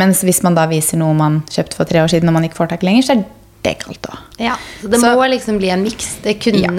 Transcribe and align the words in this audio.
Mens 0.00 0.22
hvis 0.24 0.40
man 0.46 0.56
da 0.56 0.64
viser 0.70 1.00
noe 1.00 1.12
man 1.16 1.42
kjøpte 1.50 1.76
for 1.76 1.88
tre 1.88 2.00
år 2.00 2.08
siden, 2.12 2.30
og 2.30 2.36
man 2.38 2.46
ikke 2.46 2.56
får 2.56 2.72
tak 2.72 2.86
lenger, 2.86 3.04
så 3.04 3.16
er 3.18 3.24
det 3.66 3.74
kaldt 3.82 4.08
òg. 4.08 4.18
Ja, 4.40 4.56
så 4.80 4.88
Det 4.88 5.00
Så- 5.00 5.14
må 5.16 5.28
liksom 5.28 5.58
bli 5.58 5.68
en 5.68 5.82
miks. 5.82 6.16
Det, 6.22 6.38
ja. 6.46 6.70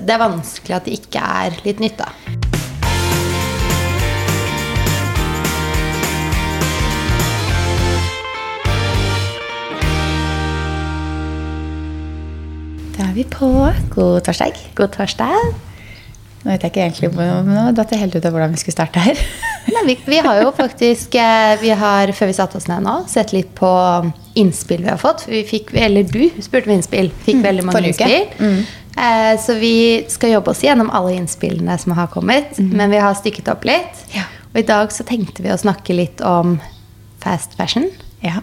det 0.00 0.10
er 0.10 0.18
vanskelig 0.18 0.76
at 0.76 0.84
det 0.84 0.94
ikke 0.98 1.20
er 1.20 1.50
litt 1.64 1.80
nytt, 1.80 1.98
da. 1.98 2.08
Da 12.96 13.10
er 13.10 13.14
vi 13.14 13.24
på. 13.24 13.72
God 13.94 14.22
torsdag. 14.24 14.56
God 14.74 14.88
torsdag. 14.88 15.54
Nå 16.44 16.50
vet 16.50 16.62
jeg 16.62 16.70
ikke 16.72 16.84
egentlig 16.84 17.44
Nå 17.48 17.72
datt 17.72 17.90
jeg 17.90 18.00
helt 18.00 18.16
ut 18.16 18.24
av 18.24 18.32
hvordan 18.32 18.52
vi 18.52 18.56
skulle 18.56 18.76
starte 18.76 19.00
her. 19.00 19.20
Nei, 19.64 19.82
vi, 19.86 19.96
vi 20.06 20.18
har 20.20 20.42
jo 20.42 20.50
faktisk 20.52 21.14
eh, 21.16 21.54
vi 21.60 21.70
har, 21.72 22.12
Før 22.12 22.28
vi 22.28 22.36
satte 22.36 22.58
oss 22.60 22.66
ned 22.68 22.84
nå, 22.84 22.98
sett 23.08 23.32
litt 23.32 23.54
på 23.56 23.70
innspill 24.38 24.84
vi 24.84 24.90
har 24.92 25.00
fått. 25.00 25.26
Vi 25.30 25.44
fikk, 25.48 25.72
eller 25.78 26.04
du 26.08 26.26
spurte 26.42 26.68
om 26.68 26.76
innspill. 26.76 27.10
Fikk 27.24 27.40
veldig 27.44 27.64
mange 27.68 27.86
innspill. 27.88 28.26
Mm. 28.38 28.64
Eh, 28.94 29.32
så 29.40 29.56
vi 29.58 29.76
skal 30.08 30.36
jobbe 30.36 30.52
oss 30.52 30.62
gjennom 30.64 30.90
alle 30.94 31.16
innspillene 31.16 31.78
som 31.78 31.96
har 31.96 32.10
kommet. 32.12 32.58
Men 32.58 32.92
vi 32.92 33.02
har 33.02 33.16
stykket 33.18 33.50
opp 33.54 33.66
litt. 33.68 34.04
Ja. 34.14 34.26
Og 34.52 34.60
i 34.62 34.66
dag 34.68 34.92
så 34.94 35.06
tenkte 35.06 35.42
vi 35.42 35.50
å 35.54 35.58
snakke 35.58 35.96
litt 35.96 36.20
om 36.22 36.58
fast 37.22 37.56
fashion. 37.58 37.88
Ja. 38.22 38.42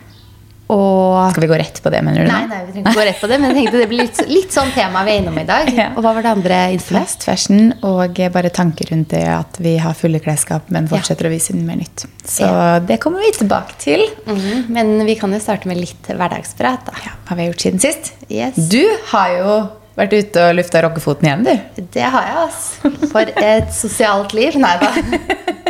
Og 0.71 1.31
Skal 1.33 1.43
vi 1.43 1.47
gå 1.51 1.57
rett 1.59 1.79
på 1.83 1.91
det, 1.91 1.99
mener 2.05 2.23
du? 2.23 2.29
Nei, 2.31 2.45
nei, 2.47 2.59
vi 2.67 2.71
trenger 2.77 2.91
ikke 2.91 2.99
gå 3.01 3.05
rett 3.09 3.17
på 3.19 3.27
det, 3.27 3.37
men 3.41 3.49
jeg 3.51 3.57
tenkte 3.57 3.79
det 3.81 3.87
blir 3.91 4.01
litt, 4.05 4.21
litt 4.31 4.53
sånn 4.55 4.69
tema 4.75 5.01
vi 5.03 5.11
er 5.17 5.19
innom 5.23 5.39
i 5.41 5.43
dag. 5.49 5.67
Ja. 5.81 5.89
Og 5.97 6.03
hva 6.05 6.13
var 6.15 6.23
det 6.23 6.31
andre 6.31 6.59
innspillet? 6.75 7.01
Fast 7.09 7.25
fashion 7.27 7.73
og 7.87 8.19
bare 8.35 8.51
tanker 8.53 8.87
rundt 8.93 9.09
det 9.11 9.23
at 9.33 9.59
vi 9.63 9.73
har 9.83 9.95
fulle 9.97 10.21
klesskap, 10.23 10.69
men 10.71 10.87
fortsetter 10.91 11.27
å 11.27 11.33
vise 11.33 11.55
mer 11.57 11.79
nytt. 11.81 12.05
Så 12.23 12.47
Ja. 12.47 12.79
det 12.79 12.99
kommer 13.03 13.19
vi 13.25 13.31
tilbake 13.39 13.75
til. 13.81 14.05
Mhm, 14.27 14.65
Men 14.69 15.05
vi 15.05 15.15
kan 15.19 15.31
jo 15.33 15.39
starte 15.43 15.67
med 15.67 15.77
litt 15.77 16.07
hverdagsprat, 16.07 16.85
da. 16.87 16.93
Ja, 17.03 17.11
hva 17.27 17.35
vi 17.35 17.45
har 17.45 17.51
gjort 17.53 17.65
siden 17.67 17.79
sist. 17.83 18.13
Yes. 18.29 18.55
Du 18.71 18.83
har 19.11 19.29
jo 19.37 19.55
vært 19.97 20.13
ute 20.15 20.47
og 20.49 20.55
lufta 20.55 20.81
rockefoten 20.85 21.27
igjen, 21.27 21.43
du. 21.43 21.83
Det 21.91 22.03
har 22.13 22.23
jeg, 22.29 22.37
altså. 22.47 23.09
For 23.11 23.21
et 23.43 23.73
sosialt 23.75 24.31
liv. 24.37 24.55
Nei 24.55 24.77
da. 24.79 24.91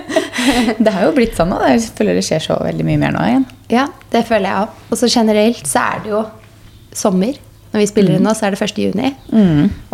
Det 0.86 0.92
har 0.95 1.08
jo 1.08 1.14
blitt 1.17 1.38
sånn 1.38 1.52
nå. 1.53 1.59
Jeg 1.72 1.86
føler 1.97 2.17
det 2.20 2.25
skjer 2.28 2.44
så 2.50 2.58
veldig 2.64 2.86
mye 2.88 3.00
mer 3.02 3.16
nå 3.16 3.23
igjen. 3.30 3.45
Ja, 3.72 3.88
det 4.14 4.25
føler 4.30 4.50
jeg 4.50 4.66
òg. 4.66 4.81
Og 4.92 5.00
så 5.00 5.09
generelt 5.11 5.64
så 5.70 5.86
er 5.94 6.03
det 6.06 6.14
jo 6.16 6.25
sommer. 6.94 7.39
Når 7.72 7.80
vi 7.80 7.86
spiller 7.88 8.17
inn 8.17 8.25
nå, 8.28 8.34
så 8.36 8.50
er 8.50 8.52
det 8.52 8.59
1. 8.66 8.80
juni. 8.84 9.09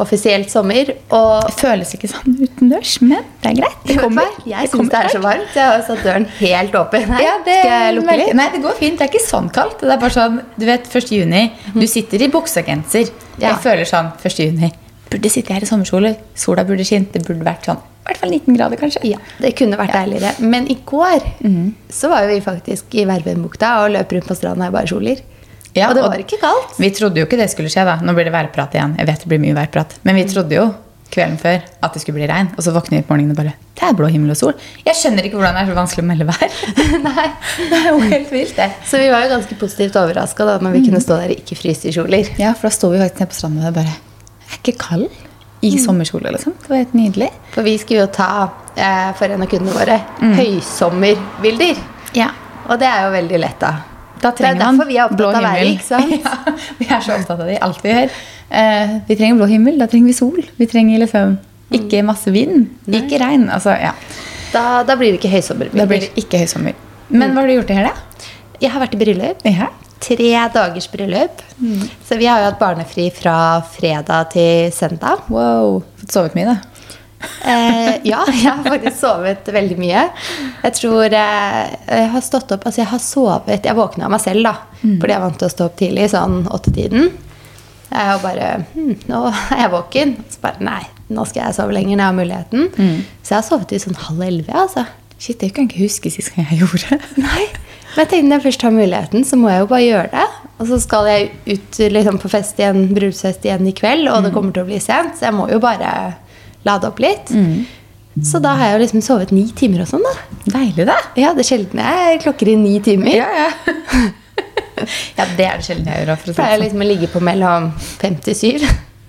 Offisielt 0.02 0.50
sommer. 0.50 0.90
Og 1.14 1.44
Det 1.46 1.54
føles 1.60 1.92
ikke 1.94 2.10
sånn 2.10 2.34
utendørs, 2.42 2.96
men 3.04 3.22
det 3.44 3.52
er 3.52 3.60
greit. 3.60 3.76
Det 3.86 3.98
kommer. 4.02 4.32
Jeg 4.50 4.72
syns 4.72 4.90
det 4.90 5.02
er 5.04 5.12
så 5.14 5.22
varmt. 5.22 5.54
Jeg 5.54 5.70
har 5.76 5.84
satt 5.86 6.02
døren 6.08 6.26
helt 6.40 6.74
åpen. 6.80 7.06
Nei, 7.12 7.20
Ja, 7.22 7.36
det 7.46 7.60
Skal 7.62 7.76
jeg 7.86 7.96
lukke 8.00 8.18
litt? 8.24 8.34
Nei, 8.40 8.48
det 8.56 8.64
går 8.66 8.80
fint. 8.80 8.98
Det 8.98 9.06
er 9.06 9.12
ikke 9.14 9.22
sånn 9.28 9.52
kaldt. 9.54 9.78
Det 9.86 9.94
er 9.94 10.02
bare 10.02 10.16
sånn, 10.18 10.42
du 10.58 10.66
vet, 10.66 10.90
1. 10.90 11.14
juni, 11.20 11.44
du 11.78 11.86
sitter 11.86 12.26
i 12.26 12.32
buksegenser. 12.34 13.14
Ja. 13.38 13.52
Jeg 13.52 13.62
føler 13.68 13.86
sånn, 13.94 14.10
1. 14.26 14.42
juni, 14.48 14.72
burde 15.12 15.30
sitte 15.32 15.54
her 15.56 15.64
i 15.64 15.70
sommerkjole. 15.70 16.16
Sola 16.38 16.64
burde 16.68 16.86
skint. 16.88 17.12
Det 17.14 17.24
burde 17.28 17.46
vært 17.48 17.66
sånn, 17.70 17.78
i 17.78 18.08
hvert 18.10 18.22
fall 18.22 18.32
19 18.34 18.56
grader 18.58 18.80
kanskje. 18.82 19.04
Ja, 19.10 19.18
det 19.44 19.54
kunne 19.60 19.78
vært 19.80 19.94
deiligere. 19.98 20.34
Men 20.40 20.68
i 20.72 20.78
går 20.88 21.26
så 21.94 22.10
var 22.14 22.28
vi 22.30 22.40
faktisk 22.44 22.96
i 23.00 23.06
Vervenbukta 23.10 23.74
og 23.84 23.92
løp 23.96 24.12
rundt 24.18 24.28
på 24.32 24.36
stranda 24.40 24.68
i 24.70 24.76
bare 24.76 24.88
kjoler. 24.90 25.22
Ja, 25.76 25.90
og 25.90 25.96
det 25.96 26.04
og- 26.04 26.10
var 26.12 26.18
ikke 26.24 26.40
kaldt. 26.42 26.78
Vi 26.80 26.90
trodde 26.90 27.20
jo 27.22 27.26
ikke 27.28 27.38
det 27.38 27.50
skulle 27.52 27.70
skje 27.70 27.84
da. 27.86 28.00
Nå 28.02 28.14
blir 28.18 28.26
det 28.26 28.34
værprat 28.34 28.74
igjen. 28.74 28.96
Jeg 28.98 29.06
vet 29.08 29.20
det 29.20 29.28
blir 29.30 29.40
mye 29.44 29.54
værprat. 29.56 29.98
Men 30.04 30.16
vi 30.16 30.24
trodde 30.26 30.56
jo 30.56 30.74
kvelden 31.12 31.38
før 31.40 31.62
at 31.84 31.94
det 31.94 32.02
skulle 32.02 32.18
bli 32.18 32.28
regn. 32.28 32.50
Og 32.58 32.64
så 32.66 32.74
våkner 32.74 32.98
vi 32.98 33.04
på 33.06 33.14
morgenen 33.14 33.32
og 33.32 33.38
bare, 33.38 33.54
det 33.78 33.84
er 33.86 33.94
blå 33.94 34.08
himmel 34.10 34.32
og 34.34 34.38
sol. 34.38 34.54
Jeg 34.86 34.96
skjønner 34.98 35.24
ikke 35.28 35.38
hvordan 35.38 35.54
det 35.56 35.62
er 35.62 35.70
så 35.70 35.76
vanskelig 35.78 36.04
å 36.04 36.08
melde 36.10 36.26
vær. 36.28 36.50
Nei. 37.08 37.28
Det 37.70 37.78
er 37.78 37.88
jo 37.92 38.00
helt 38.00 38.32
vilt 38.34 38.56
det. 38.58 38.72
Så 38.90 38.98
vi 38.98 39.08
var 39.14 39.24
jo 39.28 39.30
ganske 39.36 39.56
positivt 39.60 39.96
overraska 40.02 40.48
når 40.62 40.72
vi 40.74 40.82
kunne 40.88 41.00
stå 41.04 41.20
der 41.22 41.32
og 41.36 41.40
ikke 41.44 41.56
fryse 41.62 41.88
i 41.88 41.94
kjoler. 41.96 42.34
Ja, 42.42 42.54
for 42.58 42.68
da 42.68 42.74
sto 42.76 42.90
vi 42.90 42.98
faktisk 43.04 43.20
nede 43.22 43.30
på 43.32 43.38
stranda 43.38 43.68
og 43.70 43.78
bare, 43.78 43.94
jeg 44.48 44.56
er 44.56 44.62
ikke 44.64 44.78
kald 44.80 45.08
i 45.66 45.74
sommerkjole 45.82 46.32
liksom. 46.36 46.54
Det 46.62 46.70
var 46.72 46.82
helt 46.84 46.96
nydelig. 46.96 47.30
For 47.56 47.66
vi 47.66 47.76
skulle 47.82 48.06
jo 48.06 48.10
ta, 48.14 48.50
eh, 48.78 49.10
for 49.18 49.34
en 49.34 49.44
av 49.44 49.50
kundene 49.52 49.76
våre, 49.76 49.98
høysommerbilder. 50.38 51.80
Ja. 52.16 52.30
Og 52.68 52.80
det 52.80 52.88
er 52.90 53.08
jo 53.08 53.14
veldig 53.16 53.40
lett, 53.42 53.60
da. 53.60 53.74
Da 54.22 54.32
Det 54.32 54.48
er 54.48 54.58
derfor 54.58 54.88
vi 54.90 54.98
er 54.98 55.06
opptatt 55.06 55.36
av 55.38 55.44
været, 55.46 55.76
ikke 55.76 55.86
sant? 55.86 56.14
ja, 56.26 56.54
vi 56.80 56.88
er 56.88 57.04
så 57.06 57.18
opptatt 57.20 57.40
av 57.40 57.46
det 57.46 57.58
i 57.58 57.62
alt 57.68 57.84
vi 57.84 57.92
gjør. 57.92 58.16
Eh, 58.50 58.96
vi 59.10 59.18
trenger 59.20 59.42
blå 59.42 59.50
himmel, 59.52 59.78
da 59.82 59.88
trenger 59.92 60.10
vi 60.10 60.18
sol. 60.18 60.40
Vi 60.58 60.70
trenger 60.70 61.04
liksom 61.04 61.38
ikke 61.78 62.02
masse 62.08 62.32
vind, 62.34 62.70
ikke 62.88 63.20
regn. 63.22 63.50
Altså, 63.54 63.76
ja. 63.78 63.94
Da, 64.54 64.84
da 64.88 64.96
blir 64.96 65.14
det 65.14 65.20
ikke 65.20 65.34
høysommerbilder. 65.36 65.84
Da 65.84 65.90
blir 65.90 66.06
det 66.06 66.24
ikke 66.24 66.42
høysommer. 66.42 66.78
Men 67.10 67.34
hva 67.36 67.44
har 67.44 67.52
du 67.52 67.58
gjort 67.58 67.74
i 67.74 67.78
helga? 67.78 67.94
Jeg 68.62 68.74
har 68.74 68.82
vært 68.82 68.96
i 68.96 69.02
bryllup. 69.02 69.46
Ja. 69.46 69.70
Tre 70.04 70.32
dagers 70.54 70.88
bryllup. 70.92 71.42
Så 72.06 72.18
vi 72.20 72.28
har 72.30 72.42
jo 72.42 72.50
hatt 72.52 72.60
barnefri 72.62 73.10
fra 73.14 73.62
fredag 73.74 74.32
til 74.36 74.72
søndag. 74.76 75.26
Wow. 75.34 75.82
Fått 76.02 76.14
sovet 76.14 76.36
mye, 76.38 76.54
da. 76.54 76.78
Eh, 77.18 77.96
ja, 78.06 78.20
jeg 78.30 78.46
har 78.46 78.62
faktisk 78.62 79.00
sovet 79.00 79.48
veldig 79.50 79.78
mye. 79.82 80.04
Jeg 80.62 80.76
tror 80.78 81.06
eh, 81.18 81.64
jeg 81.90 82.10
har 82.14 82.22
stått 82.22 82.52
opp 82.54 82.68
Altså, 82.70 82.84
jeg 82.84 82.92
har 82.92 83.02
sovet 83.02 83.66
Jeg 83.66 83.74
våkna 83.78 84.06
av 84.06 84.14
meg 84.14 84.22
selv, 84.22 84.46
da. 84.46 84.54
Fordi 84.84 85.16
jeg 85.16 85.18
er 85.18 85.24
vant 85.26 85.40
til 85.42 85.50
å 85.50 85.54
stå 85.56 85.66
opp 85.72 85.80
tidlig, 85.80 86.12
sånn 86.14 86.44
åttetiden. 86.54 87.10
Jeg 87.88 88.06
har 88.12 88.22
bare 88.22 88.52
hm, 88.76 88.94
Nå 89.10 89.24
er 89.32 89.64
jeg 89.64 89.74
våken. 89.74 90.16
Så 90.30 90.44
bare 90.46 90.62
Nei, 90.70 90.84
nå 91.10 91.26
skal 91.26 91.48
jeg 91.48 91.58
sove 91.58 91.74
lenger 91.74 91.96
når 91.98 92.04
jeg 92.04 92.12
har 92.12 92.20
muligheten. 92.22 93.04
Så 93.24 93.34
jeg 93.34 93.40
har 93.40 93.48
sovet 93.50 93.72
til 93.74 93.82
sånn 93.88 94.02
halv 94.08 94.26
elleve, 94.28 94.54
altså. 94.68 94.86
Shit, 95.18 95.40
det 95.42 95.56
kan 95.56 95.66
jeg 95.66 95.74
ikke 95.74 95.88
huske 95.88 96.12
sist 96.14 96.36
gang 96.36 96.46
jeg 96.52 96.62
gjorde. 96.62 97.00
Nei. 97.18 97.48
Men 97.98 98.06
jeg 98.06 98.10
tenkte 98.12 98.30
når 98.30 98.38
jeg 98.38 98.46
først 98.46 98.64
har 98.68 98.74
muligheten, 98.76 99.24
så 99.26 99.38
må 99.42 99.50
jeg 99.50 99.64
jo 99.64 99.68
bare 99.72 99.86
gjøre 99.88 100.10
det. 100.12 100.26
Og 100.62 100.68
så 100.70 100.78
skal 100.84 101.08
jeg 101.10 101.32
ut 101.48 101.80
liksom, 101.96 102.20
på 102.22 102.30
fest 102.30 102.60
igjen, 102.62 102.84
bryllupsfest 102.94 103.48
igjen 103.48 103.66
i 103.66 103.74
kveld, 103.74 104.06
og 104.14 104.28
det 104.28 104.30
kommer 104.36 104.54
til 104.54 104.68
å 104.68 104.70
bli 104.70 104.78
sent. 104.84 105.18
Så 105.18 105.26
jeg 105.26 105.34
må 105.34 105.48
jo 105.50 105.58
bare 105.64 105.90
lade 106.68 106.92
opp 106.92 107.02
litt. 107.02 107.34
Så 108.26 108.38
da 108.42 108.54
har 108.58 108.70
jeg 108.70 108.78
jo 108.78 108.84
liksom 108.84 109.04
sovet 109.06 109.34
ni 109.34 109.48
timer 109.58 109.82
og 109.84 109.90
sånn, 109.90 110.06
da. 110.06 110.14
Deilig, 110.60 110.86
det. 110.90 110.98
Ja, 111.22 111.34
det 111.38 111.42
er 111.42 111.50
sjelden 111.50 111.82
jeg 111.82 112.22
klokker 112.24 112.50
i 112.54 112.56
ni 112.58 112.76
timer. 112.86 113.14
Ja, 113.14 113.28
ja. 113.34 113.50
ja, 115.18 115.28
det 115.38 115.46
er 115.50 115.58
det 115.58 115.66
sjelden 115.66 115.90
jeg 115.90 116.06
gjør. 116.06 116.14
For 116.22 116.30
å 116.30 116.34
si 116.34 116.38
Pleier 116.38 116.56
sånn. 116.58 116.66
liksom 116.68 116.86
å 116.86 116.90
ligge 116.94 117.10
på 117.14 117.22
mellom 117.26 117.70
fem 117.82 118.18
til 118.26 118.38
syv. 118.38 118.66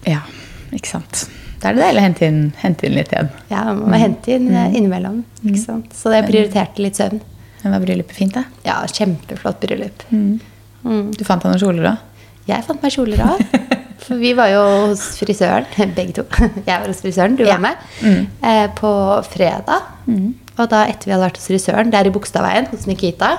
Ja, 0.09 0.25
ikke 0.73 0.97
sant. 0.97 1.27
Da 1.61 1.71
er 1.73 1.77
det 1.77 1.83
deilig 1.89 2.01
å 2.01 2.05
hente 2.05 2.29
inn, 2.29 2.43
hente 2.61 2.87
inn 2.89 2.97
litt 2.97 3.13
igjen. 3.13 3.33
Ja, 3.51 3.65
man 3.69 3.89
må 3.93 4.01
hente 4.01 4.37
inn 4.37 4.49
eh, 4.53 4.77
innimellom. 4.79 5.25
Ikke 5.43 5.61
sant? 5.61 5.93
Så 5.97 6.13
jeg 6.15 6.25
prioriterte 6.29 6.85
litt 6.85 7.01
søvn. 7.01 7.21
Men 7.69 7.75
var 7.77 7.85
bryllupet 7.85 8.17
fint, 8.17 8.33
da? 8.33 8.45
Ja, 8.65 8.79
kjempeflott 8.89 9.59
bryllup. 9.61 10.05
Du 10.09 11.25
fant 11.27 11.43
deg 11.45 11.51
noen 11.53 11.61
kjoler 11.61 11.89
òg? 11.91 12.05
Jeg 12.49 12.65
fant 12.65 12.81
meg 12.85 12.95
kjoler 12.95 13.21
òg. 13.27 13.43
For 14.09 14.17
vi 14.17 14.31
var 14.39 14.49
jo 14.49 14.61
hos 14.87 15.03
frisøren, 15.21 15.67
begge 15.99 16.15
to. 16.17 16.25
Jeg 16.65 16.71
var 16.81 16.87
hos 16.89 17.03
frisøren, 17.05 17.35
du 17.37 17.43
Ja. 17.45 17.59
var 17.59 17.65
med. 17.67 18.29
Eh, 18.41 18.69
på 18.79 18.91
fredag. 19.29 19.91
Og 20.09 20.65
da 20.73 20.85
etter 20.89 21.11
vi 21.11 21.13
hadde 21.13 21.27
vært 21.27 21.37
hos 21.43 21.51
frisøren, 21.51 21.91
der 21.93 22.09
i 22.09 22.13
Bogstadveien 22.15 22.71
hos 22.71 22.87
Nikita, 22.89 23.35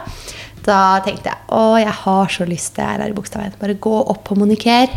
da 0.68 1.00
tenkte 1.02 1.32
jeg 1.32 1.42
å, 1.56 1.64
jeg 1.82 1.96
har 2.04 2.30
så 2.36 2.46
lyst 2.46 2.76
til 2.76 2.84
jeg 2.86 3.00
er 3.00 3.02
her 3.08 3.16
i 3.16 3.18
Bogstadveien. 3.18 3.56
Bare 3.60 3.80
gå 3.82 3.96
opp 4.14 4.22
på 4.30 4.38
Moniker. 4.38 4.94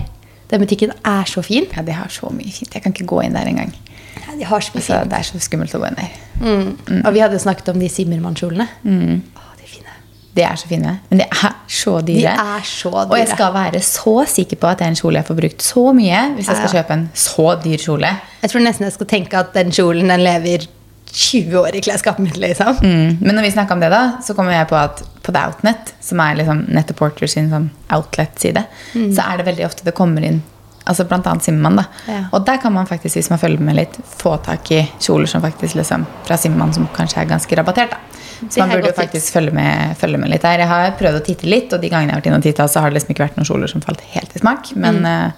Den 0.52 0.60
butikken 0.60 0.92
er 1.08 1.24
så 1.30 1.42
fin. 1.44 1.64
Ja, 1.76 1.82
de 1.86 1.94
har 1.96 2.10
så 2.12 2.28
mye 2.34 2.52
fint. 2.52 2.74
Jeg 2.76 2.82
kan 2.84 2.92
ikke 2.92 3.08
gå 3.08 3.22
inn 3.24 3.32
der 3.38 3.48
engang. 3.48 3.72
Ja, 4.20 4.34
de 4.38 4.44
har 4.44 4.60
så 4.60 4.74
mye 4.74 4.82
Altså, 4.82 4.98
fint. 5.00 5.10
det 5.10 5.18
er 5.18 5.28
så 5.30 5.40
skummelt 5.40 5.74
å 5.74 5.80
gå 5.80 5.88
inn 5.88 5.96
der. 5.96 6.18
Mm. 6.42 6.98
Og 7.06 7.12
vi 7.14 7.22
hadde 7.24 7.38
snakket 7.40 7.70
om 7.72 7.80
de 7.80 7.88
Simmermann-kjolene. 7.88 8.66
Å, 8.84 9.46
de 9.56 9.64
er 9.64 9.70
fine. 9.70 9.94
De 10.36 10.44
er 10.44 10.56
så 10.60 10.68
fine, 10.68 10.92
men 11.10 11.22
de 11.22 11.24
er 11.28 11.56
så 11.68 11.94
dyre. 12.04 12.34
De 12.36 12.44
er 12.58 12.66
så 12.68 12.90
dyre. 12.92 13.08
Og 13.08 13.16
jeg 13.22 13.30
skal 13.32 13.54
være 13.56 13.80
så 13.84 14.14
sikker 14.34 14.60
på 14.60 14.68
at 14.68 14.78
det 14.82 14.86
er 14.86 14.92
en 14.94 15.00
kjole 15.00 15.20
jeg 15.22 15.28
får 15.30 15.40
brukt 15.40 15.64
så 15.64 15.86
mye 15.96 16.20
hvis 16.36 16.48
jeg 16.52 16.60
skal 16.60 16.76
kjøpe 16.76 16.96
en 16.98 17.08
så 17.24 17.48
dyr 17.64 17.82
kjole. 17.88 18.12
Jeg 18.44 18.52
tror 18.52 18.64
nesten 18.68 18.88
jeg 18.88 18.96
skal 18.98 19.10
tenke 19.16 19.40
at 19.40 19.52
den 19.56 19.72
kjolen 19.72 20.12
den 20.12 20.24
lever 20.24 20.68
20 21.12 21.56
år 21.60 21.74
i 21.76 21.80
klesskapet 21.84 22.24
mitt. 22.24 22.36
liksom. 22.40 22.76
Mm. 22.82 23.18
Men 23.20 23.34
når 23.36 23.42
vi 23.42 23.50
snakka 23.52 23.74
om 23.76 23.80
det, 23.80 23.90
da, 23.92 24.02
så 24.24 24.34
kommer 24.34 24.52
jeg 24.56 24.68
på 24.70 24.76
at 24.78 25.02
på 25.22 25.32
The 25.32 25.42
Outnet, 25.46 25.92
som 26.00 26.20
er 26.24 26.38
liksom 26.40 26.64
Nette 26.72 26.94
Porter 26.98 27.28
sin 27.30 27.50
sånn 27.52 27.68
outlet-side, 27.94 28.64
så 28.94 29.26
er 29.28 29.36
det 29.42 29.46
veldig 29.50 29.66
ofte 29.68 29.84
det 29.84 29.94
kommer 29.94 30.24
inn 30.24 30.40
altså 30.84 31.04
blant 31.06 31.26
annet 31.30 31.44
Simman. 31.46 31.76
da. 31.78 31.84
Ja. 32.08 32.22
Og 32.34 32.44
der 32.44 32.56
kan 32.58 32.72
man 32.74 32.88
faktisk, 32.90 33.14
hvis 33.14 33.28
man 33.30 33.38
følger 33.38 33.60
med 33.62 33.76
litt, 33.78 33.94
få 34.18 34.32
tak 34.42 34.66
i 34.74 34.80
kjoler 34.98 35.28
som 35.30 35.42
faktisk 35.44 35.76
liksom 35.78 36.06
fra 36.26 36.34
Simman 36.36 36.72
som 36.74 36.88
kanskje 36.96 37.20
er 37.22 37.28
ganske 37.30 37.54
rabattert. 37.60 37.90
da. 37.92 38.00
Så 38.50 38.58
man 38.58 38.70
burde 38.74 38.88
jo 38.90 38.96
faktisk 38.96 39.32
følge 39.36 39.52
med, 39.54 39.96
følge 40.00 40.18
med 40.18 40.32
litt 40.32 40.42
der. 40.42 40.58
Jeg 40.64 40.66
har 40.72 40.96
prøvd 40.98 41.20
å 41.20 41.24
titte 41.28 41.46
litt, 41.46 41.70
og 41.72 41.80
de 41.84 41.88
gangene 41.92 42.10
jeg 42.10 42.16
har 42.16 42.20
vært 42.24 42.26
inne 42.32 42.40
og 42.40 42.48
titta, 42.48 42.66
så 42.66 42.80
har 42.82 42.90
det 42.90 42.98
liksom 42.98 43.14
ikke 43.14 43.22
vært 43.28 43.36
noen 43.38 43.46
kjoler 43.46 43.70
som 43.70 43.84
falt 43.84 44.00
helt 44.16 44.34
i 44.34 44.42
smak. 44.42 44.72
Men 44.74 44.98
Mm. 45.04 45.06
eh, 45.06 45.30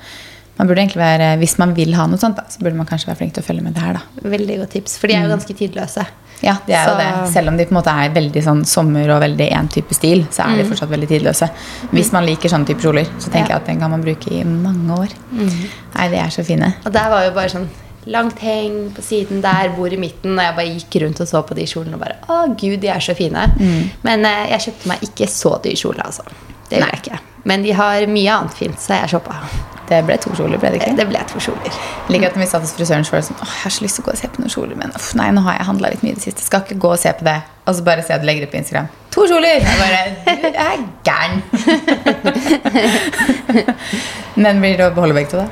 man 0.59 0.67
burde 0.69 0.81
egentlig 0.85 1.01
være, 1.03 1.37
hvis 1.41 1.56
man 1.59 1.73
vil 1.75 1.95
ha 1.99 2.06
noe 2.06 2.19
sånt, 2.21 2.37
da, 2.37 2.45
så 2.49 2.61
burde 2.62 2.77
man 2.79 2.87
kanskje 2.87 3.09
være 3.11 3.19
flink 3.23 3.35
til 3.35 3.43
å 3.43 3.47
følge 3.47 3.62
med 3.65 3.75
det 3.75 3.83
her. 3.83 3.97
da. 3.99 4.29
Veldig 4.37 4.59
godt 4.61 4.71
tips, 4.77 4.99
for 5.01 5.11
de 5.11 5.15
er 5.19 5.25
jo 5.27 5.33
ganske 5.35 5.56
tidløse. 5.59 6.05
Ja, 6.45 6.56
de 6.67 6.75
er 6.77 6.89
jo 6.91 6.97
det. 6.99 7.33
Selv 7.33 7.49
om 7.49 7.56
de 7.56 7.65
på 7.65 7.73
en 7.73 7.79
måte 7.79 7.93
er 7.95 8.11
veldig 8.15 8.43
sånn 8.45 8.65
sommer 8.69 9.09
og 9.15 9.21
veldig 9.23 9.47
én 9.55 9.69
type 9.73 9.95
stil, 9.97 10.27
så 10.35 10.45
er 10.45 10.59
de 10.61 10.67
fortsatt 10.69 10.91
veldig 10.91 11.09
tidløse. 11.09 11.49
Hvis 11.95 12.11
man 12.12 12.27
liker 12.27 12.53
sånne 12.53 12.69
type 12.69 12.83
kjoler, 12.85 13.06
så 13.19 13.31
tenker 13.33 13.55
Ja. 13.55 13.56
jeg 13.56 13.62
at 13.62 13.67
den 13.71 13.81
kan 13.81 13.91
man 13.91 14.03
bruke 14.05 14.31
i 14.31 14.45
mange 14.45 14.99
år. 14.99 15.09
Nei, 15.33 16.09
de 16.12 16.17
er 16.21 16.31
så 16.35 16.45
fine. 16.45 16.75
Og 16.85 16.93
der 16.93 17.09
var 17.11 17.25
jo 17.25 17.33
bare 17.35 17.49
sånn 17.55 17.69
Langt 18.06 18.39
heng 18.45 18.91
på 18.93 19.01
siden 19.01 19.41
der, 19.41 19.71
bord 19.73 19.91
i 19.91 19.97
midten. 19.97 20.35
Og 20.39 20.45
jeg 20.45 20.55
bare 20.59 20.75
gikk 20.77 20.99
rundt 21.03 21.21
og 21.25 21.27
så 21.31 21.41
på 21.49 21.55
de 21.56 21.65
kjolene 21.65 21.95
og 21.97 22.01
bare 22.03 22.17
Å, 22.29 22.55
gud, 22.55 22.79
de 22.83 22.89
er 22.93 23.01
så 23.01 23.15
fine. 23.17 23.47
Men 24.05 24.27
eh, 24.29 24.51
jeg 24.51 24.61
kjøpte 24.67 24.91
meg 24.91 25.06
ikke 25.06 25.27
så 25.33 25.55
dyr 25.65 25.73
kjole, 25.81 26.05
altså. 26.05 26.23
Det 26.69 26.83
gjorde 26.83 26.91
jeg 26.93 27.01
ikke. 27.01 27.21
Men 27.49 27.62
de 27.65 27.73
har 27.73 28.05
mye 28.06 28.29
annet 28.37 28.53
fint, 28.61 28.77
så 28.79 28.99
jeg 29.01 29.09
shoppa. 29.15 29.39
Det 29.89 29.99
ble 30.09 30.17
to 30.23 30.31
kjoler, 30.33 30.59
ble 30.63 30.69
det 30.73 30.79
ikke? 30.81 30.95
Det 30.97 31.05
ble 31.11 31.21
to 31.29 31.39
kjoler. 31.45 31.73
Like 32.09 32.25
at 32.31 32.35
når 32.39 32.43
vi 32.45 32.49
satt 32.51 32.65
hos 32.65 32.73
frisøren, 32.77 33.05
var 33.11 33.19
det 33.21 33.27
sånn 33.29 33.41
Åh, 33.45 33.53
jeg 33.59 33.63
har 33.67 33.73
så 33.77 33.85
lyst 33.85 33.95
til 33.99 34.05
å 34.05 34.07
gå 34.09 34.13
og 34.15 34.21
se 34.23 34.29
på 34.33 34.39
noen 34.43 34.53
kjoler, 34.55 34.77
men 34.81 34.91
uff, 34.97 35.09
nei, 35.19 35.29
nå 35.37 35.41
har 35.45 35.55
jeg 35.59 35.67
handla 35.69 35.87
litt 35.93 36.03
mye 36.07 36.15
i 36.15 36.19
det 36.19 36.25
siste. 36.25 36.41
Skal 36.47 36.61
ikke 36.65 36.81
gå 36.87 36.91
og 36.97 37.01
se 37.03 37.11
på 37.19 37.23
det. 37.29 37.37
Og 37.69 37.73
så 37.77 37.81
bare 37.87 38.05
se 38.05 38.13
at 38.17 38.23
du 38.25 38.29
legger 38.29 38.43
det 38.47 38.51
på 38.53 38.59
Instagram. 38.61 38.87
To 39.15 39.21
kjoler! 39.31 39.57
Jeg 39.61 39.77
bare 39.81 40.01
Du 40.25 40.29
er 40.51 40.79
gæren. 41.07 41.35
men 44.45 44.61
blir 44.65 44.75
det 44.81 44.87
å 44.89 44.95
beholde 44.97 45.17
begge 45.17 45.31
to, 45.33 45.39
da? 45.45 45.49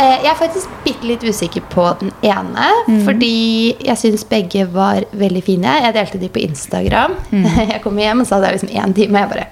Eh, 0.00 0.16
Jeg 0.22 0.30
er 0.30 0.38
faktisk 0.38 0.68
bitte 0.84 1.08
litt 1.08 1.24
usikker 1.26 1.64
på 1.72 1.84
den 2.00 2.12
ene. 2.24 2.68
Fordi 3.06 3.32
jeg 3.84 3.96
syns 4.00 4.24
begge 4.30 4.64
var 4.72 5.04
veldig 5.12 5.42
fine. 5.44 5.72
Jeg 5.86 5.96
delte 5.96 6.20
de 6.22 6.28
på 6.32 6.42
Instagram. 6.46 7.12
Jeg 7.72 7.80
kom 7.84 7.98
hjem 8.00 8.22
og 8.24 8.28
sa 8.30 8.40
det 8.40 8.48
er 8.52 8.56
liksom 8.58 8.72
én 8.72 8.94
time. 8.96 9.18
Og 9.18 9.22
jeg 9.24 9.30
bare 9.34 9.48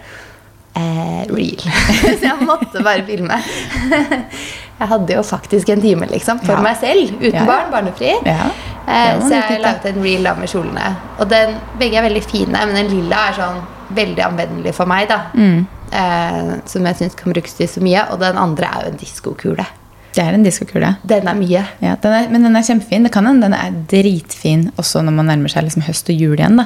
eh, 0.78 1.22
Real. 1.28 1.64
så 2.20 2.24
jeg 2.28 2.46
måtte 2.46 2.82
bare 2.86 3.02
filme. 3.08 3.38
jeg 4.78 4.88
hadde 4.92 5.16
jo 5.18 5.22
faktisk 5.26 5.68
en 5.74 5.82
time 5.82 6.06
liksom 6.10 6.40
for 6.44 6.54
Ja. 6.58 6.62
meg 6.64 6.76
selv. 6.80 7.14
Uten 7.18 7.34
Ja, 7.34 7.46
barn. 7.48 7.70
Barnefri. 7.72 8.12
Ja. 8.26 8.50
Eh, 8.88 9.18
så 9.20 9.32
jeg 9.34 9.60
laget 9.64 9.86
en 9.90 10.02
reel 10.04 10.22
da 10.24 10.34
med 10.38 10.48
kjolene. 10.48 10.92
Og 11.18 11.28
den, 11.28 11.56
begge 11.80 11.98
er 12.00 12.06
veldig 12.08 12.22
fine, 12.24 12.52
men 12.66 12.74
den 12.78 12.88
lilla 12.94 13.26
er 13.28 13.36
sånn 13.40 13.58
veldig 13.96 14.24
anvendelig 14.24 14.74
for 14.76 14.86
meg. 14.86 15.08
da 15.08 15.20
Mm. 15.34 15.66
eh, 15.92 16.54
Som 16.66 16.86
jeg 16.86 16.96
syns 16.96 17.14
kan 17.16 17.32
brukes 17.32 17.52
til 17.54 17.68
så 17.68 17.80
mye. 17.82 18.06
Og 18.12 18.18
den 18.20 18.36
andre 18.36 18.66
er 18.66 18.84
jo 18.86 18.92
en 18.92 18.96
diskokule. 19.02 19.66
Det 20.14 20.24
er 20.24 20.32
en 20.34 20.42
diskokule. 20.42 20.96
Den 21.06 21.28
er 21.28 21.34
mye. 21.34 21.64
Ja, 21.82 21.94
den 22.02 22.12
er, 22.12 22.28
men 22.30 22.42
den 22.42 22.56
er 22.56 22.62
kjempefin. 22.62 23.02
Det 23.04 23.12
kan 23.12 23.26
hende 23.26 23.42
den 23.42 23.52
er 23.54 23.70
dritfin 23.90 24.70
også 24.78 25.02
når 25.04 25.12
man 25.14 25.26
nærmer 25.26 25.48
seg 25.52 25.64
liksom 25.64 25.82
høst 25.86 26.08
og 26.10 26.16
jul 26.16 26.34
igjen. 26.38 26.56
da. 26.56 26.64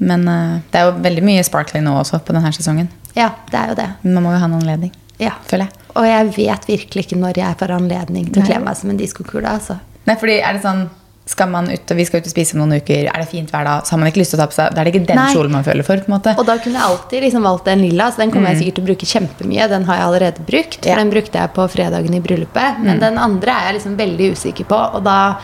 Men 0.00 0.28
uh, 0.28 0.58
det 0.72 0.80
er 0.80 0.84
jo 0.90 0.96
veldig 1.00 1.22
mye 1.24 1.44
sparkling 1.46 1.84
nå 1.86 1.94
også 2.00 2.18
på 2.26 2.34
denne 2.34 2.50
sesongen. 2.52 2.88
Ja, 3.16 3.30
det 3.50 3.54
er 3.60 3.68
jo 3.68 3.74
det. 3.78 3.88
Men 4.02 4.14
man 4.14 4.22
må 4.24 4.32
jo 4.34 4.38
ha 4.42 4.44
en 4.50 4.58
anledning, 4.60 4.92
Ja. 5.18 5.30
føler 5.46 5.68
jeg. 5.68 5.72
Og 5.94 6.04
jeg 6.04 6.26
vet 6.36 6.66
virkelig 6.66 7.06
ikke 7.06 7.16
når 7.20 7.36
jeg 7.36 7.56
får 7.58 7.70
anledning 7.70 8.32
til 8.32 8.42
å 8.42 8.46
kle 8.46 8.58
meg 8.64 8.76
som 8.76 8.90
en 8.90 8.96
diskokule. 8.98 9.46
Altså. 9.46 9.78
Nei, 10.06 10.16
fordi 10.16 10.40
er 10.42 10.52
det 10.54 10.62
sånn 10.62 10.88
skal 11.26 11.48
man 11.48 11.70
ut, 11.72 11.90
og 11.90 11.96
Vi 11.96 12.04
skal 12.04 12.20
ut 12.20 12.26
og 12.26 12.32
spise 12.34 12.52
om 12.54 12.60
noen 12.68 12.82
uker, 12.82 13.06
er 13.08 13.16
det 13.22 13.28
fint 13.30 13.48
vær 13.50 13.64
da, 13.64 13.80
så 13.80 13.92
har 13.94 13.98
man 13.98 14.10
ikke 14.10 14.20
lyst 14.20 14.34
til 14.34 14.38
å 14.38 14.42
ta 14.42 14.46
på 14.50 14.52
seg 14.58 14.74
Da 14.74 14.80
er 14.82 14.84
det 14.84 14.92
ikke 14.94 15.06
den 15.06 15.16
Nei. 15.16 15.32
kjolen 15.32 15.50
man 15.52 15.64
føler 15.64 15.82
for. 15.82 15.96
på 15.96 16.04
en 16.12 16.20
måte. 16.20 16.34
Og 16.38 16.44
da 16.44 16.58
kunne 16.58 16.74
jeg 16.74 16.82
alltid 16.84 17.22
liksom 17.22 17.42
valgt 17.42 17.64
den 17.64 17.80
lilla, 17.80 18.10
så 18.12 18.16
den 18.18 18.30
kommer 18.30 18.50
jeg 18.52 18.58
sikkert 18.60 18.74
til 18.74 18.84
å 18.84 18.88
bruke 18.90 19.06
kjempemye. 19.08 19.68
Den 19.70 19.84
har 19.84 19.96
jeg 19.96 20.04
allerede 20.04 20.44
brukt, 20.44 20.80
for 20.82 20.88
Ja. 20.90 20.96
den 20.96 21.10
brukte 21.10 21.32
jeg 21.40 21.54
på 21.54 21.70
fredagen 21.70 22.14
i 22.14 22.20
bryllupet. 22.20 22.78
Men 22.82 22.98
den 23.00 23.16
andre 23.16 23.48
er 23.52 23.72
jeg 23.72 23.80
liksom 23.80 23.96
veldig 23.96 24.32
usikker 24.36 24.64
på, 24.66 24.94
og 24.96 25.02
da 25.04 25.36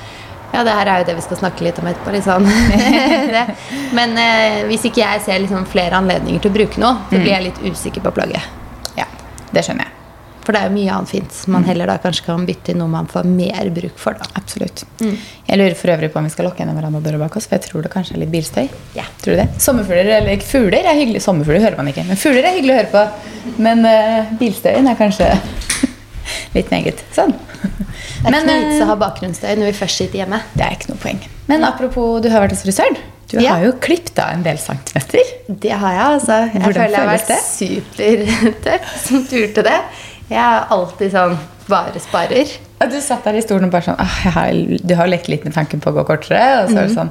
ja, 0.52 0.64
det 0.66 0.74
her 0.74 0.90
er 0.90 1.02
jo 1.02 1.06
det 1.10 1.14
vi 1.20 1.26
skal 1.26 1.40
snakke 1.44 1.66
litt 1.66 1.78
om 1.82 1.86
etterpå. 1.90 2.10
Det. 3.30 3.44
Men 3.94 4.16
eh, 4.18 4.64
hvis 4.70 4.88
ikke 4.88 5.04
jeg 5.04 5.22
ser 5.26 5.38
liksom 5.42 5.68
flere 5.70 6.00
anledninger 6.00 6.42
til 6.42 6.50
å 6.50 6.56
bruke 6.58 6.82
noe, 6.82 7.06
så 7.10 7.16
blir 7.16 7.32
jeg 7.34 7.46
litt 7.46 7.62
usikker 7.70 8.02
på 8.04 8.12
plagget. 8.18 8.50
Ja, 8.98 9.06
Det 9.54 9.64
skjønner 9.66 9.86
jeg. 9.86 9.96
For 10.40 10.56
det 10.56 10.60
er 10.64 10.70
jo 10.70 10.74
mye 10.74 10.94
annet 10.96 11.10
fint 11.12 11.34
som 11.36 11.52
man 11.54 11.66
heller 11.68 11.86
da 11.86 11.94
kanskje 12.02 12.24
kan 12.26 12.46
bytte 12.48 12.70
til 12.70 12.78
noe 12.80 12.90
man 12.90 13.06
får 13.06 13.26
mer 13.28 13.68
bruk 13.76 13.98
for. 14.00 14.16
da. 14.18 14.26
Absolutt. 14.40 14.82
Jeg 15.46 15.60
lurer 15.60 15.76
for 15.78 15.92
øvrig 15.94 16.08
på 16.10 16.18
om 16.18 16.26
vi 16.26 16.32
skal 16.32 16.48
lukke 16.48 16.64
en 16.64 16.72
verandadøra 16.74 17.20
bak 17.20 17.36
oss, 17.38 17.46
for 17.46 17.58
jeg 17.58 17.68
tror 17.68 17.84
det 17.86 17.92
kanskje 17.92 18.16
er 18.16 18.22
litt 18.24 18.32
bilstøy. 18.32 18.64
Ja. 18.96 19.04
Tror 19.22 19.36
du 19.36 19.42
det? 19.44 19.48
Sommerfugler 19.62 20.10
eller 20.16 20.42
fugler 20.42 20.88
er 20.90 20.98
hyggelig. 20.98 21.22
Sommerfugler 21.22 21.62
hører 21.68 21.78
man 21.78 21.92
ikke, 21.92 22.06
men 22.08 22.18
fugler 22.18 22.48
er 22.48 22.56
hyggelig 22.56 22.74
å 22.74 22.80
høre 22.80 22.90
på. 22.96 23.04
Men 23.62 23.84
uh, 23.86 24.32
bilstøyen 24.40 24.90
er 24.90 24.98
kanskje 24.98 25.28
litt 26.56 26.72
meget. 26.74 27.04
Sånn. 27.14 27.36
Det 28.20 28.26
er 28.28 28.32
Men, 28.34 28.42
ikke 28.42 28.50
noe 28.52 28.64
vits 28.68 28.80
eh, 28.80 28.84
å 28.84 28.88
ha 28.90 28.96
bakgrunnsstøy 29.00 29.54
når 29.56 29.70
vi 29.70 29.76
først 29.80 29.96
sitter 30.02 30.18
hjemme. 30.20 30.40
Det 30.54 30.64
er 30.66 30.74
ikke 30.76 30.90
noe 30.92 31.00
poeng. 31.00 31.20
Men 31.48 31.64
apropos, 31.64 32.20
du 32.22 32.28
har 32.30 32.42
vært 32.44 32.52
hos 32.56 32.62
frisøren. 32.66 32.98
Du 33.30 33.38
Ja. 33.40 33.54
har 33.54 33.64
jo 33.64 33.72
klippet 33.78 34.18
av 34.18 34.32
en 34.34 34.42
del 34.42 34.58
centimeter. 34.58 35.22
Det 35.48 35.70
har 35.72 35.92
jeg, 35.94 36.06
altså. 36.18 36.36
Jeg 36.52 36.62
Hvordan 36.62 36.82
føler 36.82 36.90
jeg 36.90 37.00
har 37.00 37.12
vært 37.16 37.30
supertøff 37.46 38.96
som 39.06 39.24
turte 39.30 39.62
det. 39.66 39.78
Jeg 40.30 40.38
er 40.42 40.66
alltid 40.74 41.12
sånn 41.14 41.36
bare 41.70 42.02
sparer. 42.02 42.50
Og 42.80 42.90
du 42.90 42.98
satt 43.04 43.24
der 43.24 43.38
i 43.38 43.42
stolen 43.44 43.68
og 43.68 43.72
bare 43.74 43.86
sånn 43.90 43.98
har, 44.00 44.52
Du 44.82 44.94
har 44.96 45.06
jo 45.06 45.12
lekt 45.14 45.28
litt 45.28 45.44
med 45.44 45.54
tanken 45.54 45.80
på 45.82 45.90
å 45.92 45.96
gå 46.00 46.04
kortere. 46.08 46.64
Og 46.64 46.70
så 46.72 46.78
er 46.82 46.88
det 46.88 46.96
sånn 46.96 47.10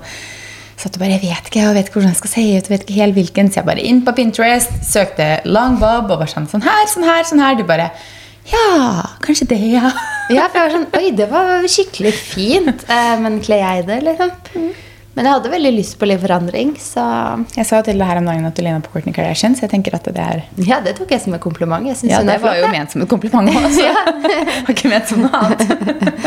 satt 0.80 0.94
du 0.96 1.00
bare, 1.00 1.12
Jeg 1.18 1.22
vet 1.28 1.50
ikke 1.50 1.60
jeg 1.64 1.74
vet 1.76 1.90
ikke 1.90 2.00
hvordan 2.00 2.14
jeg 2.14 2.22
skal 2.22 2.32
se 2.36 2.42
ut. 2.46 2.70
jeg 2.70 2.72
vet 2.74 2.86
ikke 2.88 3.00
helt 3.02 3.16
hvilken, 3.16 3.50
Så 3.52 3.56
jeg 3.60 3.66
bare 3.66 3.84
inn 3.84 4.02
på 4.06 4.14
Pinterest, 4.16 4.72
søkte 4.84 5.42
long 5.46 5.78
bob 5.80 6.10
og 6.12 6.20
bare 6.20 6.28
sånn 6.32 6.48
sånn 6.50 6.64
her, 6.64 6.86
sånn 6.88 7.04
her, 7.04 7.24
sånn 7.24 7.40
her. 7.44 7.56
Du 7.56 7.64
bare 7.64 7.92
Ja, 8.52 9.04
kanskje 9.24 9.48
det, 9.54 9.60
ja. 9.76 9.92
Ja, 10.30 10.44
for 10.52 10.60
jeg 10.60 10.68
var 10.68 10.74
sånn 10.76 10.88
Oi, 11.00 11.08
det 11.18 11.26
var 11.32 11.64
skikkelig 11.66 12.12
fint. 12.14 12.84
Eh, 12.86 13.16
men 13.24 13.40
kler 13.42 13.64
jeg 13.64 13.86
det, 13.88 13.96
liksom? 14.06 14.30
Men 15.18 15.26
jeg 15.26 15.34
hadde 15.34 15.50
veldig 15.52 15.72
lyst 15.74 15.96
på 16.00 16.06
litt 16.08 16.22
forandring, 16.22 16.76
så 16.80 17.02
Jeg 17.58 17.66
sa 17.66 17.80
til 17.84 17.98
deg 17.98 18.06
her 18.08 18.20
om 18.22 18.28
dagen 18.30 18.46
at 18.48 18.54
du 18.56 18.62
ligner 18.62 18.84
på 18.86 18.92
Courtney 18.94 19.12
Kardashian, 19.16 19.56
så 19.58 19.66
jeg 19.66 19.72
tenker 19.74 19.98
at 19.98 20.06
det 20.06 20.22
er 20.22 20.44
ja, 20.70 20.78
det 20.86 20.94
tok 21.00 21.10
jeg 21.16 21.24
som 21.26 21.34
en 21.36 21.42
kompliment. 21.44 21.90
Jeg 21.90 21.98
synes 21.98 22.14
Ja, 22.14 22.20
hun 22.22 22.30
det 22.30 22.36
er 22.38 22.44
flott. 22.44 22.54
var 22.54 22.62
jo 22.62 22.70
ment 22.78 22.94
som 22.94 23.02
et 23.04 23.10
kompliment 23.10 23.50
også. 23.58 23.88
ja. 23.90 24.06
var 24.70 24.76
ikke 24.76 24.92
ment 24.94 25.10
som 25.10 25.26
noe 25.26 25.42
annet. 25.42 25.66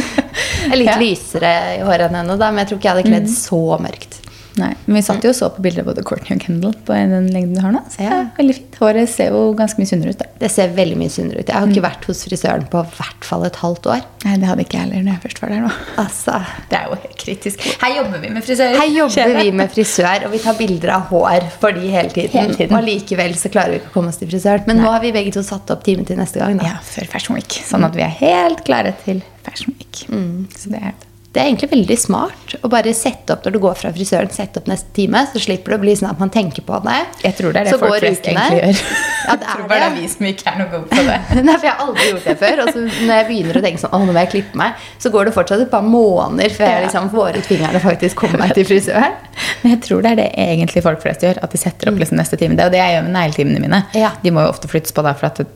Jeg 0.62 0.72
er 0.72 0.78
litt 0.78 0.90
Ja. 0.90 0.98
lysere 0.98 1.54
i 1.76 1.80
håret 1.86 2.08
enn 2.10 2.18
henne, 2.22 2.36
da, 2.38 2.50
men 2.50 2.62
jeg 2.62 2.68
tror 2.72 2.78
ikke 2.78 2.88
jeg 2.88 2.96
hadde 2.96 3.08
kledd 3.10 3.30
så 3.32 3.62
mørkt. 3.82 4.18
Nei, 4.60 4.74
men 4.86 4.96
Vi 4.96 5.02
satt 5.02 5.22
jo 5.24 5.30
og 5.32 5.36
så 5.38 5.48
på 5.54 5.62
bilder 5.64 5.80
av 5.80 5.86
både 5.94 6.02
Courtney 6.04 6.36
og 6.36 6.42
Kendal 6.44 6.74
på 6.84 6.92
den 6.92 7.28
lengden 7.32 7.54
du 7.56 7.60
har 7.64 7.72
nå. 7.72 7.80
Så 7.88 7.96
det 8.02 8.08
Ja. 8.10 8.18
veldig 8.36 8.54
fint. 8.58 8.74
Håret 8.82 9.08
ser 9.08 9.30
jo 9.30 9.54
ganske 9.54 9.78
mye 9.78 9.86
sunnere 9.88 10.10
ut. 10.10 10.18
da. 10.18 10.26
Det 10.38 10.50
ser 10.50 10.68
veldig 10.76 10.96
mye 10.98 11.08
sunnere 11.10 11.38
ut. 11.40 11.46
Jeg 11.48 11.54
har 11.56 11.66
ikke 11.68 11.82
vært 11.86 12.04
hos 12.04 12.24
frisøren 12.26 12.66
på 12.68 12.82
hvert 12.96 13.24
fall 13.24 13.44
et 13.44 13.56
halvt 13.56 13.86
år. 13.86 14.02
Nei, 14.24 14.36
det 14.36 14.48
hadde 14.50 14.64
ikke 14.66 14.76
jeg 14.76 14.80
heller 14.90 15.02
når 15.06 15.12
jeg 15.12 15.22
først 15.22 15.40
var 15.42 15.48
der 15.48 15.60
nå. 15.62 15.70
Altså, 16.02 16.44
Det 16.68 16.78
er 16.78 16.84
jo 16.90 16.94
helt 17.06 17.16
kritisk. 17.16 17.60
Her 17.80 17.94
jobber 17.96 18.18
vi 18.20 18.28
med 18.28 18.42
frisører. 18.44 18.76
Her 18.76 18.90
jobber 18.98 19.42
vi 19.42 19.50
med 19.52 19.70
frisør, 19.70 20.24
og 20.26 20.32
vi 20.32 20.38
tar 20.38 20.54
bilder 20.58 20.90
av 20.96 21.02
hår 21.08 21.48
for 21.60 21.72
de 21.72 21.88
hele 21.88 22.10
tiden. 22.10 22.30
Hele 22.42 22.54
tiden. 22.54 22.76
Og 22.76 22.84
likevel 22.84 23.32
så 23.34 23.48
klarer 23.50 23.70
vi 23.70 23.78
ikke 23.80 23.90
å 23.92 23.94
komme 23.94 24.08
oss 24.08 24.18
til 24.18 24.28
frisøren. 24.28 24.66
Men 24.66 24.78
nå 24.82 24.90
har 24.90 25.00
vi 25.00 25.12
begge 25.12 25.32
to 25.32 25.42
satt 25.42 25.70
opp 25.70 25.82
time 25.84 26.04
til 26.04 26.16
neste 26.18 26.38
gang. 26.38 26.58
Da. 26.58 26.64
Ja, 26.66 26.76
før 26.82 27.06
Fashion 27.08 27.36
Week. 27.36 27.48
Sånn 27.48 27.84
at 27.84 27.94
vi 27.94 28.02
er 28.02 28.12
helt 28.20 28.64
klare 28.64 28.92
til 29.04 29.22
Fashion 29.44 29.74
Week. 29.78 30.04
Mm. 30.10 30.48
Så 30.52 30.68
det 30.70 30.82
er 30.82 30.92
Det 31.32 31.40
er 31.40 31.48
egentlig 31.48 31.70
veldig 31.70 31.96
smart 31.96 32.54
å 32.60 32.68
bare 32.68 32.92
sette 32.92 33.32
opp 33.32 33.46
når 33.46 33.54
du 33.54 33.58
går 33.62 33.76
fra 33.80 33.90
frisøren, 33.94 34.28
sette 34.34 34.60
opp 34.60 34.66
neste 34.68 34.90
time, 34.92 35.22
så 35.32 35.40
slipper 35.40 35.72
det 35.72 35.78
å 35.78 35.80
bli 35.80 35.94
sånn 35.96 36.10
at 36.10 36.18
man 36.20 36.28
tenker 36.32 36.60
på 36.66 36.76
det. 36.84 36.96
Jeg 37.22 37.36
tror 37.38 37.54
det 37.54 37.62
er 37.62 37.70
det 37.70 37.78
folk 37.80 37.96
flest 38.02 38.28
egentlig 38.28 38.58
gjør. 38.58 38.82
Ja, 39.22 39.36
det 39.38 39.46
jeg 39.46 39.54
tror 39.54 39.64
er 39.64 39.70
bare 39.70 39.78
det 39.78 39.86
det. 39.86 39.86
er 39.86 39.96
vi 39.96 40.10
som 40.12 40.26
ikke 40.28 40.50
er 40.50 40.58
noe 40.60 40.68
gode 40.74 40.90
på 40.90 41.06
det. 41.06 41.16
Nei, 41.46 41.54
for 41.54 41.68
Jeg 41.68 41.72
har 41.72 41.82
aldri 41.86 42.08
gjort 42.10 42.28
det 42.28 42.36
før. 42.42 42.62
Og 42.64 42.70
så 42.74 42.84
når 42.84 43.14
jeg 43.14 43.26
begynner 43.30 43.60
å 43.60 43.64
tenke 43.64 43.82
sånn, 43.84 43.94
å, 43.96 44.02
nå 44.02 44.12
må 44.12 44.24
jeg 44.26 44.32
klippe 44.34 44.60
meg, 44.60 44.84
så 45.06 45.14
går 45.16 45.30
det 45.30 45.34
fortsatt 45.38 45.64
et 45.64 45.72
par 45.72 45.88
måneder 45.88 46.56
før 46.58 46.68
jeg 46.74 46.86
liksom 46.88 47.10
får 47.16 47.40
ut 47.40 47.50
fingrene 47.54 47.82
faktisk 47.86 48.20
kommer 48.24 48.44
meg 48.44 48.56
til 48.58 48.68
frisøren. 48.68 49.16
Men 49.62 49.76
jeg 49.76 49.82
tror 49.88 50.04
det 50.04 50.12
er 50.12 50.20
det 50.24 50.30
egentlig 50.44 50.84
folk 50.84 51.00
flest 51.06 51.24
gjør. 51.24 51.40
At 51.46 51.56
de 51.56 51.64
setter 51.64 51.88
opp 51.88 52.00
liksom 52.02 52.20
neste 52.20 52.36
time. 52.40 52.58
Det 52.58 52.66
er 52.66 52.68
jo 52.68 52.76
det 52.76 52.82
jeg 52.84 52.96
gjør 52.98 53.08
med 53.08 53.16
negletimene 53.16 53.64
mine. 53.64 53.84
Ja. 53.96 54.12
De 54.20 54.34
må 54.36 54.44
jo 54.44 54.52
ofte 54.52 54.68
flyttes 54.68 54.92
på 54.92 55.06
da, 55.06 55.16
for 55.16 55.32
at 55.32 55.46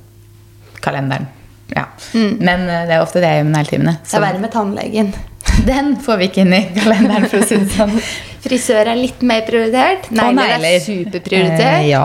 kalenderen 0.86 1.28
ja. 1.74 1.88
Men 2.14 2.68
eh, 2.70 2.84
det 2.86 2.94
er 2.94 3.02
ofte 3.02 3.18
det 3.22 3.30
jeg 3.30 3.40
gjør 3.40 3.48
med 3.48 3.56
negletimene. 3.58 3.96
Det 4.06 4.14
er 4.14 4.22
verre 4.22 4.42
med 4.42 4.52
tannlegen. 4.54 5.08
den 5.70 5.96
får 6.02 6.16
vi 6.20 6.28
ikke 6.30 6.42
inn 6.44 6.54
i 6.56 6.62
kalenderen, 6.76 7.26
for 7.30 7.40
å 7.42 7.46
si 7.48 7.58
det 7.62 7.70
sånn. 7.76 7.94
Frisør 8.46 8.86
er 8.92 8.98
litt 9.00 9.22
mer 9.26 9.40
prioritert. 9.42 10.04
Negler 10.14 10.52
er 10.54 10.60
negler. 10.62 10.82
superprioritert. 10.84 11.80
Eh, 11.80 11.88
ja. 11.90 12.04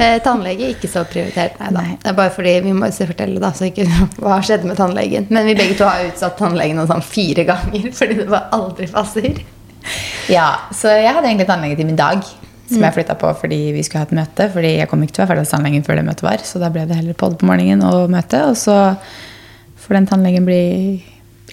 Eh, 0.00 0.16
tannlege 0.24 0.72
ikke 0.72 0.88
så 0.90 1.04
prioritert. 1.06 1.60
Nei. 1.62 1.70
Nei. 1.76 1.98
Det 2.02 2.10
er 2.10 2.16
bare 2.18 2.32
fordi 2.34 2.54
vi 2.64 2.72
må 2.74 2.88
fortelle 2.90 3.38
da, 3.42 3.52
så 3.54 3.68
ikke 3.68 3.86
hva 4.24 4.40
skjedde 4.42 4.66
med 4.66 4.80
tannlegen. 4.80 5.28
Men 5.30 5.46
vi 5.46 5.54
begge 5.58 5.76
to 5.78 5.86
har 5.86 6.02
utsatt 6.08 6.34
tannlegen 6.40 6.82
sånn 6.90 7.04
fire 7.06 7.46
ganger 7.46 7.86
fordi 7.94 8.18
det 8.18 8.26
bare 8.32 8.50
aldri 8.56 8.88
passer. 8.90 9.38
Ja, 10.32 10.48
så 10.74 10.90
jeg 10.96 11.12
hadde 11.14 11.28
egentlig 11.30 11.46
tannlegetime 11.52 11.94
i 11.94 12.00
dag. 12.02 12.26
Som 12.66 12.80
Mm. 12.80 12.82
jeg 12.88 12.94
flytta 12.96 13.14
på 13.14 13.28
fordi 13.38 13.58
vi 13.76 13.82
skulle 13.86 14.00
ha 14.02 14.06
et 14.08 14.16
møte. 14.18 14.48
Fordi 14.50 14.70
jeg 14.80 14.88
kom 14.90 15.02
ikke 15.04 15.14
til 15.14 15.22
å 15.22 15.26
være 15.28 15.36
ferdig 15.36 15.44
hos 15.44 15.52
tannlegen 15.54 15.84
før 15.86 16.00
det 16.00 16.06
møtet 16.08 16.24
var. 16.26 16.42
Så 16.42 16.58
da 16.58 16.66
ble 16.74 16.82
det 16.90 16.96
heller 16.98 17.14
podd 17.14 17.36
på 17.38 17.46
morgenen 17.46 17.84
og 17.86 18.10
møte. 18.10 18.40
Og 18.50 18.56
så 18.58 18.74
får 19.84 19.94
den 20.00 20.08
tannlegen 20.10 20.48
bli 20.48 20.64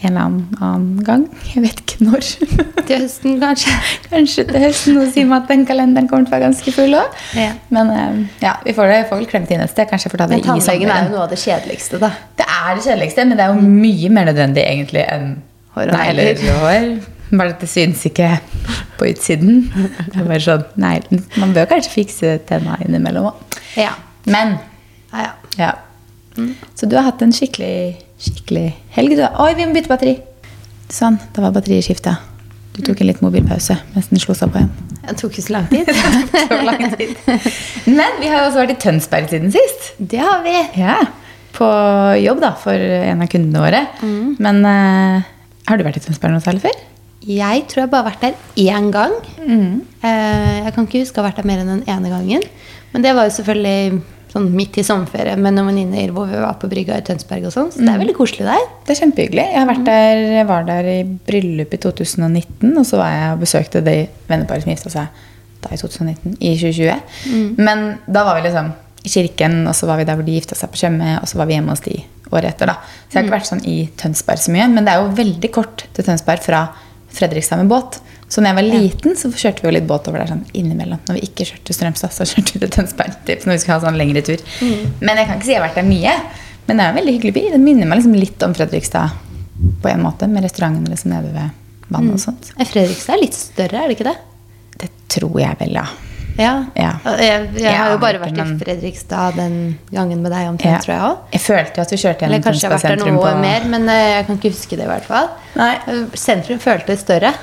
en 0.04 0.18
eller 0.18 0.66
annen, 0.68 1.04
gang. 1.08 1.24
Jeg 1.54 1.64
vet 1.64 1.80
ikke 1.84 2.06
når. 2.08 2.28
Til 2.88 3.04
høsten, 3.06 3.38
kanskje. 3.42 3.76
Kanskje 4.12 4.44
til 4.50 4.60
høsten. 4.66 4.98
Nå 4.98 5.06
sier 5.14 5.30
man 5.30 5.44
at 5.44 5.52
den 5.52 5.64
kalenderen 5.70 6.10
kommer 6.12 6.28
til 6.28 6.34
å 6.34 6.36
være 6.36 6.48
ganske 6.50 6.74
full 6.76 6.98
òg. 7.00 7.16
Ja. 7.40 7.54
Men 7.74 7.92
eh, 7.94 8.18
ja, 8.44 8.58
vi 8.66 8.76
får, 8.76 8.92
det, 8.92 9.00
får 9.10 9.22
vel 9.22 9.30
klemt 9.32 9.54
inn 9.56 9.64
et 9.64 9.72
sted. 9.72 9.88
Kanskje 9.90 10.10
jeg 10.10 10.16
får 10.16 10.24
ta 10.24 10.28
det 10.28 10.36
Men 10.36 10.44
i 10.44 10.48
tannlegen 10.50 10.92
er 10.92 11.08
jo 11.08 11.14
noe 11.16 11.24
av 11.26 11.32
det 11.32 11.40
kjedeligste, 11.40 12.02
da. 12.04 12.12
Det 12.42 12.48
er 12.50 12.70
det 12.76 12.86
kjedeligste, 12.90 13.26
men 13.30 13.40
det 13.40 13.46
er 13.48 13.56
jo 13.56 13.64
mye 13.80 14.12
mer 14.18 14.30
nødvendig 14.32 14.66
egentlig 14.68 15.06
enn 15.08 15.34
Hår 15.74 15.88
og 15.90 15.96
negler 15.98 16.34
negler. 16.34 16.60
hår. 16.62 16.90
Bare 17.34 17.56
at 17.56 17.64
det 17.64 17.70
synes 17.72 18.04
ikke 18.06 18.28
på 19.00 19.08
utsiden. 19.10 19.64
Det 19.74 20.20
er 20.20 20.28
bare 20.28 20.44
sånn, 20.44 20.68
nei, 20.84 20.98
Man 21.42 21.56
bør 21.56 21.72
kanskje 21.72 21.96
fikse 21.96 22.36
tenna 22.50 22.76
innimellom 22.86 23.32
òg. 23.32 23.58
Ja. 23.80 23.96
Men 24.30 24.58
Ja, 25.14 25.32
ja. 25.58 25.72
Så 26.76 26.90
du 26.90 26.96
har 26.98 27.06
hatt 27.08 27.22
en 27.22 27.34
skikkelig, 27.36 27.96
skikkelig 28.22 28.68
helg. 28.96 29.16
Du. 29.20 29.24
Oi, 29.44 29.52
vi 29.58 29.66
må 29.70 29.76
bytte 29.76 29.92
batteri! 29.92 30.16
Sånn, 30.94 31.18
da 31.34 31.46
var 31.46 31.54
batteriet 31.56 31.86
skifta. 31.88 32.18
Du 32.74 32.82
tok 32.86 33.02
en 33.04 33.10
litt 33.12 33.20
mobilpause 33.22 33.76
mens 33.94 34.08
den 34.10 34.22
slo 34.22 34.34
seg 34.38 34.50
på 34.54 34.62
igjen. 34.62 34.72
Det 35.04 35.18
tok 35.20 35.34
ikke 35.36 35.44
så 35.46 35.54
lang 35.58 35.68
tid. 35.70 35.90
Så 36.50 36.58
lang 36.64 36.84
tid. 36.96 37.12
Men 38.00 38.16
vi 38.22 38.30
har 38.32 38.40
jo 38.40 38.48
også 38.48 38.62
vært 38.64 38.74
i 38.78 38.80
Tønsberg 38.86 39.28
siden 39.30 39.52
sist. 39.54 39.92
Det 40.00 40.22
har 40.24 40.42
vi. 40.46 40.56
Ja, 40.80 40.96
På 41.54 41.68
jobb 42.18 42.40
da, 42.42 42.54
for 42.58 42.74
en 42.74 43.22
av 43.22 43.30
kundene 43.30 43.62
våre. 43.62 43.82
Mm. 44.02 44.32
Men 44.42 44.64
uh, 44.66 45.28
Har 45.70 45.78
du 45.78 45.84
vært 45.86 46.00
i 46.00 46.04
Tønsberg 46.08 46.34
noe 46.34 46.42
særlig 46.46 46.64
før? 46.64 46.80
Jeg 47.24 47.66
tror 47.72 47.84
jeg 47.84 47.92
bare 47.92 48.04
har 48.04 48.10
vært 48.10 48.24
der 48.26 48.66
én 48.74 48.90
gang. 48.92 49.14
Eh, 49.40 50.56
Jeg 50.66 50.74
kan 50.76 50.88
ikke 50.88 51.04
huske 51.06 51.20
å 51.20 51.24
ha 51.24 51.30
vært 51.30 51.38
der 51.40 51.48
mer 51.48 51.62
enn 51.62 51.70
den 51.72 51.84
ene 51.88 52.10
gangen. 52.12 52.44
Men 52.92 53.06
det 53.06 53.14
var 53.16 53.30
jo 53.30 53.36
selvfølgelig 53.38 54.02
sånn 54.34 54.48
midt 54.56 54.80
i 54.82 54.86
sommerferie 54.86 55.36
med 55.38 55.54
noen 55.54 55.70
venninner 55.70 56.14
hvor 56.14 56.30
vi 56.30 56.40
var 56.42 56.56
på 56.62 56.70
brygga 56.72 56.98
i 56.98 57.06
Tønsberg 57.06 57.46
og 57.50 57.54
sånn. 57.54 57.70
Så 57.74 57.84
det 57.84 57.92
er 57.92 58.02
veldig 58.02 58.16
koselig 58.18 58.48
der. 58.48 58.64
Det 58.86 58.96
er 58.96 59.00
kjempehyggelig. 59.04 59.44
Jeg, 59.52 59.60
har 59.60 59.70
vært 59.70 59.84
der, 59.90 60.24
jeg 60.40 60.48
var 60.50 60.66
der 60.70 60.90
i 60.90 61.00
bryllup 61.30 61.76
i 61.76 61.82
2019, 61.84 62.72
og 62.72 62.88
så 62.90 63.02
var 63.02 63.14
jeg 63.14 63.36
og 63.36 63.44
besøkte 63.44 63.84
det 63.86 63.98
venneparet 64.32 64.66
som 64.66 64.74
gifta 64.74 64.94
seg 64.94 65.22
da 65.64 65.72
i 65.72 65.80
2019, 65.80 66.40
i 66.40 66.56
2020. 66.60 67.60
Men 67.62 67.86
da 68.10 68.26
var 68.28 68.40
vi 68.40 68.48
liksom 68.48 68.74
i 69.04 69.12
kirken, 69.12 69.62
og 69.68 69.76
så 69.76 69.88
var 69.90 70.00
vi 70.00 70.08
der 70.08 70.18
hvor 70.18 70.26
de 70.28 70.36
gifta 70.38 70.58
seg 70.58 70.72
på 70.72 70.80
Tjøme, 70.80 71.18
og 71.20 71.30
så 71.30 71.40
var 71.40 71.50
vi 71.50 71.58
hjemme 71.58 71.76
hos 71.76 71.84
de 71.86 71.98
året 72.34 72.54
etter. 72.54 72.72
da. 72.72 72.80
Så 72.82 73.14
jeg 73.14 73.20
har 73.20 73.28
ikke 73.28 73.36
vært 73.36 73.52
sånn 73.52 73.66
i 73.70 73.78
Tønsberg 74.00 74.42
så 74.42 74.54
mye, 74.56 74.68
men 74.72 74.88
det 74.88 74.94
er 74.94 75.04
jo 75.04 75.14
veldig 75.20 75.52
kort 75.54 75.86
til 75.94 76.08
Tønsberg 76.08 76.44
fra 76.44 76.66
Fredrikstad 77.14 77.62
med 77.62 77.70
båt. 77.70 78.00
Så 78.34 78.42
når 78.42 78.50
jeg 78.50 78.58
var 78.58 78.66
liten, 78.82 79.18
så 79.20 79.30
kjørte 79.30 79.62
vi 79.62 79.68
jo 79.70 79.74
litt 79.76 79.86
båt 79.90 80.08
over 80.10 80.24
der 80.24 80.32
sånn 80.32 80.46
innimellom. 80.58 81.02
Når 81.06 81.20
vi 81.20 81.26
ikke 81.28 81.46
kjørte 81.52 81.76
Strømstad, 81.78 82.14
så 82.16 82.26
kjørte 82.32 82.56
vi 82.56 82.62
til 82.64 82.72
Tønsberg 82.74 83.18
typ, 83.28 83.44
når 83.46 83.54
vi 83.60 83.62
skulle 83.62 83.78
ha 83.78 83.84
sånn 83.86 84.00
lengre 84.00 84.24
tur. 84.26 84.42
Men 85.04 85.20
jeg 85.22 85.28
kan 85.30 85.38
ikke 85.38 85.46
si 85.50 85.54
jeg 85.54 85.62
har 85.62 85.68
vært 85.68 85.78
der 85.84 85.90
mye. 85.90 86.16
Men 86.66 86.80
det 86.80 86.86
er 86.86 86.94
en 86.94 86.98
veldig 86.98 87.14
hyggelig 87.18 87.34
by. 87.36 87.44
Den 87.54 87.66
minner 87.68 87.90
meg 87.92 88.00
liksom 88.00 88.16
litt 88.18 88.46
om 88.48 88.56
Fredrikstad 88.58 89.20
på 89.84 89.92
en 89.92 90.02
måte, 90.04 90.28
med 90.32 90.44
restauranten 90.48 90.88
liksom 90.90 91.12
nede 91.14 91.30
ved 91.36 91.92
vannet 91.94 92.16
og 92.18 92.24
sånt. 92.24 92.50
Eh, 92.58 92.66
Fredrikstad 92.66 93.18
er 93.20 93.22
litt 93.28 93.38
større, 93.38 93.84
er 93.84 93.92
det 93.92 93.98
ikke 94.00 94.10
det? 94.10 94.16
Det 94.82 94.90
tror 95.14 95.38
jeg 95.44 95.60
vel, 95.60 95.78
ja. 95.78 95.86
Ja. 96.40 96.54
Ja. 96.74 96.92
Jeg, 97.22 97.50
jeg 97.62 97.78
har 97.78 97.92
jo 97.94 98.00
bare 98.02 98.18
vært 98.24 98.40
i 98.42 98.46
Fredrikstad 98.64 99.36
den 99.38 99.58
gangen 99.94 100.24
med 100.26 100.34
deg 100.34 100.48
omtrent, 100.50 100.74
Ja. 100.74 100.82
tror 100.82 100.94
jeg 100.96 101.04
òg. 101.12 101.18
Jeg 101.36 101.44
følte 101.46 101.78
jo 101.78 101.86
at 101.86 101.92
vi 101.94 102.00
kjørte 102.02 102.26
Eller 102.26 102.42
kanskje 102.42 102.64
jeg 102.66 102.72
har 102.72 102.80
vært 102.80 102.90
der 102.90 103.06
noe 103.06 103.22
på 103.22 103.34
mer, 103.44 103.68
men 103.70 103.90
eh, 103.94 104.06
jeg 104.18 104.26
kan 104.32 104.40
ikke 104.42 104.54
huske 104.56 104.80
det 104.80 104.88
i 104.88 104.92
hvert 104.96 105.06
fall. 105.12 105.30
Nei. 105.60 105.74
Sentrum 106.18 106.64
føltes 106.64 107.06
større. 107.06 107.36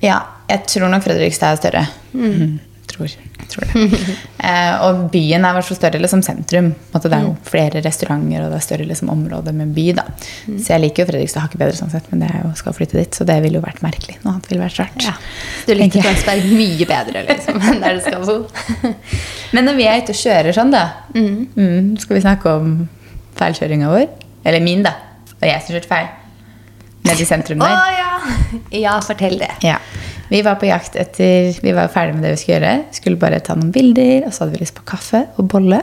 Ja, 0.00 0.20
jeg 0.48 0.66
tror 0.70 0.90
nok 0.92 1.04
Fredrikstad 1.04 1.54
er 1.54 1.60
større. 1.60 1.86
Mm. 2.12 2.58
Tror, 2.90 3.12
tror 3.52 3.66
det. 3.68 3.98
eh, 4.48 4.72
og 4.86 5.02
byen 5.12 5.44
er 5.44 5.52
i 5.52 5.58
hvert 5.58 5.66
fall 5.68 5.78
større 5.78 6.00
liksom 6.00 6.22
sentrum. 6.26 6.70
Det 6.94 7.10
er 7.12 7.26
jo 7.26 7.34
flere 7.46 7.82
restauranter 7.84 8.46
og 8.46 8.50
det 8.50 8.58
er 8.58 8.64
større 8.64 8.86
liksom, 8.88 9.12
område 9.12 9.52
med 9.54 9.74
by. 9.76 9.84
da. 10.00 10.06
Så 10.48 10.72
jeg 10.72 10.82
liker 10.86 11.04
jo 11.04 11.10
Fredrikstad 11.12 11.44
hakket 11.44 11.62
bedre, 11.62 11.76
sånn 11.78 11.92
sett, 11.92 12.08
men 12.10 12.24
det 12.24 12.30
er 12.32 12.46
jo 12.46 12.52
skal 12.58 12.76
flytte 12.76 12.98
dit, 12.98 13.14
så 13.14 13.26
det 13.28 13.36
ville 13.44 13.60
jo 13.60 13.64
vært 13.64 13.82
merkelig. 13.84 14.16
Noe 14.24 14.34
annet 14.34 14.48
ville 14.50 14.64
vært 14.64 14.80
rart. 14.82 15.04
Ja. 15.06 15.14
Du 15.68 15.74
liker. 15.76 16.08
Tønsberg 16.08 16.48
mye 16.54 16.88
bedre, 16.90 17.26
liksom, 17.28 17.60
enn 17.60 17.84
der 17.84 18.00
du 18.00 18.04
skal 18.06 18.24
bo. 18.24 18.38
Men 19.54 19.68
når 19.68 19.78
vi 19.78 19.90
er 19.90 20.00
ute 20.00 20.16
og 20.16 20.22
kjører 20.22 20.56
sånn, 20.56 20.72
da 20.74 20.84
mm, 21.14 21.96
Skal 22.00 22.16
vi 22.16 22.24
snakke 22.24 22.56
om 22.56 22.74
feilkjøringa 23.38 23.92
vår? 23.92 24.08
Eller 24.48 24.64
min, 24.64 24.82
da. 24.86 24.96
Og 25.40 25.46
jeg 25.46 25.62
som 25.64 25.76
kjørte 25.76 25.90
feil. 25.90 26.10
Nede 27.04 27.22
i 27.22 27.26
sentrum 27.28 27.58
der. 27.62 27.76
ja! 27.98 28.06
Ja, 28.74 28.96
fortell 29.00 29.38
det. 29.40 29.50
Ja. 29.64 29.76
Vi 30.30 30.42
var 30.46 30.54
på 30.60 30.66
jakt 30.68 30.94
etter 30.98 31.56
Vi 31.62 31.72
var 31.74 31.88
ferdig 31.90 32.14
med 32.16 32.24
det 32.26 32.32
vi 32.34 32.40
skulle 32.42 32.58
gjøre. 32.60 32.74
Skulle 32.94 33.18
bare 33.18 33.38
ta 33.42 33.54
noen 33.58 33.70
bilder, 33.74 34.26
og 34.26 34.34
så 34.34 34.44
hadde 34.44 34.56
vi 34.58 34.60
lyst 34.64 34.76
på 34.76 34.84
kaffe 34.86 35.24
og 35.40 35.48
bolle. 35.50 35.80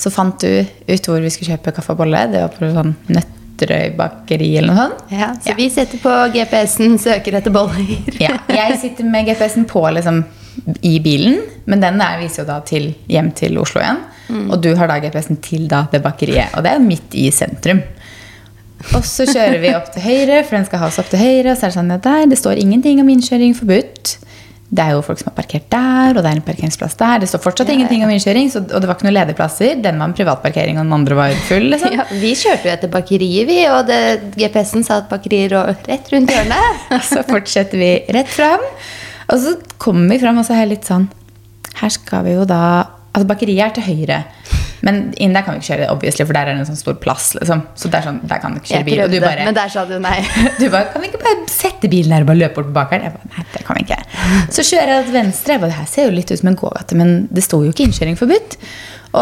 Så 0.00 0.10
fant 0.12 0.40
du 0.42 0.64
ut 0.88 1.08
hvor 1.08 1.22
vi 1.24 1.30
skulle 1.32 1.54
kjøpe 1.54 1.72
kaffe 1.76 1.94
og 1.94 2.02
bolle. 2.02 2.24
Det 2.32 2.42
var 2.42 2.52
på 2.56 2.68
sånn 2.74 2.92
Nøtterøy 3.12 3.94
bakeri 3.96 4.50
eller 4.60 4.72
noe 4.74 4.82
sånt. 4.90 5.14
Ja, 5.14 5.30
så 5.38 5.52
Ja. 5.52 5.56
vi 5.60 5.68
setter 5.72 6.02
på 6.02 6.12
GPS-en, 6.34 6.98
søker 7.00 7.38
etter 7.40 7.54
boller. 7.54 7.94
Ja, 8.20 8.34
jeg 8.60 8.78
sitter 8.82 9.08
med 9.08 9.28
GPS-en 9.30 9.64
på 9.70 9.84
liksom, 9.96 10.24
i 10.84 10.98
bilen, 11.00 11.38
men 11.64 11.80
den 11.80 12.00
der 12.02 12.18
viser 12.20 12.42
jo 12.42 12.48
da 12.50 12.58
til, 12.68 12.90
hjem 13.08 13.30
til 13.38 13.56
Oslo 13.62 13.80
igjen. 13.80 14.02
Og 14.50 14.60
du 14.64 14.70
har 14.76 14.88
da 14.88 14.98
GPS-en 15.00 15.40
til 15.44 15.66
da, 15.68 15.84
det 15.92 16.02
bakeriet, 16.04 16.52
og 16.56 16.64
det 16.64 16.72
er 16.74 16.80
midt 16.84 17.14
i 17.20 17.30
sentrum. 17.32 17.80
Og 18.96 19.04
så 19.06 19.24
kjører 19.28 19.60
vi 19.62 19.70
opp 19.76 19.92
til 19.94 20.02
høyre, 20.04 20.42
for 20.44 20.58
den 20.58 20.66
skal 20.68 20.82
ha 20.82 20.90
oss 20.90 20.98
opp 21.02 21.08
til 21.12 21.22
høyre. 21.22 21.52
Og 21.52 21.56
så 21.58 21.66
er 21.68 21.72
det 21.72 21.78
sånn 21.78 21.94
at 21.94 22.04
der, 22.06 22.26
det 22.32 22.38
står 22.40 22.60
ingenting 22.62 23.00
om 23.02 23.08
innkjøring 23.12 23.54
forbudt. 23.58 24.16
Det 24.72 24.80
er 24.80 24.94
jo 24.94 25.02
folk 25.04 25.18
som 25.20 25.28
har 25.28 25.34
parkert 25.36 25.66
der, 25.68 26.14
og 26.16 26.22
det 26.24 26.30
er 26.30 26.38
en 26.38 26.44
parkeringsplass 26.46 26.94
der. 26.96 27.18
Det 27.20 27.26
står 27.28 27.42
fortsatt 27.44 27.68
Ja, 27.68 27.74
ingenting 27.76 28.04
om 28.06 28.12
innkjøring, 28.14 28.48
så, 28.54 28.62
og 28.64 28.80
det 28.80 28.88
var 28.88 28.96
ikke 28.96 29.04
noen 29.04 29.18
lederplasser. 29.18 29.74
Den 29.84 29.98
var 30.00 30.08
en 30.08 30.14
privatparkering, 30.16 30.78
og 30.80 30.86
den 30.86 30.96
andre 30.96 31.18
var 31.18 31.34
full. 31.50 31.66
liksom. 31.74 31.92
Ja, 31.98 32.06
vi 32.22 32.30
kjørte 32.40 32.70
jo 32.70 32.72
etter 32.72 32.92
bakeriet, 32.94 33.44
vi, 33.50 33.58
og 33.68 33.84
det- 33.90 34.32
GPS-en 34.40 34.86
sa 34.88 35.02
at 35.02 35.10
bakeriet 35.12 35.52
lå 35.52 35.60
rett 35.90 36.08
rundt 36.14 36.32
hjørnet. 36.32 36.86
Så 37.10 37.20
fortsetter 37.28 37.76
vi 37.84 37.90
rett 38.16 38.32
fram. 38.32 38.64
Og 39.28 39.38
så 39.44 39.52
kommer 39.80 40.08
vi 40.16 40.18
fram, 40.24 40.40
og 40.40 40.44
så 40.48 40.56
er 40.56 40.64
jeg 40.64 40.72
litt 40.74 40.88
sånn 40.88 41.04
Her 41.78 41.92
skal 41.94 42.24
vi 42.26 42.32
jo 42.34 42.42
da 42.48 42.58
Altså, 43.12 43.28
bakeriet 43.28 43.60
er 43.66 43.72
til 43.76 43.84
høyre. 43.86 44.18
Men 44.86 45.12
inn 45.22 45.34
der 45.36 45.44
kan 45.46 45.54
vi 45.54 45.62
ikke 45.62 45.76
kjøre, 45.76 45.88
obviously, 45.94 46.24
for 46.26 46.34
der 46.34 46.48
er 46.50 46.56
det 46.56 46.64
en 46.64 46.68
sånn 46.72 46.80
stor 46.80 46.96
plass. 47.02 47.32
liksom. 47.38 47.62
Så 47.78 47.90
det 47.90 48.00
er 48.00 48.06
sånn, 48.08 48.20
der 48.28 48.40
kan 48.42 48.54
du 48.54 48.60
ikke 48.60 48.72
kjøre 48.72 48.86
bil. 48.88 49.02
Og 49.04 49.12
du 49.12 49.18
bare, 49.22 49.44
men 49.46 49.56
der 49.56 49.70
sa 49.72 49.84
du 49.86 49.94
nei. 50.02 50.16
du 50.60 50.64
bare 50.72 50.88
Kan 50.92 51.04
vi 51.04 51.10
ikke 51.12 51.20
bare 51.22 51.46
sette 51.52 51.90
bilen 51.92 52.14
her 52.16 52.26
og 52.26 52.32
bare 52.32 52.40
løpe 52.40 52.58
bort 52.58 52.70
på 52.70 52.76
bakeren? 52.80 53.06
Jeg 53.06 53.14
bare, 53.14 53.30
nei, 53.36 53.44
det 53.54 53.62
kan 53.68 53.78
vi 53.78 53.84
ikke. 53.86 54.00
Så 54.58 54.66
kjører 54.66 54.94
jeg 54.96 55.06
til 55.10 55.16
venstre. 55.18 55.56
Jeg 55.56 55.62
bare, 55.62 55.74
det 55.74 55.78
her 55.80 55.92
ser 55.92 56.08
jo 56.08 56.16
litt 56.16 56.32
ut 56.32 56.42
som 56.42 56.50
en 56.50 56.58
gågate, 56.64 56.98
men 56.98 57.14
det 57.30 57.46
sto 57.46 57.62
jo 57.62 57.74
ikke 57.74 57.86
innkjøring 57.86 58.18
forbudt. 58.18 58.58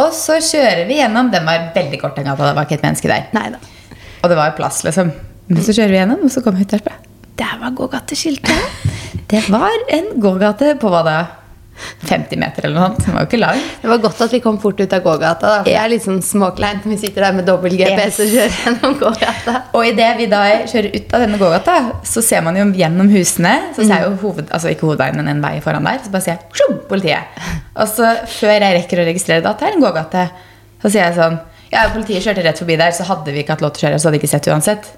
Og 0.01 0.15
så 0.17 0.39
kjører 0.45 0.87
vi 0.89 1.01
gjennom. 1.01 1.29
Den 1.35 1.49
var 1.49 1.69
veldig 1.77 2.01
kort, 2.01 2.17
den 2.17 2.31
gata. 2.31 2.49
Det 2.49 2.57
var 2.57 2.69
ikke 2.69 2.79
et 2.81 2.87
menneske 2.87 3.11
der. 3.11 3.29
Neida. 3.37 3.61
Og 4.21 4.33
det 4.33 4.39
var 4.39 4.53
jo 4.53 4.57
plass, 4.61 4.81
liksom. 4.87 5.13
Men 5.51 5.65
så 5.67 5.75
kjører 5.75 5.93
vi 5.93 6.01
gjennom, 6.01 6.25
og 6.25 6.33
så 6.33 6.43
kommer 6.45 6.63
vi 6.63 6.69
ut 6.69 6.77
der. 6.77 6.97
Der 7.41 7.61
var 7.61 7.77
gågateskiltet. 7.77 8.89
Det 9.31 9.45
var 9.47 9.75
en 9.95 10.09
gågate 10.23 10.73
på 10.83 10.91
hva 10.91 11.05
da? 11.07 11.19
50 12.09 12.41
meter 12.41 12.67
eller 12.67 12.77
noe 12.77 12.89
sånt. 12.89 13.05
Den 13.07 13.17
var 13.17 13.25
jo 13.25 13.29
ikke 13.31 13.41
lang. 13.41 13.61
Det 13.83 13.91
var 13.91 14.03
godt 14.05 14.21
at 14.27 14.35
vi 14.35 14.41
kom 14.45 14.59
fort 14.63 14.81
ut 14.81 14.97
av 14.97 15.03
gågata. 15.05 15.41
Da, 15.41 15.57
for 15.61 15.69
Det 15.71 15.77
er 15.81 15.91
litt 15.93 16.05
sånn 16.05 16.21
småkleint 16.25 16.87
når 16.87 16.95
vi 16.95 16.99
sitter 17.05 17.27
der 17.27 17.37
med 17.39 17.49
dobbel 17.49 17.77
GPS 17.79 18.21
og 18.25 18.33
kjører 18.35 18.57
gjennom 18.65 18.97
gågata. 19.01 19.57
Og 19.79 19.87
idet 19.89 20.11
vi 20.19 20.29
da 20.31 20.43
kjører 20.71 20.91
ut 20.97 21.15
av 21.17 21.25
denne 21.25 21.41
gågata, 21.41 21.77
så 22.13 22.25
ser 22.25 22.45
man 22.47 22.59
jo 22.59 22.67
gjennom 22.81 23.11
husene. 23.13 23.55
Så 23.77 23.85
ser 23.85 23.97
jeg 23.97 24.09
jo 24.09 24.17
hoved, 24.25 24.49
altså 24.51 24.73
ikke 24.73 24.89
hovedveien, 24.89 25.21
men 25.21 25.33
en 25.35 25.45
vei 25.45 25.57
foran 25.65 25.89
der. 25.89 26.01
Så 26.05 26.13
bare 26.15 26.27
sier 26.27 26.37
jeg 26.37 26.61
«Sjum, 26.61 26.81
politiet. 26.91 27.43
Og 27.77 27.87
så 27.91 28.15
før 28.39 28.57
jeg 28.57 28.79
rekker 28.81 29.03
å 29.03 29.07
registrere 29.09 29.45
det, 29.45 29.53
at 29.53 29.63
det 29.63 29.71
er 29.71 29.79
en 29.79 29.85
gågate, 29.87 30.27
så 30.81 30.89
sier 30.91 31.07
jeg 31.09 31.19
sånn 31.21 31.41
Ja, 31.71 31.85
politiet 31.95 32.25
kjørte 32.25 32.43
rett 32.43 32.59
forbi 32.59 32.75
der, 32.81 32.91
så 32.97 33.05
hadde 33.07 33.31
vi 33.31 33.45
ikke 33.45 33.55
hatt 33.55 33.63
lov 33.63 33.77
til 33.77 33.85
å 33.85 33.89
kjøre, 33.89 34.01
så 34.03 34.09
hadde 34.09 34.19
de 34.19 34.25
ikke 34.25 34.33
sett 34.33 34.49
uansett. 34.51 34.89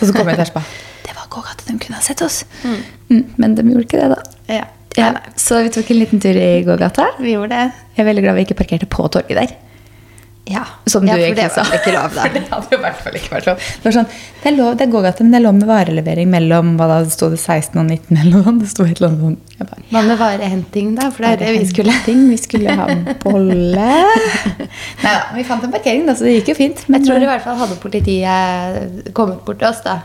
Og 0.00 0.02
så 0.04 0.12
kommer 0.12 0.34
jeg 0.34 0.42
til 0.50 0.60
å 0.60 0.64
Det 1.06 1.14
var 1.16 1.30
gågata, 1.32 1.64
de 1.64 1.78
kunne 1.80 1.96
ha 1.96 2.04
sett 2.04 2.20
oss. 2.26 2.42
Mm, 2.60 3.22
men 3.40 3.56
de 3.56 3.64
gjorde 3.70 3.86
ikke 3.88 4.02
det, 4.02 4.10
da. 4.12 4.20
Ja. 4.60 4.66
Ja, 4.98 5.14
så 5.38 5.62
vi 5.62 5.70
tok 5.74 5.90
en 5.92 6.00
liten 6.00 6.22
tur 6.22 6.34
i 6.34 6.62
gågata. 6.66 7.12
Vi 7.22 7.36
gjorde 7.36 7.54
det. 7.54 7.82
Jeg 7.96 8.04
er 8.04 8.08
veldig 8.10 8.24
glad 8.26 8.38
vi 8.40 8.46
ikke 8.48 8.58
parkerte 8.58 8.88
på 8.90 9.06
torget 9.12 9.38
der. 9.38 9.58
Ja, 10.50 10.64
Som 10.86 11.04
ja 11.06 11.14
for 11.14 11.36
det 11.36 11.44
var 11.54 11.68
ikke 11.76 11.92
lov, 11.94 12.14
da. 12.16 12.22
For 12.26 12.34
det 12.34 12.40
hadde 12.50 12.72
jo 12.72 12.78
i 12.78 12.82
hvert 12.82 13.02
fall 13.04 13.16
ikke 13.20 13.34
vært 13.36 13.46
lov. 13.46 13.60
Det 13.60 13.86
var 13.86 13.94
sånn, 13.94 14.08
det 14.40 14.48
er 14.50 14.54
lov, 14.56 14.70
det 14.80 14.86
er 14.86 14.90
gågate, 14.90 15.22
men 15.26 15.34
det 15.34 15.38
er 15.38 15.44
lov 15.44 15.54
med 15.60 15.68
varelevering 15.68 16.30
mellom 16.32 16.72
hva 16.80 16.88
da, 16.90 16.96
det 17.06 17.14
sto 17.14 17.28
det 17.30 17.38
16 17.38 17.78
og 17.78 17.84
19 17.86 18.16
eller 18.16 18.40
noe. 18.40 18.54
Det 18.58 18.70
sto 18.72 18.86
et 18.88 18.98
eller 18.98 19.12
annet. 19.12 19.52
Jeg 19.60 19.68
bare, 19.68 19.84
Hva 19.92 20.02
med 20.08 20.20
varehenting, 20.24 20.90
da? 20.98 21.10
For 21.14 21.26
det 21.26 21.30
er 21.36 21.42
det 21.44 21.52
vi 21.60 21.68
skulle. 21.70 21.94
Vi 22.32 22.40
skulle 22.40 22.74
ha 22.80 22.88
bolle. 23.22 23.92
Nei 25.04 25.12
da, 25.12 25.20
vi 25.36 25.46
fant 25.46 25.62
en 25.66 25.72
parkering, 25.76 26.02
da, 26.08 26.16
så 26.18 26.26
det 26.26 26.40
gikk 26.40 26.50
jo 26.54 26.58
fint. 26.64 26.82
Jeg 26.88 27.06
tror 27.06 27.22
i 27.22 27.30
hvert 27.30 27.46
fall 27.46 27.60
hadde 27.60 27.78
politiet 27.84 29.14
kommet 29.14 29.44
bort 29.46 29.62
til 29.62 29.70
oss, 29.70 29.84
da, 29.86 30.00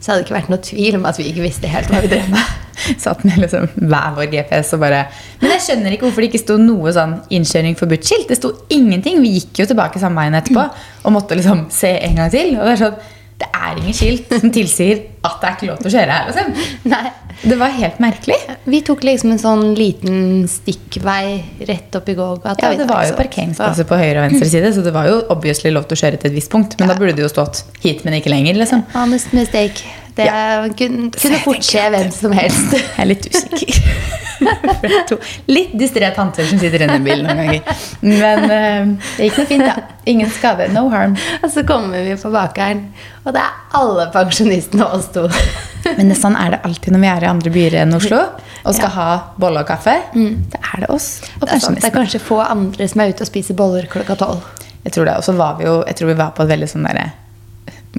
så 0.00 0.14
hadde 0.14 0.22
det 0.22 0.28
ikke 0.30 0.38
vært 0.38 0.52
noe 0.54 0.64
tvil 0.70 1.00
om 1.02 1.06
at 1.10 1.20
vi 1.20 1.28
ikke 1.28 1.44
visste 1.44 1.68
helt 1.68 1.92
hva 1.92 2.00
vi 2.06 2.12
drev 2.14 2.32
med. 2.32 2.59
Satt 3.04 3.24
med 3.28 3.38
liksom 3.42 3.68
hver 3.76 4.16
vår 4.16 4.30
GPS 4.32 4.74
og 4.76 4.82
bare 4.84 5.04
Men 5.42 5.54
jeg 5.56 5.64
skjønner 5.68 5.96
ikke 5.96 6.08
hvorfor 6.08 6.24
det 6.24 6.30
ikke 6.32 6.42
sto 6.44 6.58
noe 6.60 6.92
sånn 6.96 7.16
innkjøring 7.30 7.78
forbudt-skilt. 7.80 8.28
Det 8.30 8.36
sto 8.40 8.52
ingenting. 8.72 9.20
Vi 9.24 9.36
gikk 9.38 9.62
jo 9.62 9.70
tilbake 9.72 10.02
samme 10.02 10.20
veien 10.22 10.36
etterpå 10.40 10.66
og 11.04 11.14
måtte 11.16 11.38
liksom 11.38 11.66
se 11.74 11.94
en 12.08 12.20
gang 12.20 12.30
til. 12.32 12.54
Og 12.58 12.66
det 12.68 12.76
er 12.76 12.84
sånn 12.86 13.00
Det 13.40 13.46
er 13.56 13.78
ingen 13.80 13.94
skilt 13.96 14.32
som 14.36 14.50
tilsier 14.52 14.98
at 15.24 15.38
det 15.40 15.48
er 15.48 15.54
ikke 15.56 15.68
lov 15.70 15.78
til 15.80 15.88
å 15.88 15.92
kjøre 15.94 16.16
her. 16.16 16.26
Liksom. 16.28 16.90
Nei. 16.92 17.06
Det 17.40 17.56
var 17.56 17.72
helt 17.72 17.96
merkelig. 18.04 18.36
Vi 18.68 18.82
tok 18.84 19.00
liksom 19.08 19.30
en 19.32 19.40
sånn 19.40 19.62
liten 19.78 20.42
stikkvei 20.44 21.64
rett 21.70 21.96
opp 21.96 22.10
i 22.12 22.16
gågata. 22.18 22.58
Ja, 22.60 22.76
Det 22.76 22.84
var 22.90 23.06
jo 23.08 23.14
parkeringsplasser 23.16 23.88
på 23.88 23.96
høyre 23.96 24.20
og 24.20 24.26
venstre 24.28 24.48
side, 24.50 24.74
så 24.76 24.84
det 24.84 24.92
var 24.92 25.08
jo 25.08 25.22
obviously 25.32 25.72
lov 25.72 25.88
til 25.88 25.96
å 25.96 26.02
kjøre 26.02 26.20
til 26.20 26.30
et 26.30 26.36
visst 26.36 26.52
punkt. 26.52 26.76
Men 26.80 26.92
da 26.92 26.98
burde 27.00 27.16
det 27.16 27.24
jo 27.24 27.32
stått 27.32 27.62
hit, 27.80 28.04
men 28.04 28.18
ikke 28.20 28.28
lenger. 28.32 28.60
liksom. 28.60 28.84
Honest 28.92 29.32
mistake. 29.32 29.88
Det 30.20 30.78
kunne, 30.80 31.10
kunne 31.16 31.42
fort 31.44 31.66
skje 31.66 31.86
hvem 31.94 32.10
som 32.14 32.34
helst. 32.36 32.74
Jeg 32.76 33.04
er 33.04 33.10
litt 33.10 33.28
usikker. 33.30 34.18
Er 34.40 35.18
litt 35.52 35.72
distré 35.76 36.08
tanter 36.16 36.46
som 36.48 36.60
sitter 36.60 36.86
inne 36.86 36.96
i 37.00 37.04
bilen 37.04 37.26
noen 37.28 37.40
ganger. 37.42 37.82
Men 38.04 38.44
uh, 38.46 39.10
det 39.18 39.28
gikk 39.28 39.40
noe 39.40 39.50
fint, 39.50 39.66
da. 39.66 39.98
Ingen 40.10 40.30
skade. 40.32 40.70
No 40.74 40.86
harm. 40.92 41.16
Og 41.42 41.50
så 41.52 41.64
kommer 41.68 42.04
vi 42.06 42.16
på 42.18 42.32
bakeren, 42.32 42.86
og 43.24 43.34
det 43.36 43.42
er 43.42 43.58
alle 43.76 44.08
pensjonistene 44.14 44.86
og 44.86 45.00
oss 45.00 45.10
to. 45.14 45.26
Men 45.98 46.12
det, 46.12 46.18
sånn 46.20 46.36
er 46.40 46.56
det 46.56 46.62
alltid 46.68 46.96
når 46.96 47.04
vi 47.04 47.10
er 47.12 47.26
i 47.26 47.30
andre 47.30 47.52
byer 47.54 47.78
enn 47.82 47.96
Oslo 47.96 48.20
og 48.60 48.74
skal 48.76 48.90
ha 48.92 49.08
bolle 49.40 49.62
og 49.62 49.68
kaffe. 49.70 49.94
Da 50.12 50.60
er 50.74 50.84
det 50.84 50.90
oss 50.92 51.22
og 51.38 51.46
Det 51.46 51.54
er, 51.54 51.62
sant, 51.64 51.80
det 51.80 51.88
er 51.88 51.94
kanskje 51.94 52.20
få 52.20 52.42
andre 52.44 52.88
som 52.90 53.00
er 53.00 53.14
ute 53.14 53.24
og 53.24 53.30
spiser 53.30 53.56
boller 53.56 53.88
klokka 53.88 54.18
tolv. 54.20 54.44
Jeg 54.84 54.92
tror 54.96 55.08
det. 55.08 55.16
Og 55.20 55.24
så 55.24 55.32
var 55.36 55.56
vi 55.58 55.66
jo 55.68 55.80
Jeg 55.86 55.96
tror 55.96 56.08
vi 56.12 56.20
var 56.20 56.36
på 56.36 56.44
et 56.44 56.52
veldig 56.52 56.68
sånn 56.68 56.86
derre 56.88 57.10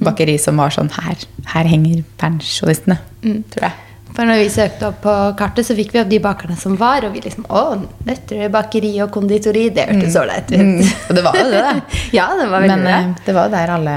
bakeri 0.00 0.38
som 0.40 0.56
var 0.56 0.70
sånn 0.72 0.88
Her, 0.94 1.16
her 1.52 1.68
henger 1.68 2.02
pensjonistene. 2.20 2.98
Tror 3.22 3.66
jeg. 3.68 3.72
For 4.12 4.28
når 4.28 4.42
vi 4.42 4.48
søkte 4.52 4.88
opp 4.90 4.98
på 5.04 5.12
kartet, 5.38 5.64
så 5.64 5.72
fikk 5.76 5.94
vi 5.94 6.00
opp 6.02 6.08
de 6.10 6.18
bakerne 6.20 6.56
som 6.60 6.74
var. 6.80 7.04
Og 7.08 7.14
vi 7.14 7.22
liksom 7.24 7.46
Å, 7.48 7.62
Nøtterøy 8.08 8.50
bakeri 8.52 8.90
og 9.04 9.10
konditori. 9.14 9.66
Det 9.72 9.86
hørtes 9.88 10.16
ålreit 10.20 10.52
ut. 10.52 10.58
Mm. 10.60 10.82
Og 11.08 11.16
det 11.16 11.24
var 11.24 11.38
jo 11.40 11.46
det, 11.52 11.62
da. 11.64 11.72
ja, 12.18 12.26
det 12.36 12.48
var 12.50 12.60
veldig 12.66 12.76
Men 12.76 12.84
bra. 12.88 12.98
eh, 12.98 13.24
det 13.26 13.36
var 13.38 13.48
jo 13.48 13.54
der 13.56 13.74
alle 13.78 13.96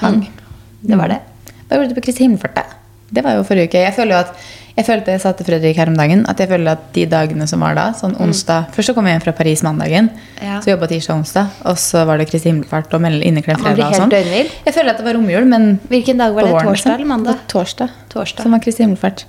hang. 0.00 0.20
Det 0.80 0.98
var 0.98 1.14
det. 1.14 1.20
Hva 1.68 1.78
gjorde 1.78 1.92
du 1.92 1.98
på 2.00 2.04
Kristi 2.08 2.26
himmelfart. 2.26 2.74
Det 3.14 3.22
var 3.24 3.38
jo 3.38 3.46
forrige 3.46 3.70
uke. 3.70 3.84
Jeg 3.86 3.94
føler 3.96 4.16
jo 4.16 4.20
at 4.26 4.48
jeg 4.78 4.86
følte 4.86 5.10
jeg 5.16 5.20
sa 5.24 5.32
til 5.34 5.46
Fredrik 5.48 5.76
her 5.80 5.90
om 5.90 5.96
dagen 5.98 6.20
at 6.30 6.38
jeg 6.38 6.48
føler 6.52 6.76
at 6.76 6.84
de 6.94 7.04
dagene 7.10 7.46
som 7.50 7.60
var 7.66 7.74
da, 7.74 7.88
sånn 7.98 8.14
onsdag 8.22 8.68
Først 8.76 8.92
så 8.92 8.94
kom 8.96 9.08
jeg 9.10 9.16
hjem 9.18 9.24
fra 9.26 9.34
Paris 9.40 9.62
mandagen, 9.66 10.08
Ja. 10.40 10.60
så 10.62 10.70
jobba 10.72 10.86
tirsdag 10.92 11.16
og 11.16 11.24
onsdag, 11.24 11.46
og 11.66 11.76
så 11.82 12.04
var 12.06 12.18
det 12.22 12.28
Kristi 12.30 12.52
himmelfart 12.52 12.94
og 12.94 13.02
inneklemt 13.02 13.26
inneklem 13.26 13.58
fredag 13.64 13.88
og 13.90 13.98
sånn. 13.98 14.12
Døgnvild. 14.14 14.52
Jeg 14.68 14.74
føler 14.78 14.90
at 14.94 15.02
det 15.02 15.06
var 15.08 15.18
romjul, 15.18 15.44
men 15.50 15.68
Hvilken 15.90 16.18
dag 16.22 16.34
var 16.34 16.46
det? 16.46 16.52
våren, 16.54 16.66
Torsdag 16.70 16.74
liksom. 16.78 16.94
eller 16.94 17.10
mandag? 17.10 17.42
Torsdag. 17.48 17.90
Torsdag. 18.14 18.42
Som 18.46 18.52
var 18.54 18.62
Kristi 18.64 18.84
himmelfart. 18.86 19.24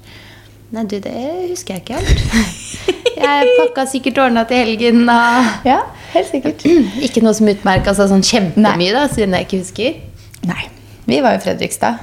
Nei, 0.72 0.84
du, 0.86 1.00
det 1.02 1.16
husker 1.50 1.74
jeg 1.74 1.82
ikke 1.82 1.98
helt. 1.98 2.22
Jeg 3.20 3.48
pakka 3.58 3.84
sikkert 3.90 4.20
ordna 4.24 4.46
til 4.48 4.62
helgen. 4.62 5.02
Og 5.10 5.66
Ja, 5.68 5.82
helt 6.14 6.30
sikkert. 6.30 6.62
ikke 7.10 7.24
noe 7.26 7.34
som 7.36 7.50
utmerka 7.52 7.92
seg 7.98 8.08
sånn 8.14 8.24
kjempemye, 8.24 8.94
da, 8.96 9.08
siden 9.12 9.34
jeg 9.36 9.48
ikke 9.50 9.60
husker. 9.66 9.98
Nei. 10.48 10.70
Vi 11.10 11.20
var 11.26 11.36
i 11.36 11.42
Fredrikstad. 11.44 11.98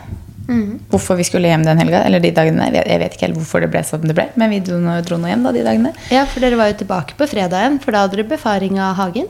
Mhm. 0.47 0.79
Hvorfor 0.93 1.19
vi 1.19 1.25
skulle 1.26 1.50
hjem 1.50 1.65
den 1.67 1.81
helga, 1.83 2.05
eller 2.07 2.23
de 2.23 2.31
dagene, 2.31 2.69
jeg 2.71 3.00
vet, 3.03 3.17
ikke 3.17 3.26
helt 3.26 3.38
hvorfor 3.41 3.65
det 3.65 3.71
ble 3.73 3.83
som 3.87 4.05
det 4.07 4.15
ble, 4.15 4.29
men 4.38 4.53
vi 4.53 4.61
dro 4.62 4.79
nå, 4.79 5.00
hjem 5.03 5.43
da, 5.43 5.53
de 5.53 5.65
dagene. 5.67 5.93
Ja, 6.15 6.23
for 6.31 6.45
dere 6.45 6.59
var 6.61 6.71
jo 6.71 6.79
tilbake 6.85 7.19
på 7.19 7.26
fredagen, 7.31 7.81
for 7.83 7.97
da 7.97 8.05
hadde 8.05 8.19
dere 8.19 8.29
befaring 8.31 8.79
av 8.79 8.95
Hagen. 9.00 9.26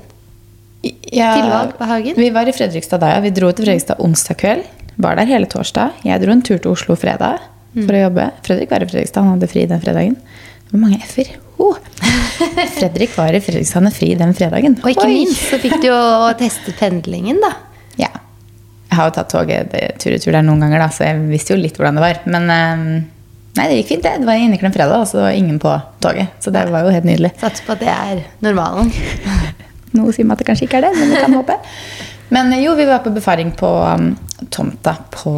Ja, 0.85 1.33
Tilvalg 1.35 1.77
på 1.79 1.89
Hagen? 1.89 2.19
Vi 2.21 2.31
var 2.35 2.49
i 2.49 2.55
Fredrikstad 2.55 3.01
da, 3.03 3.15
ja. 3.17 3.23
Vi 3.25 3.33
dro 3.35 3.51
til 3.51 3.65
Fredrikstad 3.67 4.03
onsdag 4.05 4.39
kveld. 4.43 4.69
Var 4.97 5.19
der 5.19 5.29
hele 5.29 5.49
torsdag. 5.51 6.05
Jeg 6.07 6.23
dro 6.23 6.33
en 6.33 6.45
tur 6.45 6.61
til 6.61 6.73
Oslo 6.73 6.97
fredag 6.97 7.41
for 7.77 7.97
å 7.97 8.05
jobbe. 8.07 8.31
Fredrik 8.47 8.71
var 8.73 8.85
i 8.85 8.89
Fredrikstad, 8.89 9.25
han 9.25 9.37
hadde 9.37 9.51
fri 9.51 9.67
den 9.69 9.83
fredagen. 9.83 10.17
Hvor 10.71 10.81
mange 10.83 11.01
f-er? 11.05 11.35
Oh. 11.63 11.77
Fredrik 12.79 13.13
var 13.17 13.37
i 13.37 13.41
Fredrikstad, 13.45 13.81
han 13.81 13.89
hadde 13.91 13.99
fri 13.99 14.13
den 14.19 14.33
fredagen. 14.37 14.79
Og 14.83 14.93
ikke 14.93 15.09
Oi. 15.09 15.19
minst 15.21 15.51
så 15.51 15.61
fikk 15.61 15.79
du 15.83 15.89
jo 15.91 15.99
testet 16.41 16.79
pendlingen, 16.81 17.41
da. 17.45 17.53
Jeg 18.97 19.03
har 19.03 19.11
jo 19.11 19.17
tatt 19.19 19.29
toget 19.29 19.75
tur-retur 20.01 20.33
der 20.33 20.45
noen 20.47 20.63
ganger, 20.65 20.81
da, 20.81 20.89
så 20.89 21.05
jeg 21.05 21.27
visste 21.29 21.53
jo 21.53 21.61
litt 21.61 21.77
hvordan 21.77 21.99
det 21.99 22.05
var. 22.07 22.21
Men 22.33 22.47
eh, 22.49 22.85
nei, 23.59 23.67
det 23.69 23.75
gikk 23.83 23.91
fint, 23.91 24.07
det. 24.07 24.23
Det 24.23 24.29
var 24.29 24.41
inneklemt 24.41 24.73
fredag, 24.73 25.03
og 25.05 25.11
så 25.11 25.21
var 25.21 25.37
ingen 25.37 25.59
på 25.61 25.75
toget. 26.01 26.33
Så 26.41 26.49
det 26.55 26.63
var 26.73 26.87
jo 26.87 26.95
helt 26.95 27.05
nydelig. 27.05 27.35
Satser 27.43 27.67
på 27.67 27.75
at 27.77 27.83
det 27.85 27.93
er 27.93 28.23
normalen. 28.47 28.89
Noe 29.99 30.17
sier 30.17 30.25
meg 30.25 30.39
at 30.39 30.47
det 30.47 30.49
kanskje 30.49 30.65
ikke 30.65 30.81
er 30.81 30.89
det, 30.89 30.95
men 30.97 31.13
vi 31.13 31.21
kan 31.27 31.37
håpe. 31.37 31.59
Men 32.33 32.57
eh, 32.57 32.65
jo, 32.65 32.73
vi 32.81 32.89
var 32.89 33.05
på 33.05 33.13
befaring 33.19 33.53
på 33.61 33.75
um, 33.85 34.09
tomta 34.49 34.97
på 35.13 35.37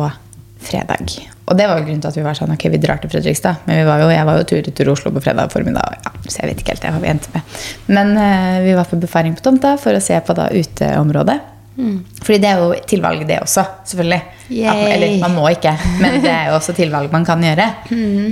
fredag. 0.70 1.18
Og 1.50 1.58
det 1.58 1.66
var 1.66 1.82
jo 1.82 1.88
grunnen 1.88 2.06
til 2.06 2.12
at 2.12 2.22
vi 2.22 2.26
var 2.30 2.38
sånn, 2.38 2.54
ok, 2.54 2.70
vi 2.70 2.82
drar 2.86 3.02
til 3.02 3.10
Fredrikstad. 3.10 3.66
Men 3.66 3.82
vi 3.82 3.90
var 3.90 4.06
jo, 4.06 4.08
jeg 4.14 4.30
var 4.30 4.38
jo 4.38 4.48
tur 4.54 4.70
til 4.70 4.94
Oslo 4.94 5.10
på 5.18 5.26
fredag 5.26 5.50
formiddag, 5.50 5.98
ja, 6.06 6.16
så 6.28 6.44
jeg 6.44 6.52
vet 6.52 6.62
ikke 6.62 6.76
helt 6.76 6.86
hva 6.86 7.02
vi 7.02 7.10
endte 7.10 7.34
med. 7.34 7.60
Men 7.90 8.14
uh, 8.14 8.62
vi 8.70 8.78
var 8.78 8.86
på 8.86 9.02
befaring 9.02 9.34
på 9.34 9.48
tomta 9.50 9.74
for 9.82 9.98
å 9.98 10.04
se 10.06 10.22
på 10.22 10.38
da 10.38 10.52
uteområdet. 10.54 11.40
Fordi 11.78 12.38
det 12.42 12.48
er 12.50 12.62
jo 12.62 12.70
tilvalg 12.90 13.20
det 13.28 13.36
også, 13.44 13.62
selvfølgelig. 13.86 14.22
At, 14.66 14.80
eller 14.96 15.12
man 15.22 15.36
må 15.36 15.44
ikke, 15.52 15.74
men 16.00 16.16
det 16.24 16.32
er 16.32 16.48
jo 16.50 16.56
også 16.56 16.74
tilvalg 16.74 17.12
man 17.12 17.26
kan 17.28 17.42
gjøre. 17.44 17.68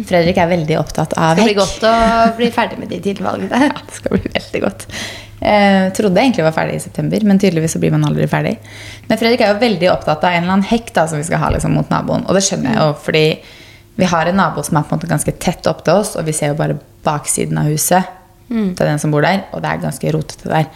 Fredrik 0.08 0.40
er 0.42 0.50
veldig 0.50 0.78
opptatt 0.80 1.14
av 1.14 1.36
Det 1.36 1.44
skal 1.44 1.52
bli 1.52 1.60
godt 1.60 1.86
å 1.86 1.92
bli 2.40 2.48
ferdig 2.54 2.80
med 2.80 2.90
de 2.90 3.00
tilvalgene. 3.10 3.62
Ja, 3.66 3.70
det 3.78 4.00
skal 4.00 4.16
bli 4.16 4.32
veldig 4.34 4.62
godt. 4.64 4.88
Eh, 5.36 5.92
trodde 5.94 6.22
egentlig 6.22 6.40
jeg 6.40 6.48
var 6.48 6.56
ferdig 6.56 6.78
i 6.80 6.82
september, 6.82 7.26
men 7.28 7.38
tydeligvis 7.38 7.76
så 7.76 7.82
blir 7.82 7.94
man 7.94 8.06
aldri 8.08 8.26
ferdig. 8.30 8.56
Men 9.06 9.20
Fredrik 9.20 9.44
er 9.44 9.54
jo 9.54 9.60
veldig 9.62 9.92
opptatt 9.92 10.24
av 10.24 10.32
en 10.32 10.42
eller 10.42 10.56
annen 10.56 10.70
hekk 10.70 10.90
da, 10.96 11.06
som 11.06 11.20
vi 11.20 11.28
skal 11.28 11.42
ha 11.44 11.52
liksom, 11.54 11.76
mot 11.76 11.92
naboen. 11.92 12.26
Og 12.26 12.34
det 12.34 12.42
skjønner 12.48 12.72
jeg 12.72 12.82
jo, 12.82 12.98
fordi 13.06 13.24
vi 13.96 14.10
har 14.10 14.28
en 14.28 14.36
nabo 14.42 14.64
som 14.66 14.80
er 14.80 14.88
på 14.88 14.94
en 14.94 15.00
måte 15.00 15.12
ganske 15.12 15.36
tett 15.40 15.68
opp 15.70 15.84
til 15.86 16.02
oss, 16.02 16.16
og 16.18 16.26
vi 16.26 16.34
ser 16.36 16.52
jo 16.52 16.58
bare 16.58 16.78
baksiden 17.06 17.60
av 17.62 17.70
huset 17.70 18.14
til 18.48 18.86
den 18.86 19.00
som 19.02 19.10
bor 19.14 19.24
der, 19.24 19.44
og 19.52 19.62
det 19.62 19.70
er 19.70 19.80
ganske 19.82 20.10
rotete 20.14 20.50
der. 20.50 20.68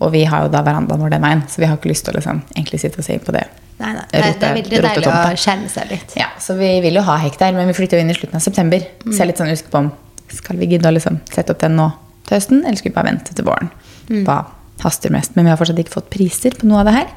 Og 0.00 0.10
vi 0.12 0.24
har 0.28 0.42
jo 0.44 0.48
da 0.52 0.60
verandaen 0.66 1.00
vår 1.00 1.10
den 1.14 1.22
veien, 1.24 1.42
så 1.48 1.62
vi 1.62 1.66
har 1.70 1.78
ikke 1.78 1.88
lyst 1.88 2.04
til 2.04 2.12
å 2.12 2.18
liksom, 2.18 2.42
egentlig 2.56 2.80
sitte 2.82 2.98
og 3.00 3.06
se 3.06 3.16
på 3.18 3.32
det. 3.32 3.44
Nei, 3.78 3.92
nei, 3.92 4.02
det, 4.10 4.18
er- 4.20 4.34
det 4.40 4.48
er 4.48 4.54
veldig 4.56 4.80
deilig 4.88 5.06
å 5.08 5.36
skjerme 5.42 5.68
seg 5.72 5.90
litt. 5.90 6.12
Ja, 6.16 6.26
så 6.40 6.56
vi 6.56 6.68
vil 6.84 6.94
jo 6.98 7.02
ha 7.06 7.16
hekk 7.20 7.38
der, 7.40 7.52
men 7.56 7.66
vi 7.68 7.76
flytter 7.76 7.98
jo 7.98 8.04
inn 8.04 8.10
i 8.12 8.16
slutten 8.16 8.36
av 8.36 8.44
september. 8.44 8.84
Så 9.04 9.12
jeg 9.16 9.20
er 9.26 9.30
litt 9.32 9.40
sånn 9.40 9.52
usikker 9.52 9.72
på 9.72 9.78
om 9.84 9.90
skal 10.36 10.56
vi 10.60 10.66
gidde 10.66 10.88
å 10.88 10.94
liksom 10.96 11.20
sette 11.32 11.52
opp 11.54 11.60
den 11.60 11.76
nå 11.76 11.90
til 12.26 12.36
høsten, 12.36 12.62
eller 12.64 12.76
skal 12.80 12.90
vi 12.90 12.94
bare 12.96 13.10
vente 13.12 13.34
til 13.36 13.44
våren. 13.46 13.68
Hva 14.26 14.38
haster 14.82 15.12
mest? 15.14 15.36
Men 15.36 15.44
vi 15.46 15.50
har 15.54 15.56
fortsatt 15.60 15.78
ikke 15.80 15.92
fått 15.96 16.10
priser 16.12 16.56
på 16.58 16.66
noe 16.68 16.80
av 16.82 16.88
det 16.90 16.96
her. 16.98 17.12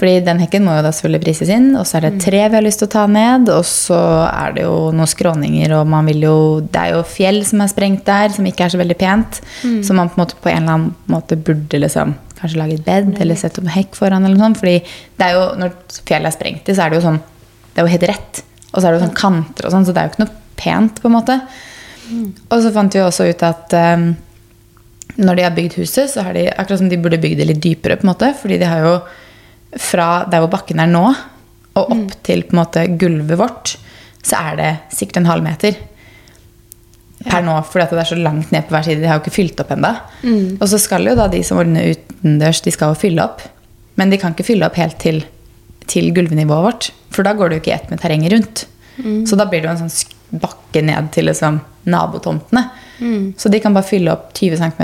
Fordi 0.00 0.22
den 0.24 0.38
hekken 0.40 0.64
må 0.64 0.78
jo 0.78 0.84
da 0.86 0.94
selvfølgelig 0.96 1.24
prises 1.26 1.50
inn, 1.52 1.74
og 1.76 1.84
så 1.84 1.98
er 1.98 2.06
det 2.06 2.10
et 2.14 2.22
tre 2.24 2.38
vi 2.40 2.56
har 2.56 2.64
lyst 2.64 2.80
til 2.80 2.88
å 2.88 2.92
ta 2.94 3.02
ned, 3.10 3.50
og 3.52 3.66
så 3.68 3.98
er 4.30 4.54
det 4.56 4.64
jo 4.64 4.76
noen 4.96 5.10
skråninger, 5.10 5.74
og 5.76 5.90
man 5.92 6.08
vil 6.08 6.24
jo 6.24 6.36
Det 6.64 6.80
er 6.80 6.94
jo 6.94 7.02
fjell 7.04 7.42
som 7.44 7.60
er 7.60 7.68
sprengt 7.68 8.06
der, 8.08 8.32
som 8.32 8.48
ikke 8.48 8.64
er 8.64 8.72
så 8.72 8.80
veldig 8.80 8.96
pent, 8.96 9.42
så 9.84 9.96
man 9.96 10.08
på 10.08 10.16
en 10.16 10.22
måte 10.22 10.38
på 10.40 10.48
en 10.48 10.62
eller 10.62 10.78
annen 10.78 10.94
måte 11.12 11.36
burde 11.36 11.82
liksom 11.82 12.14
kanskje 12.40 12.60
lage 12.62 12.78
et 12.78 12.86
bed, 12.86 13.12
eller 13.20 13.36
sette 13.36 13.60
opp 13.60 13.68
en 13.68 13.74
hekk 13.74 13.98
foran, 13.98 14.24
eller 14.24 14.38
noe 14.38 14.48
sånt. 14.48 14.60
Fordi 14.62 14.78
det 14.80 15.26
er 15.26 15.36
jo, 15.36 15.42
når 15.60 15.76
fjellet 16.08 16.30
er 16.30 16.36
sprengt 16.38 16.70
i, 16.70 16.76
så 16.76 16.86
er 16.86 16.92
det 16.92 17.00
jo 17.00 17.06
sånn 17.10 17.20
Det 17.70 17.82
er 17.82 17.86
jo 17.86 17.92
helt 17.92 18.08
rett. 18.10 18.40
Og 18.70 18.80
så 18.80 18.86
er 18.86 18.90
det 18.90 18.96
jo 18.96 19.04
sånn 19.04 19.18
kanter 19.18 19.66
og 19.66 19.74
sånn, 19.74 19.84
så 19.86 19.92
det 19.92 20.00
er 20.00 20.08
jo 20.08 20.14
ikke 20.14 20.24
noe 20.24 20.38
pent, 20.60 21.02
på 21.02 21.10
en 21.10 21.16
måte. 21.18 21.36
Og 22.48 22.62
så 22.64 22.72
fant 22.74 22.96
vi 22.96 23.02
også 23.04 23.28
ut 23.28 23.44
at 23.46 23.76
um, 23.76 24.10
når 25.20 25.38
de 25.38 25.44
har 25.44 25.54
bygd 25.54 25.76
huset, 25.80 26.10
så 26.10 26.24
har 26.26 26.34
de 26.34 26.48
akkurat 26.50 26.80
som 26.80 26.90
de 26.90 26.98
burde 27.00 27.20
bygd 27.20 27.42
det 27.42 27.48
litt 27.50 27.62
dypere, 27.62 27.98
på 28.00 28.06
en 28.06 28.12
måte. 28.12 28.32
Fordi 28.40 28.58
de 28.60 28.70
har 28.70 28.86
jo 28.86 28.94
fra 29.78 30.24
der 30.30 30.42
hvor 30.42 30.50
bakken 30.50 30.80
er 30.82 30.90
nå, 30.90 31.04
og 31.78 31.92
opp 31.94 32.16
til 32.26 32.42
på 32.42 32.54
en 32.56 32.60
måte 32.62 32.82
gulvet 32.98 33.38
vårt, 33.38 33.76
så 34.26 34.40
er 34.50 34.56
det 34.58 34.70
sikkert 34.92 35.20
en 35.22 35.30
halv 35.30 35.44
meter. 35.46 35.76
Per 37.20 37.42
nå, 37.44 37.54
fordi 37.68 37.84
at 37.84 37.90
det 37.94 38.00
er 38.02 38.08
så 38.10 38.16
langt 38.18 38.50
ned 38.52 38.66
på 38.66 38.74
hver 38.74 38.82
side. 38.86 39.00
De 39.00 39.08
har 39.08 39.18
jo 39.18 39.22
ikke 39.22 39.36
fylt 39.36 39.60
opp 39.60 39.70
ennå. 39.74 39.92
Og 40.58 40.66
så 40.72 40.78
skal 40.80 41.06
jo 41.06 41.14
da 41.18 41.28
de 41.28 41.42
som 41.44 41.60
ordner 41.60 41.92
utendørs, 41.94 42.62
de 42.64 42.72
skal 42.74 42.92
jo 42.94 43.00
fylle 43.00 43.22
opp. 43.22 43.44
Men 44.00 44.10
de 44.10 44.18
kan 44.18 44.32
ikke 44.34 44.46
fylle 44.48 44.66
opp 44.66 44.78
helt 44.80 44.98
til, 44.98 45.22
til 45.86 46.10
gulvnivået 46.16 46.64
vårt. 46.64 46.90
For 47.12 47.22
da 47.26 47.34
går 47.36 47.48
det 47.50 47.58
jo 47.58 47.62
ikke 47.64 47.72
i 47.72 47.76
ett 47.76 47.90
med 47.92 48.00
terrenget 48.00 48.32
rundt. 48.32 48.66
Så 49.28 49.36
da 49.36 49.46
blir 49.48 49.60
det 49.62 49.68
jo 49.68 49.76
en 49.76 49.88
sånn 49.90 50.40
bakke 50.40 50.82
ned 50.84 51.12
til 51.14 51.28
liksom 51.28 51.60
nabotomtene. 51.90 52.66
Så 53.38 53.48
de 53.52 53.60
kan 53.60 53.74
bare 53.76 53.88
fylle 53.88 54.12
opp 54.12 54.32
20 54.36 54.56
cm. 54.60 54.82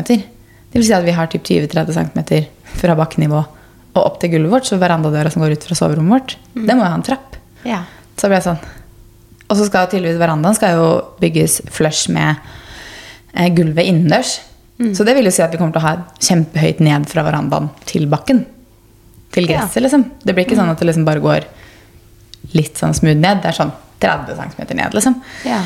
Det 0.71 0.81
vil 0.81 0.87
si 0.87 0.95
at 0.97 1.05
vi 1.05 1.13
har 1.17 1.27
typ 1.33 1.45
20-30 1.45 1.93
cm 1.97 2.47
fra 2.81 2.97
bakkenivå 2.97 3.43
og 4.01 4.07
opp 4.13 4.19
til 4.23 4.31
gulvet 4.37 4.53
vårt. 4.53 4.67
Så 4.69 4.79
verandadøra 4.81 5.31
som 5.33 5.43
går 5.45 5.57
ut 5.57 5.65
fra 5.69 5.75
soverommet 5.79 6.13
vårt, 6.17 6.37
det 6.55 6.75
må 6.77 6.85
jo 6.85 6.91
ha 6.91 6.95
en 6.99 7.07
trapp. 7.07 7.37
Ja. 7.67 7.83
Så 8.17 8.29
ble 8.31 8.39
jeg 8.39 8.47
sånn. 8.49 8.61
Og 9.47 9.57
så 9.61 9.67
skal 9.69 9.87
tydeligvis 9.93 10.19
verandaen 10.19 10.57
skal 10.59 10.75
jo 10.79 10.87
bygges 11.23 11.61
flush 11.71 12.09
med 12.11 12.37
eh, 13.35 13.49
gulvet 13.55 13.87
innendørs. 13.87 14.41
Så 14.93 15.05
det 15.09 15.15
vil 15.17 15.25
jo 15.25 15.33
si 15.33 15.41
at 15.41 15.53
vi 15.55 15.57
kommer 15.57 15.73
til 15.73 15.81
å 15.81 15.87
ha 15.87 15.95
kjempehøyt 16.21 16.81
ned 16.85 17.07
fra 17.09 17.23
verandaen 17.25 17.71
til 17.89 18.05
bakken. 18.13 18.43
Til 19.33 19.47
Ja. 19.49 19.61
gresset, 19.63 19.83
liksom. 19.87 20.05
Det 20.25 20.35
blir 20.35 20.45
ikke 20.45 20.57
sånn 20.59 20.69
at 20.71 20.79
det 20.79 20.87
liksom 20.91 21.05
bare 21.07 21.21
går 21.25 21.47
litt 22.55 22.77
sånn 22.77 22.93
smooth 22.95 23.17
ned. 23.17 23.41
Det 23.43 23.49
er 23.53 23.57
sånn 23.57 23.73
30 24.01 24.37
cm 24.37 24.77
ned, 24.77 24.93
liksom. 24.95 25.17
ja. 25.47 25.63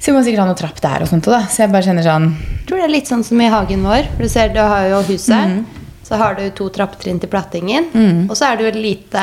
Så 0.00 0.10
vi 0.10 0.16
må 0.16 0.24
sikkert 0.24 0.40
ha 0.40 0.46
noe 0.48 0.56
trapp 0.56 0.80
der 0.80 1.02
og 1.04 1.08
sånt 1.10 1.26
òg, 1.28 1.34
da. 1.36 1.40
Så 1.52 1.60
jeg 1.62 1.70
bare 1.74 1.84
kjenner 1.84 2.02
sånn 2.06 2.26
Jeg 2.32 2.66
tror 2.66 2.78
det 2.80 2.84
er 2.86 2.92
litt 2.94 3.06
sånn 3.10 3.22
som 3.22 3.40
i 3.44 3.48
hagen 3.52 3.82
vår. 3.84 4.06
For 4.16 4.22
du 4.24 4.28
ser, 4.32 4.48
du 4.54 4.58
har 4.58 4.86
jo 4.88 5.02
huset. 5.10 5.64
Så 6.10 6.18
har 6.18 6.34
du 6.34 6.42
to 6.58 6.66
trappetrinn 6.74 7.20
til 7.22 7.30
plattingen. 7.30 7.86
Og 8.28 8.34
så 8.36 8.50
er 8.50 8.56
det 8.58 8.64
jo 8.66 8.70
et 8.72 8.80
lite 8.82 9.22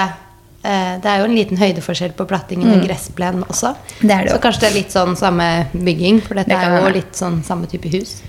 eh, 0.64 0.94
Det 1.04 1.10
er 1.12 1.20
jo 1.20 1.26
en 1.28 1.36
liten 1.36 1.60
høydeforskjell 1.60 2.14
på 2.16 2.26
plattingen 2.30 2.72
og 2.78 2.86
gressplen 2.88 3.44
også. 3.44 3.74
Det 4.00 4.08
det. 4.08 4.32
Så 4.32 4.40
kanskje 4.44 4.64
det 4.64 4.70
er 4.72 4.78
litt 4.80 4.96
sånn 4.96 5.16
samme 5.20 5.50
bygging, 5.74 6.22
for 6.24 6.40
dette 6.40 6.50
Det 6.54 6.58
er 6.58 6.72
jo 6.78 6.84
være. 6.88 6.96
litt 7.02 7.20
sånn 7.20 7.42
samme 7.44 7.68
type 7.68 7.92
hus. 7.94 8.22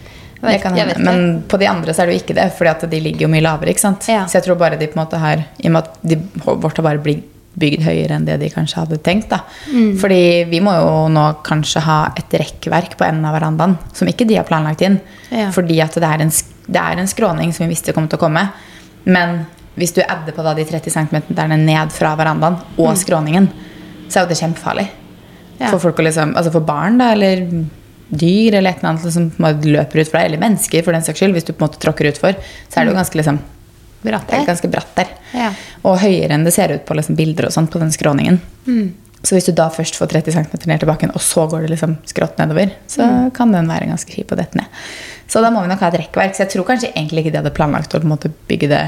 Vet. 0.42 0.62
Men 1.03 1.42
på 1.51 1.59
de 1.59 1.66
andre 1.66 1.90
så 1.94 2.03
er 2.05 2.07
det 2.11 2.18
jo 2.18 2.21
ikke 2.25 2.35
det, 2.38 2.44
fordi 2.59 2.90
de 2.92 3.01
ligger 3.03 3.25
jo 3.27 3.31
mye 3.33 3.42
lavere. 3.42 3.73
ikke? 3.75 3.90
Ja. 4.07 4.27
Så 4.31 4.38
jeg 4.38 4.44
tror 4.47 4.59
bare 4.61 4.77
de 4.79 4.87
på 4.87 4.99
en 4.99 5.05
måte 5.05 5.18
har 5.18 5.42
I 5.59 5.66
og 5.66 5.73
med 5.75 5.83
at 5.83 5.97
de, 6.03 6.18
vårt 6.44 6.77
har 6.79 6.87
bare 6.87 7.03
blitt 7.03 7.25
bygd 7.59 7.83
høyere 7.83 8.14
enn 8.14 8.25
det 8.29 8.37
de 8.38 8.51
kanskje 8.55 8.77
hadde 8.85 8.99
tenkt. 9.03 9.31
da. 9.33 9.40
Mm. 9.73 9.97
Fordi 9.99 10.21
vi 10.47 10.61
må 10.62 10.77
jo 10.79 11.09
nå 11.11 11.25
kanskje 11.42 11.81
ha 11.83 12.12
et 12.16 12.31
rekkverk 12.38 12.94
på 13.01 13.07
enden 13.09 13.25
av 13.27 13.35
verandaen 13.35 13.75
som 13.92 14.07
ikke 14.07 14.29
de 14.29 14.37
har 14.38 14.47
planlagt 14.47 14.85
inn. 14.87 15.01
Ja. 15.35 15.49
Fordi 15.51 15.81
at 15.83 15.94
det 15.99 16.07
er, 16.07 16.23
en, 16.23 16.31
sk- 16.31 16.55
det 16.68 16.81
er 16.81 17.00
en 17.00 17.09
skråning 17.09 17.52
som 17.57 17.64
vi 17.64 17.72
visste 17.72 17.94
kom 17.96 18.09
til 18.11 18.20
å 18.20 18.22
komme. 18.22 18.44
Men 19.09 19.42
hvis 19.78 19.94
du 19.96 20.02
adder 20.04 20.35
på 20.37 20.44
da 20.44 20.54
de 20.59 20.66
30 20.68 20.92
cm 20.92 21.18
ned 21.64 21.92
fra 21.94 22.14
verandaen 22.18 22.59
og 22.76 22.96
skråningen, 22.98 23.48
så 24.09 24.20
er 24.20 24.26
jo 24.26 24.33
det 24.33 24.40
kjempefarlig. 24.40 24.87
Mm. 24.88 25.61
Ja. 25.62 25.72
For 25.74 26.04
liksom, 26.04 26.37
altså 26.38 26.52
for 26.54 26.66
barn 26.66 27.00
da, 27.00 27.12
eller 27.16 27.44
dyr 28.09 28.59
eller 28.59 28.72
et 28.72 28.81
eller 28.81 28.94
annet 28.94 29.12
som 29.12 29.28
bare 29.37 29.59
løper 29.64 30.02
utfor 30.02 30.18
deg, 30.18 30.31
eller 30.31 30.42
mennesker 30.42 30.85
for 30.85 30.96
den 30.96 31.04
saks 31.04 31.20
skyld, 31.22 31.37
hvis 31.37 31.48
du 31.48 31.52
på 31.52 31.61
en 31.61 31.68
måte 31.68 31.81
tråkker 31.83 32.09
utfor, 32.12 32.38
så 32.68 32.81
er 32.81 32.87
det 32.87 32.94
jo 32.94 33.00
ganske, 33.00 33.20
liksom, 33.20 33.40
Bratt 33.98 34.31
er 34.31 34.38
der. 34.38 34.46
ganske 34.46 34.68
bratt 34.70 34.90
der. 34.94 35.09
Ja. 35.35 35.48
Og 35.83 35.96
høyere 35.98 36.37
enn 36.37 36.44
det 36.46 36.52
ser 36.54 36.70
ut 36.70 36.85
på 36.87 36.94
liksom, 36.94 37.16
bilder 37.18 37.48
og 37.48 37.54
sånt 37.54 37.72
på 37.72 37.81
den 37.83 37.90
skråningen. 37.90 38.38
Så 39.18 39.35
hvis 39.35 39.48
du 39.48 39.52
da 39.57 39.66
først 39.74 39.98
får 39.98 40.12
30 40.12 40.37
cm 40.37 40.68
ned 40.70 40.78
til 40.78 40.88
bakken, 40.88 41.11
og 41.11 41.22
så 41.24 41.48
går 41.50 41.64
det 41.66 41.72
liksom 41.72 41.96
skrått 42.07 42.38
nedover, 42.38 42.70
så 42.87 43.09
kan 43.35 43.50
den 43.52 43.66
være 43.70 43.88
ganske 43.90 44.14
kjip 44.14 44.31
å 44.33 44.38
dette 44.38 44.61
ned. 44.61 44.70
Så 45.28 45.42
da 45.44 45.50
må 45.52 45.64
vi 45.64 45.68
nok 45.72 45.83
ha 45.83 45.90
et 45.90 45.98
rekkverk. 46.04 46.37
Så 46.37 46.44
jeg 46.44 46.52
tror 46.54 46.68
kanskje 46.70 46.92
egentlig 46.94 47.26
ikke 47.26 47.35
de 47.35 47.40
hadde 47.42 47.52
planlagt 47.57 47.96
å 47.98 48.00
bygge 48.48 48.70
det 48.70 48.85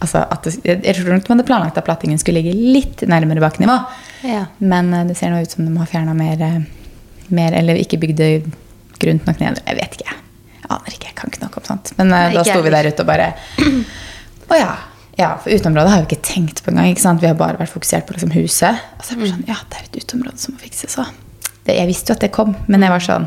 altså 0.00 0.22
at 0.32 0.46
det, 0.46 0.54
Jeg 0.64 0.80
jeg 0.84 0.96
tror 0.96 1.12
nok 1.14 1.26
de 1.26 1.32
hadde 1.34 1.46
planlagt 1.48 1.78
at 1.80 1.86
plattingen 1.86 2.20
skulle 2.20 2.40
ligge 2.40 2.56
litt 2.56 3.04
nærmere 3.08 3.42
bakkenivå. 3.44 3.76
Ja. 4.28 4.46
Men 4.58 4.92
eh, 4.94 5.06
det 5.10 5.16
ser 5.18 5.32
nå 5.32 5.42
ut 5.42 5.52
som 5.52 5.66
de 5.66 5.74
har 5.76 5.90
fjerna 5.90 6.14
mer, 6.16 6.40
eh, 6.40 6.60
mer 7.28 7.56
Eller 7.56 7.80
ikke 7.80 8.00
bygd 8.00 8.20
det 8.20 8.30
grunt 9.00 9.26
nok 9.28 9.40
ned. 9.40 9.60
Jeg 9.66 9.80
vet 9.80 9.98
ikke. 9.98 10.16
Jeg 10.60 10.70
aner 10.70 10.96
ikke. 10.96 11.10
Jeg 11.10 11.18
kan 11.18 11.32
ikke 11.32 11.44
noe 11.44 11.60
om 11.62 11.68
sånt. 11.68 11.92
Men 11.98 12.12
eh, 12.12 12.28
Nei, 12.28 12.38
da 12.38 12.46
sto 12.48 12.62
vi 12.64 12.72
der 12.74 12.90
ute 12.90 13.04
og 13.04 13.10
bare 13.10 13.32
Å 14.50 14.58
ja. 14.58 14.72
Ja, 15.18 15.34
for 15.42 15.52
uteområdet 15.52 15.90
har 15.90 16.04
vi 16.04 16.08
ikke 16.10 16.26
tenkt 16.26 16.62
på 16.64 16.72
engang. 16.72 17.18
Vi 17.20 17.28
har 17.28 17.38
bare 17.38 17.58
vært 17.60 17.72
fokusert 17.72 18.06
på 18.08 18.14
liksom 18.14 18.32
huset. 18.36 18.78
Og 18.98 19.04
så 19.04 19.12
er 19.12 19.18
det 19.18 19.24
bare 19.24 19.32
sånn, 19.34 19.48
ja, 19.48 19.58
det 19.68 19.80
er 19.80 19.88
et 19.88 19.98
uteområde 20.04 20.42
som 20.42 20.54
må 20.54 20.62
fikses 20.62 20.96
òg. 21.00 21.10
Jeg 21.70 21.86
visste 21.86 22.10
jo 22.10 22.16
at 22.16 22.24
det 22.24 22.32
kom, 22.34 22.54
men 22.66 22.82
jeg 22.82 22.90
var 22.90 23.02
sånn 23.04 23.26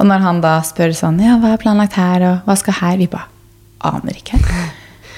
Og 0.00 0.06
når 0.08 0.22
han 0.24 0.38
da 0.42 0.56
spør 0.66 0.94
sånn, 0.96 1.20
ja, 1.22 1.36
hva 1.38 1.52
er 1.54 1.60
planlagt 1.60 1.98
her, 2.00 2.24
og 2.24 2.48
hva 2.48 2.56
skal 2.58 2.78
her? 2.78 2.96
Vi 2.98 3.10
bare 3.10 3.28
aner 3.90 4.16
ikke. 4.16 4.40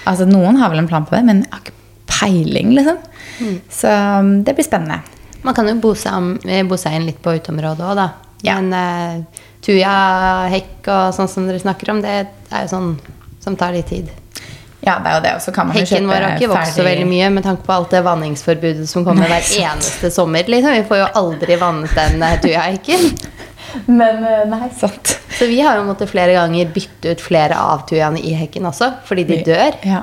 Altså, 0.03 0.25
noen 0.27 0.57
har 0.59 0.73
vel 0.73 0.81
en 0.81 0.89
plan 0.91 1.05
på 1.07 1.15
det, 1.15 1.21
men 1.23 1.45
har 1.53 1.61
ikke 1.63 1.77
peiling, 2.11 2.73
liksom. 2.75 2.97
Så 3.71 3.87
um, 4.19 4.33
det 4.43 4.57
blir 4.59 4.67
spennende. 4.67 4.97
Man 5.47 5.55
kan 5.55 5.69
jo 5.71 5.77
bo 5.79 5.93
seg, 5.95 6.43
eh, 6.51 6.65
bo 6.67 6.75
seg 6.75 6.97
inn 6.97 7.07
litt 7.07 7.21
på 7.23 7.37
uteområdet 7.39 7.87
òg, 7.87 8.01
da. 8.01 8.09
Ja. 8.43 8.57
Men 8.59 8.75
uh, 8.75 9.45
tujahekk 9.63 10.91
og 10.91 11.15
sånn 11.15 11.31
som 11.31 11.47
dere 11.47 11.63
snakker 11.63 11.95
om, 11.95 12.03
det 12.03 12.17
er 12.19 12.65
jo 12.65 12.73
sånn 12.73 12.91
som 13.43 13.55
tar 13.59 13.77
litt 13.77 13.91
tid. 13.95 14.11
Ja, 14.83 14.97
det 14.99 15.11
er 15.11 15.15
jo 15.15 15.23
det. 15.23 15.33
Og 15.39 15.43
så 15.45 15.53
kan 15.55 15.69
man 15.69 15.77
jo 15.79 15.85
Hekken 15.85 16.09
vår 16.11 16.25
har 16.27 16.41
ikke 16.41 16.51
vokst 16.51 16.79
så 16.79 16.87
veldig 16.87 17.07
mye 17.07 17.29
med 17.31 17.45
tanke 17.47 17.63
på 17.67 17.75
alt 17.75 17.93
det 17.95 18.01
vanningsforbudet 18.03 18.89
som 18.91 19.05
kommer 19.07 19.31
hver 19.31 19.51
eneste 19.63 20.11
sommer. 20.11 20.49
Liksom. 20.51 20.75
Vi 20.75 20.87
får 20.89 21.03
jo 21.05 21.11
aldri 21.23 21.59
vannet 21.61 21.95
den 21.95 22.25
eh, 22.27 22.41
tujahekken. 22.43 23.05
Men 24.01 24.27
eh, 24.27 24.41
nei, 24.51 24.73
sant. 24.75 25.15
Så 25.39 25.47
vi 25.47 25.61
har 25.63 25.79
jo 25.79 25.87
måttet 25.87 26.11
flere 26.11 26.35
ganger 26.35 26.75
bytte 26.75 27.15
ut 27.15 27.23
flere 27.23 27.61
av 27.63 27.87
tujaene 27.87 28.19
i 28.19 28.35
hekken 28.37 28.67
også, 28.73 28.91
fordi 29.07 29.29
de 29.31 29.39
dør. 29.53 29.79
Ja. 29.87 30.03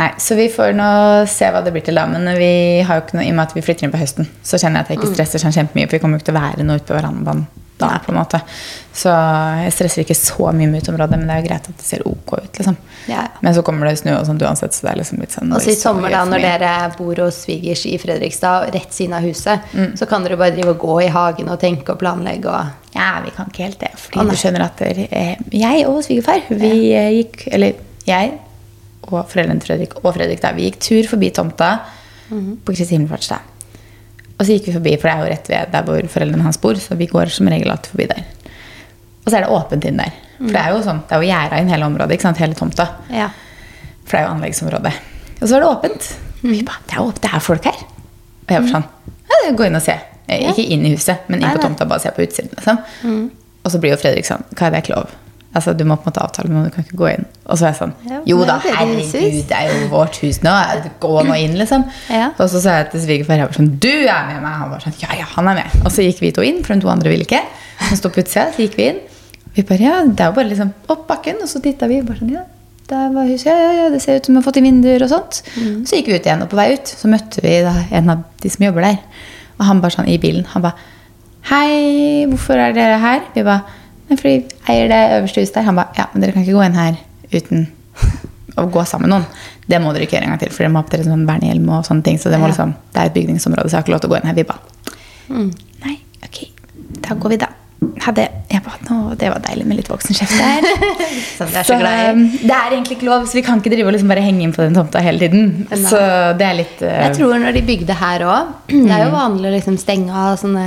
Nei, 0.00 0.10
så 0.18 0.34
vi 0.34 0.48
får 0.50 0.74
nå 0.74 0.90
se 1.30 1.46
hva 1.52 1.62
det 1.62 1.70
blir 1.76 1.84
til 1.86 1.98
da. 2.00 2.08
Men 2.10 2.26
vi 2.40 2.52
har 2.88 2.98
jo 2.98 3.06
ikke 3.06 3.20
noe, 3.20 3.28
i 3.28 3.30
og 3.30 3.38
med 3.38 3.46
at 3.46 3.54
vi 3.54 3.62
flytter 3.62 3.86
inn 3.86 3.94
på 3.94 4.02
høsten, 4.02 4.26
så 4.42 4.58
kjenner 4.58 4.80
jeg 4.80 4.88
at 4.88 4.92
jeg 4.96 5.02
ikke 5.02 5.14
stresser 5.14 5.46
sånn 5.46 5.54
kjempemye. 5.54 5.86
For 5.86 6.00
vi 6.00 6.02
kommer 6.02 6.18
jo 6.18 6.24
ikke 6.24 6.32
til 6.32 6.40
å 6.40 6.42
være 6.42 6.66
noe 6.66 6.82
ute 6.82 6.90
på 6.90 6.98
verandaen 6.98 7.46
da, 7.80 7.98
på 8.04 8.12
en 8.12 8.18
måte. 8.20 8.40
Så 9.00 9.10
jeg 9.64 9.72
stresser 9.72 10.02
ikke 10.04 10.16
så 10.18 10.50
mye 10.52 10.68
med 10.70 10.82
uteområdet, 10.82 11.18
men 11.18 11.26
det 11.30 11.34
er 11.36 11.42
jo 11.42 11.48
greit 11.48 11.68
at 11.70 11.76
det 11.80 11.86
ser 11.86 12.02
ok 12.08 12.32
ut, 12.36 12.58
liksom. 12.58 12.76
Ja. 13.08 13.22
Men 13.40 13.54
så 13.56 13.62
kommer 13.66 13.88
det 13.88 13.98
snø 14.02 14.16
og 14.18 14.26
sånt 14.28 14.42
uansett, 14.44 14.74
så 14.76 14.86
det 14.86 14.90
er 14.92 14.98
liksom 15.00 15.20
litt 15.22 15.32
sånn 15.34 15.54
Og 15.56 15.62
så 15.64 15.70
i 15.72 15.78
sommer, 15.78 16.10
da, 16.12 16.24
når 16.28 16.42
dere 16.44 16.72
bor 16.98 17.22
hos 17.24 17.38
svigers 17.46 17.86
i 17.88 17.96
Fredrikstad, 18.02 18.68
rett 18.74 18.92
siden 18.92 19.14
av 19.16 19.22
huset, 19.24 19.60
Mm. 19.72 19.96
så 19.96 20.06
kan 20.10 20.22
dere 20.26 20.36
bare 20.36 20.50
drive 20.56 20.74
og 20.74 20.78
gå 20.82 20.98
i 21.04 21.08
hagen 21.14 21.48
og 21.48 21.58
tenke 21.60 21.90
og 21.94 21.98
planlegge 22.02 22.46
og 22.50 22.66
Ja, 22.94 23.20
vi 23.24 23.30
kan 23.30 23.46
ikke 23.46 23.62
helt 23.68 23.78
det. 23.78 23.92
Fordi 23.96 24.28
du 24.30 24.36
skjønner 24.36 24.64
at 24.64 24.76
det, 24.82 25.08
eh, 25.12 25.36
jeg 25.52 25.86
og 25.86 26.02
svigerfar, 26.02 26.42
vi 26.50 26.92
eh, 26.92 27.10
gikk 27.22 27.44
Eller 27.54 27.74
jeg 28.06 28.32
og 29.10 29.24
foreldrene 29.30 29.60
til 29.62 29.70
Fredrik 29.76 29.94
og 30.04 30.14
Fredrik 30.14 30.40
da, 30.42 30.50
vi 30.52 30.66
gikk 30.70 30.78
tur 30.80 31.02
forbi 31.14 31.30
tomta 31.30 31.80
Mhm. 32.30 32.58
på 32.64 32.74
Kristi 32.74 32.94
himmelfartsdag. 32.94 33.40
Og 34.40 34.46
så 34.48 34.56
gikk 34.56 34.70
vi 34.70 34.76
forbi, 34.78 34.96
for 34.96 35.10
det 35.10 35.12
er 35.12 35.20
jo 35.20 35.30
rett 35.34 35.48
ved 35.52 35.72
der 35.74 35.84
hvor 35.84 36.06
foreldrene 36.08 36.46
hans 36.46 36.58
bor, 36.60 36.78
så 36.80 36.96
vi 36.96 37.08
går 37.10 37.28
som 37.34 37.48
regel 37.52 37.68
alltid 37.70 37.92
forbi 37.92 38.06
der. 38.08 38.22
Og 39.20 39.28
så 39.28 39.36
er 39.36 39.44
det 39.44 39.52
åpent 39.52 39.84
inn 39.84 40.00
der. 40.00 40.14
For 40.38 40.54
det 40.54 40.60
er 40.62 40.72
jo 40.72 40.82
sånn, 40.86 41.02
det 41.04 41.16
er 41.16 41.20
jo 41.20 41.28
gjerda 41.28 41.58
inn 41.60 41.72
hele 41.74 41.88
området, 41.90 42.16
ikke 42.16 42.24
sant? 42.24 42.40
hele 42.40 42.56
tomta. 42.56 42.86
Ja. 43.12 43.28
For 44.06 44.16
det 44.16 44.22
er 44.22 44.24
jo 44.24 44.30
anleggsområdet. 44.38 44.94
Og 45.36 45.42
så 45.44 45.58
er 45.58 45.60
det 45.60 45.68
åpent. 45.68 46.08
Mm. 46.40 46.54
Vi 46.54 46.62
bare, 46.70 46.80
det 46.88 46.96
er 46.96 47.02
åpent, 47.04 47.20
det 47.26 47.32
er 47.36 47.44
folk 47.44 47.68
her. 47.68 47.82
Og 48.46 48.54
jeg 48.54 48.64
var 48.64 48.72
sånn, 48.78 48.88
ja, 49.28 49.42
gå 49.60 49.66
inn 49.68 49.76
og 49.76 49.84
se. 49.84 49.98
Ikke 50.30 50.64
inn 50.64 50.86
i 50.88 50.94
huset, 50.94 51.28
men 51.28 51.42
inn 51.42 51.52
på 51.52 51.60
tomta, 51.66 51.84
bare 51.90 52.00
se 52.00 52.14
på 52.16 52.24
utsiden. 52.24 52.54
Liksom. 52.56 52.80
Og 53.60 53.74
så 53.74 53.80
blir 53.82 53.92
jo 53.92 54.00
Fredrik 54.00 54.28
sånn, 54.28 54.46
hva 54.56 54.70
er 54.70 54.74
det 54.74 54.82
ikke 54.86 54.96
lov? 54.96 55.12
Altså, 55.50 55.72
du 55.74 55.82
må 55.82 55.96
på 55.98 56.06
en 56.06 56.12
måte 56.12 56.22
avtale 56.22 56.46
med 56.46 56.54
noen, 56.56 56.68
du 56.70 56.74
kan 56.76 56.84
ikke 56.86 56.98
gå 57.00 57.08
inn. 57.10 57.24
Og 57.50 57.58
så 57.58 57.64
er 57.66 57.72
jeg 57.72 57.78
sånn, 57.80 57.92
Ja, 58.06 58.18
jo 58.28 58.36
da, 58.46 58.60
det 58.62 58.70
er 58.70 58.76
herregud, 58.78 59.38
det 59.50 59.56
er 59.56 59.72
jo 59.72 59.88
vårt 59.90 60.18
hus 60.22 60.38
nå. 60.46 60.52
Gå 61.02 61.14
nå 61.26 61.38
inn, 61.42 61.56
liksom. 61.58 61.86
Ja. 62.20 62.28
Og 62.36 62.46
så 62.52 62.60
sa 62.62 62.76
jeg 62.78 62.92
til 62.92 63.02
svigerfar, 63.02 63.40
jeg 63.40 63.48
var 63.50 63.58
sånn, 63.58 63.72
du 63.82 63.90
er 63.90 64.28
med 64.28 64.38
meg. 64.44 64.54
Han 64.60 64.70
var 64.70 64.84
sånn, 64.84 64.94
ja, 65.02 65.10
ja, 65.18 65.26
han 65.32 65.50
er 65.50 65.58
med. 65.58 65.74
Og 65.82 65.90
så 65.90 66.06
gikk 66.06 66.22
vi 66.22 66.30
to 66.36 66.44
inn, 66.46 66.60
for 66.62 66.76
de 66.76 66.84
to 66.86 66.92
andre 66.92 67.10
ville 67.10 67.26
ikke. 67.26 67.42
Han 67.80 67.98
sto 67.98 68.12
på 68.14 68.22
utsida, 68.22 68.46
så 68.54 68.62
gikk 68.62 68.78
vi 68.78 68.86
inn. 68.92 69.00
Vi 69.56 69.64
bare, 69.66 69.82
ja, 69.82 69.96
det 70.06 70.22
er 70.22 70.30
jo 70.30 70.36
bare 70.38 70.52
liksom 70.52 70.70
opp 70.94 71.02
bakken, 71.10 71.42
og 71.42 71.50
så 71.50 71.58
titta 71.64 71.90
vi, 71.90 71.98
bare 72.06 72.22
sånn, 72.22 72.30
ja, 72.36 72.44
der 72.90 73.10
var 73.14 73.26
huset, 73.26 73.50
ja, 73.50 73.56
ja, 73.58 73.74
ja, 73.80 73.88
det 73.90 74.00
ser 74.02 74.18
ut 74.20 74.26
som 74.30 74.34
vi 74.36 74.40
har 74.40 74.46
fått 74.46 74.56
inn 74.62 74.66
vinduer 74.70 75.02
og 75.06 75.10
sånt. 75.10 75.42
Så 75.86 75.98
gikk 75.98 76.12
vi 76.12 76.20
ut 76.20 76.30
igjen, 76.30 76.46
og 76.46 76.50
på 76.50 76.58
vei 76.58 76.68
ut 76.76 76.94
så 76.94 77.10
møtte 77.10 77.42
vi 77.42 77.56
da 77.66 77.74
en 77.98 78.14
av 78.14 78.22
de 78.42 78.50
som 78.54 78.64
jobber 78.66 78.86
der. 78.86 79.02
Og 79.58 79.66
han 79.66 79.82
bare 79.82 79.94
sånn 79.98 80.10
i 80.10 80.16
bilen, 80.22 80.46
han 80.54 80.62
bare, 80.62 80.88
hei, 81.50 82.26
hvorfor 82.30 82.62
er 82.62 82.74
dere 82.78 83.02
her? 83.02 83.26
Vi 83.34 83.42
bare, 83.46 83.62
«Nei, 83.66 83.79
fordi 84.16 84.34
jeg 84.34 84.74
eier 84.74 84.90
det 84.90 85.02
øverste 85.18 85.44
huset 85.44 85.60
der. 85.60 85.68
Han 85.68 85.78
ba, 85.78 85.86
ja, 85.98 86.08
men 86.12 86.24
dere 86.24 86.34
kan 86.34 86.46
ikke 86.46 86.56
gå 86.56 86.66
inn 86.66 86.80
her 86.80 86.98
uten 87.30 87.68
å 88.58 88.66
gå 88.72 88.84
sammen 88.88 89.08
med 89.08 89.14
noen. 89.14 89.46
Det 89.70 89.78
må 89.82 89.94
dere 89.94 90.06
ikke 90.06 90.18
gjøre 90.18 90.28
en 90.28 90.34
gang 90.34 90.42
til, 90.42 90.52
for 90.54 90.64
dere 90.64 90.74
må 90.74 90.82
dere 90.90 91.06
sånn 91.06 91.28
vernehjelm 91.28 91.70
og 91.70 91.86
sånne 91.86 92.06
ting. 92.06 92.18
Så 92.20 92.32
det, 92.32 92.40
må 92.42 92.50
liksom, 92.50 92.74
det 92.90 93.02
er 93.02 93.12
et 93.12 93.16
bygningsområde, 93.16 93.70
så 93.70 93.76
jeg 93.76 93.80
har 93.80 93.86
ikke 93.86 93.94
lov 93.94 94.04
til 94.04 94.10
å 94.10 94.14
gå 94.14 94.20
inn 94.20 94.30
her. 94.30 94.38
Vi 94.40 94.46
ba. 94.50 94.60
Mm. 95.30 95.50
nei, 95.84 95.96
ok, 96.26 96.38
da 97.06 97.16
går 97.22 97.36
vi 97.36 97.40
da. 97.44 97.50
Hadde, 98.00 98.26
jeg 98.50 98.60
ba, 98.64 98.74
nå, 98.88 98.96
det 99.20 99.30
var 99.32 99.40
deilig 99.44 99.64
med 99.68 99.78
litt 99.78 99.88
voksenkjeft 99.88 100.34
der. 100.36 100.66
Som 101.38 101.52
dere 101.52 101.62
er 101.62 101.68
så 101.68 101.76
så 101.78 101.92
um, 102.12 102.24
det 102.34 102.56
er 102.56 102.74
egentlig 102.74 102.98
ikke 102.98 103.08
lov, 103.08 103.24
så 103.28 103.38
vi 103.38 103.44
kan 103.46 103.62
ikke 103.62 103.72
drive 103.72 103.88
og 103.88 103.94
liksom 103.96 104.10
bare 104.10 104.24
henge 104.24 104.44
inn 104.44 104.54
på 104.56 104.64
den 104.64 104.76
tomta 104.76 105.00
hele 105.04 105.22
tiden. 105.22 105.46
Nei. 105.70 105.80
Så 105.86 106.00
det 106.40 106.48
er 106.48 106.58
litt 106.58 106.82
uh, 106.82 106.90
Jeg 107.06 107.16
tror 107.20 107.38
når 107.40 107.56
de 107.56 107.62
bygde 107.70 107.96
her 108.02 108.26
òg 108.26 108.50
Det 108.88 108.96
er 108.96 109.06
jo 109.06 109.14
vanlig 109.14 109.48
å 109.48 109.54
liksom 109.54 109.78
stenge 109.80 110.24
av 110.26 110.36
sånne 110.42 110.66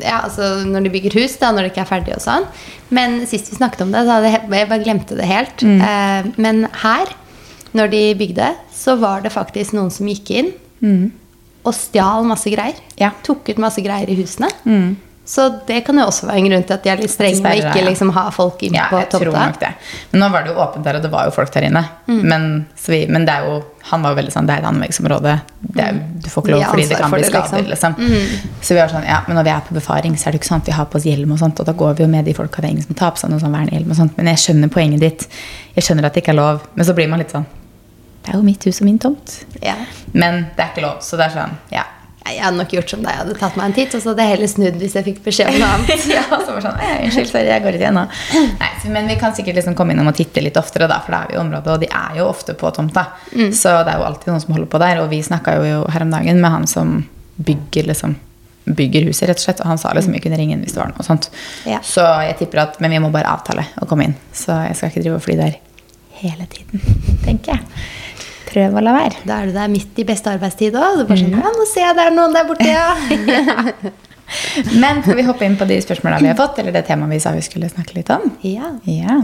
ja, 0.00 0.20
altså 0.24 0.64
Når 0.64 0.80
de 0.86 0.90
bygger 0.94 1.14
hus, 1.20 1.36
da, 1.40 1.50
når 1.52 1.66
det 1.66 1.70
ikke 1.72 1.82
er 1.84 1.90
ferdig 1.90 2.14
og 2.16 2.22
sånn. 2.24 2.46
Men 2.90 3.20
sist 3.26 3.50
vi 3.52 3.56
snakket 3.58 3.82
om 3.84 3.92
det, 3.92 4.04
så 4.06 4.16
hadde 4.16 4.30
jeg, 4.32 4.42
jeg 4.50 4.68
bare 4.70 4.84
glemte 4.84 5.16
det 5.18 5.26
helt. 5.28 5.62
Eh, 5.84 6.30
men 6.36 6.64
her, 6.82 7.12
når 7.76 7.90
de 7.92 8.02
bygde, 8.20 8.50
så 8.72 8.96
var 9.00 9.22
det 9.24 9.32
faktisk 9.32 9.72
noen 9.76 9.90
som 9.90 10.06
gikk 10.08 10.30
inn 10.30 10.52
og 11.64 11.74
stjal 11.76 12.24
masse 12.26 12.50
greier. 12.50 12.74
Ja. 12.98 13.12
Tok 13.22 13.48
ut 13.52 13.58
masse 13.62 13.80
greier 13.84 14.08
i 14.10 14.16
husene. 14.18 14.48
Så 15.24 15.44
det 15.66 15.80
kan 15.86 15.98
jo 16.00 16.04
også 16.10 16.26
være 16.26 16.40
en 16.40 16.46
grunn 16.50 16.64
til 16.66 16.74
at 16.74 16.82
de 16.82 16.90
er 16.90 16.98
litt 16.98 17.10
strenge 17.12 17.38
og 17.46 17.60
ikke 17.60 17.78
ja. 17.78 17.84
liksom, 17.86 18.08
ha 18.16 18.24
folk 18.34 18.62
inn 18.66 18.74
Ja, 18.74 18.88
på 18.90 18.98
tomta. 19.12 19.44
det. 19.60 19.68
Men 20.10 20.24
nå 20.24 20.28
var 20.32 20.42
det 20.42 20.50
jo 20.50 20.56
åpent 20.64 20.82
der, 20.84 20.98
og 20.98 21.04
det 21.04 21.10
var 21.12 21.28
jo 21.28 21.34
folk 21.36 21.52
der 21.54 21.68
inne. 21.68 21.82
Mm. 22.08 22.18
Men, 22.32 22.48
så 22.74 22.90
vi, 22.90 22.98
men 23.06 23.28
det 23.28 23.36
er 23.36 23.46
jo, 23.46 23.60
han 23.92 24.02
var 24.02 24.16
jo 24.16 24.18
veldig 24.18 24.34
sånn, 24.34 24.48
det 24.50 24.56
er 24.56 24.64
et 24.64 24.68
anleggsområde. 24.72 25.36
Det 25.62 25.84
er, 25.84 26.00
du 26.24 26.26
får 26.32 26.42
ikke 26.42 26.54
lov 26.56 26.64
fordi 26.72 26.88
det 26.90 26.98
kan 26.98 27.14
bli 27.14 27.22
skader. 27.28 27.70
liksom. 27.70 27.96
Liksom. 28.02 28.50
Så 28.58 28.74
vi 28.74 28.80
var 28.82 28.90
sånn, 28.96 29.06
ja, 29.06 29.22
men 29.28 29.38
når 29.38 29.46
vi 29.46 29.54
er 29.54 29.64
på 29.70 29.78
befaring, 29.78 30.18
så 30.18 30.28
er 30.28 30.34
det 30.34 30.42
ikke 30.42 30.50
sant, 30.50 30.66
vi 30.66 30.74
har 30.74 30.90
på 30.90 30.98
oss 30.98 31.06
hjelm 31.06 31.38
og 31.38 31.42
sånt, 31.44 31.62
og 31.62 31.70
da 31.70 31.76
går 31.84 31.96
vi 32.00 32.06
jo 32.08 32.10
med 32.18 32.26
de 32.26 32.34
folka, 32.34 32.58
det 32.58 32.72
er 32.72 32.76
ingen 32.76 32.88
som 32.90 32.98
tar 32.98 33.14
på 33.14 33.22
seg 33.22 33.30
noe 33.30 33.46
sånn 33.46 33.54
vernehjelm 33.54 33.94
og 33.94 34.02
sånt. 34.02 34.18
Men 34.18 34.34
jeg 34.34 34.42
skjønner 34.42 34.74
poenget 34.74 35.06
ditt. 35.06 35.28
Jeg 35.78 35.86
skjønner 35.86 36.10
at 36.10 36.18
det 36.18 36.26
ikke 36.26 36.34
er 36.34 36.40
lov. 36.42 36.66
Men 36.74 36.90
så 36.90 36.98
blir 36.98 37.10
man 37.14 37.22
litt 37.22 37.30
sånn, 37.30 37.46
det 38.26 38.34
er 38.34 38.38
jo 38.38 38.44
mitt 38.46 38.66
hus 38.66 38.82
og 38.82 38.90
min 38.90 38.98
tomt. 39.02 39.38
Ja. 39.62 39.78
Men 40.12 40.48
det 40.56 40.66
er 40.66 40.74
ikke 40.74 40.84
lov, 40.90 40.98
så 41.06 41.18
det 41.18 41.30
er 41.30 41.38
sånn, 41.38 41.58
ja. 41.74 41.86
Jeg 42.22 42.38
hadde 42.44 42.58
nok 42.58 42.72
gjort 42.76 42.92
som 42.92 43.02
deg. 43.02 43.10
Jeg 43.10 43.20
hadde 43.22 43.36
tatt 43.40 43.56
meg 43.58 43.68
en 43.68 43.74
titt, 43.76 43.94
og 43.96 44.02
så 44.02 44.12
hadde 44.12 44.24
jeg 44.26 44.32
heller 44.36 44.50
snudd 44.50 44.78
hvis 44.80 44.96
jeg 44.98 45.06
fikk 45.08 45.20
beskjed 45.24 45.50
om 45.50 45.58
noe 45.58 45.70
annet. 45.76 46.06
ja, 46.16 46.22
så 46.30 46.54
var 46.54 46.64
sånn, 46.64 46.78
«Nei, 46.78 46.90
unnskyld, 47.06 47.30
sorry, 47.30 47.48
jeg 47.50 47.64
går 47.64 47.78
ut 47.78 47.82
igjen 47.82 47.98
nå. 47.98 48.04
Nei, 48.62 48.72
men 48.94 49.10
vi 49.10 49.16
kan 49.20 49.36
sikkert 49.36 49.58
liksom 49.58 49.76
komme 49.78 49.96
innom 49.96 50.10
og 50.12 50.18
titte 50.18 50.44
litt 50.44 50.58
oftere, 50.60 50.88
da, 50.90 51.00
for 51.04 51.16
da 51.16 51.22
er 51.24 51.32
vi 51.32 51.38
i 51.38 51.42
området, 51.42 51.74
og 51.74 51.82
de 51.82 51.90
er 51.90 52.18
jo 52.20 52.28
ofte 52.30 52.54
på 52.58 52.70
tomta. 52.76 53.08
Så 53.32 53.74
det 53.82 53.94
er 53.94 54.02
jo 54.02 54.06
alltid 54.10 54.32
noen 54.32 54.44
som 54.44 54.54
holder 54.56 54.70
på 54.74 54.82
der, 54.82 55.02
og 55.02 55.10
vi 55.12 55.22
snakka 55.26 55.56
jo 55.58 55.80
her 55.92 56.06
om 56.06 56.14
dagen 56.14 56.42
med 56.44 56.54
han 56.54 56.68
som 56.70 57.00
bygger 57.42 57.90
liksom 57.90 58.18
bygger 58.64 59.08
huset, 59.08 59.26
rett 59.28 59.40
og 59.40 59.42
slett, 59.42 59.60
og 59.64 59.66
han 59.72 59.80
sa 59.80 59.90
liksom 59.96 60.14
vi 60.14 60.20
kunne 60.22 60.38
ringe 60.38 60.54
inn 60.54 60.62
hvis 60.62 60.76
det 60.76 60.82
var 60.82 60.92
noe 60.92 61.06
sånt. 61.06 61.28
Ja. 61.66 61.80
Så 61.82 62.04
jeg 62.22 62.38
tipper 62.38 62.62
at, 62.62 62.78
Men 62.82 62.94
vi 62.94 63.00
må 63.02 63.10
bare 63.10 63.30
avtale 63.32 63.66
å 63.82 63.88
komme 63.90 64.06
inn. 64.06 64.14
Så 64.30 64.54
jeg 64.68 64.78
skal 64.78 64.92
ikke 64.92 65.02
drive 65.02 65.18
og 65.18 65.24
fly 65.24 65.36
der 65.40 65.58
hele 66.22 66.46
tiden, 66.46 66.84
tenker 67.24 67.56
jeg. 67.56 67.82
Prøv 68.52 68.74
å 68.76 68.82
la 68.84 68.92
være. 68.92 69.22
Da 69.24 69.40
er 69.40 69.48
du 69.48 69.56
der 69.56 69.70
midt 69.72 69.96
i 69.96 70.04
beste 70.04 70.32
arbeidstid 70.34 70.74
òg. 70.76 71.06
Sånn, 71.08 71.32
ja, 71.32 71.52
'Nå 71.56 71.66
ser 71.70 71.86
jeg 71.86 71.96
det 71.96 72.06
er 72.08 72.16
noen 72.16 72.34
der 72.36 72.44
borte', 72.48 72.68
ja. 72.68 72.92
Men 74.82 75.02
skal 75.02 75.16
vi 75.16 75.24
hoppe 75.28 75.44
inn 75.44 75.56
på 75.60 75.66
de 75.68 75.76
spørsmåla 75.80 76.20
vi 76.20 76.28
har 76.30 76.36
fått, 76.36 76.58
eller 76.60 76.72
det 76.72 76.86
temaet 76.88 77.10
vi 77.12 77.20
sa 77.20 77.32
vi 77.36 77.44
skulle 77.44 77.68
snakke 77.68 77.96
litt 77.96 78.12
om? 78.12 78.28
ja. 78.42 78.74
Ja. 78.84 79.22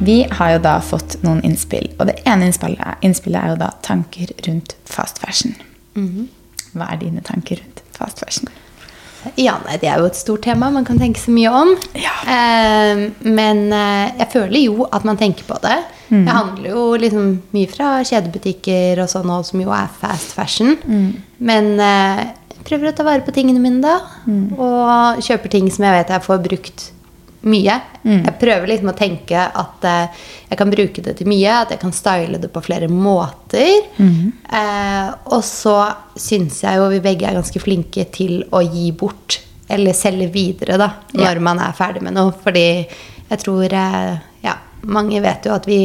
Vi 0.00 0.22
har 0.32 0.52
jo 0.54 0.60
da 0.64 0.78
fått 0.80 1.18
noen 1.22 1.42
innspill, 1.44 1.90
og 2.00 2.06
det 2.08 2.14
ene 2.24 2.46
innspillet, 2.48 3.02
innspillet 3.04 3.42
er 3.42 3.50
jo 3.52 3.56
da 3.60 3.68
tanker 3.84 4.30
rundt 4.46 4.72
fast 4.88 5.20
fashion. 5.20 5.52
Hva 6.72 6.86
er 6.94 7.02
dine 7.02 7.20
tanker 7.20 7.60
rundt 7.60 7.82
fast 7.92 8.22
fashion? 8.24 8.48
Ja, 9.36 9.58
nei, 9.66 9.76
Det 9.80 9.88
er 9.90 10.00
jo 10.00 10.08
et 10.08 10.18
stort 10.18 10.44
tema 10.46 10.70
man 10.72 10.86
kan 10.88 10.98
tenke 11.00 11.20
så 11.20 11.32
mye 11.34 11.50
om. 11.52 11.72
Ja. 11.98 12.14
Eh, 12.24 13.06
men 13.26 13.64
eh, 13.72 14.12
jeg 14.20 14.30
føler 14.32 14.60
jo 14.64 14.86
at 14.90 15.06
man 15.08 15.20
tenker 15.20 15.46
på 15.48 15.58
det. 15.64 15.78
Mm. 16.10 16.24
Jeg 16.24 16.34
handler 16.34 16.70
jo 16.70 16.84
liksom 17.04 17.32
mye 17.54 17.70
fra 17.70 17.90
kjedebutikker 18.06 19.02
og 19.02 19.10
sånn, 19.12 19.32
som 19.46 19.62
jo 19.62 19.72
er 19.74 19.90
fast 20.00 20.34
fashion. 20.36 20.76
Mm. 20.84 21.10
Men 21.50 21.72
eh, 21.80 22.24
jeg 22.56 22.66
prøver 22.68 22.90
å 22.90 22.96
ta 22.96 23.06
vare 23.06 23.24
på 23.26 23.34
tingene 23.36 23.62
mine 23.62 23.82
da. 23.84 23.98
Mm. 24.26 24.56
Og 24.56 25.22
kjøper 25.26 25.52
ting 25.52 25.70
som 25.72 25.86
jeg 25.86 26.00
vet 26.00 26.16
jeg 26.16 26.26
får 26.26 26.42
brukt 26.48 26.88
mye. 27.42 27.76
Mm. 28.04 28.24
Jeg 28.26 28.34
prøver 28.40 28.68
liksom 28.68 28.90
å 28.92 28.96
tenke 28.98 29.44
at 29.62 29.84
eh, 29.88 30.24
jeg 30.50 30.58
kan 30.60 30.72
bruke 30.72 31.04
det 31.06 31.14
til 31.20 31.30
mye, 31.30 31.54
at 31.62 31.70
jeg 31.74 31.80
kan 31.80 31.92
style 31.96 32.40
det 32.42 32.50
på 32.52 32.62
flere 32.64 32.88
måter. 32.92 33.86
Mm. 33.96 34.32
Eh, 34.44 35.08
og 35.32 35.40
så 35.46 35.76
syns 36.20 36.60
jeg 36.66 36.76
jo 36.80 36.90
vi 36.92 37.00
begge 37.04 37.28
er 37.30 37.38
ganske 37.38 37.62
flinke 37.62 38.04
til 38.12 38.42
å 38.52 38.60
gi 38.66 38.90
bort, 38.92 39.40
eller 39.70 39.94
selge 39.94 40.26
videre, 40.34 40.76
da, 40.80 40.90
Ja. 41.14 41.24
når 41.30 41.40
man 41.40 41.58
er 41.62 41.72
ferdig 41.78 42.02
med 42.02 42.14
noe. 42.18 42.32
Fordi 42.44 42.66
jeg 43.30 43.38
tror 43.44 43.64
eh, 43.72 44.18
Ja, 44.44 44.54
mange 44.82 45.20
vet 45.22 45.44
jo 45.46 45.52
at 45.54 45.66
vi 45.68 45.82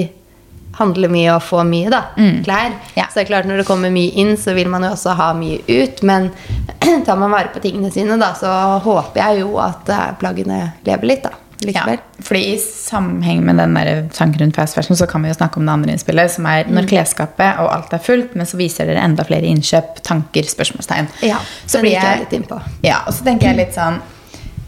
handler 0.75 1.07
mye 1.07 1.31
og 1.37 1.43
får 1.43 1.63
mye, 1.69 1.89
da. 1.93 2.01
Klær. 2.43 2.73
Mm. 2.73 2.79
Ja. 2.97 3.05
Så 3.07 3.21
det 3.21 3.21
er 3.25 3.29
klart 3.29 3.45
når 3.47 3.61
det 3.61 3.67
kommer 3.69 3.91
mye 3.95 4.11
inn, 4.19 4.33
så 4.35 4.51
vil 4.57 4.67
man 4.67 4.83
jo 4.83 4.89
også 4.91 5.13
ha 5.15 5.29
mye 5.37 5.61
ut. 5.69 6.01
Men 6.03 6.31
tar 7.07 7.15
man 7.15 7.31
vare 7.31 7.47
på 7.53 7.61
tingene 7.63 7.91
sine, 7.95 8.17
da, 8.19 8.33
så 8.35 8.51
håper 8.83 9.21
jeg 9.21 9.45
jo 9.45 9.53
at 9.63 9.87
eh, 9.87 10.09
plaggene 10.19 10.57
lever 10.83 11.07
litt, 11.13 11.23
da. 11.23 11.31
Ja, 11.73 11.85
fordi 12.21 12.53
i 12.53 12.57
sammenheng 12.59 13.41
med 13.43 13.57
den 13.57 13.73
der 13.73 14.03
tanken 14.13 14.39
rundt 14.41 14.55
fast 14.55 14.75
fashion, 14.75 14.95
så 14.95 15.07
kan 15.07 15.21
vi 15.23 15.29
jo 15.29 15.33
snakke 15.33 15.57
om 15.57 15.65
det 15.65 15.71
andre 15.73 15.91
innspillet, 15.95 16.31
som 16.31 16.45
er 16.45 16.63
Mm. 16.65 16.73
når 16.75 16.87
klesskapet 16.87 17.59
og 17.59 17.71
alt 17.73 17.93
er 17.93 17.97
fullt, 17.99 18.35
men 18.35 18.45
så 18.45 18.57
viser 18.57 18.85
dere 18.85 19.01
enda 19.03 19.23
flere 19.23 19.41
innkjøp, 19.43 20.01
tanker, 20.03 20.43
spørsmålstegn. 20.43 21.07
Ja, 21.23 21.37
så 21.65 21.79
blir 21.81 21.91
jeg 21.91 22.03
jeg 22.03 22.19
litt 22.19 22.33
innpå. 22.41 22.61
Ja, 22.83 23.01
og 23.07 23.13
så 23.13 23.23
tenker 23.23 23.47
jeg 23.47 23.57
litt 23.57 23.73
sånn 23.73 24.01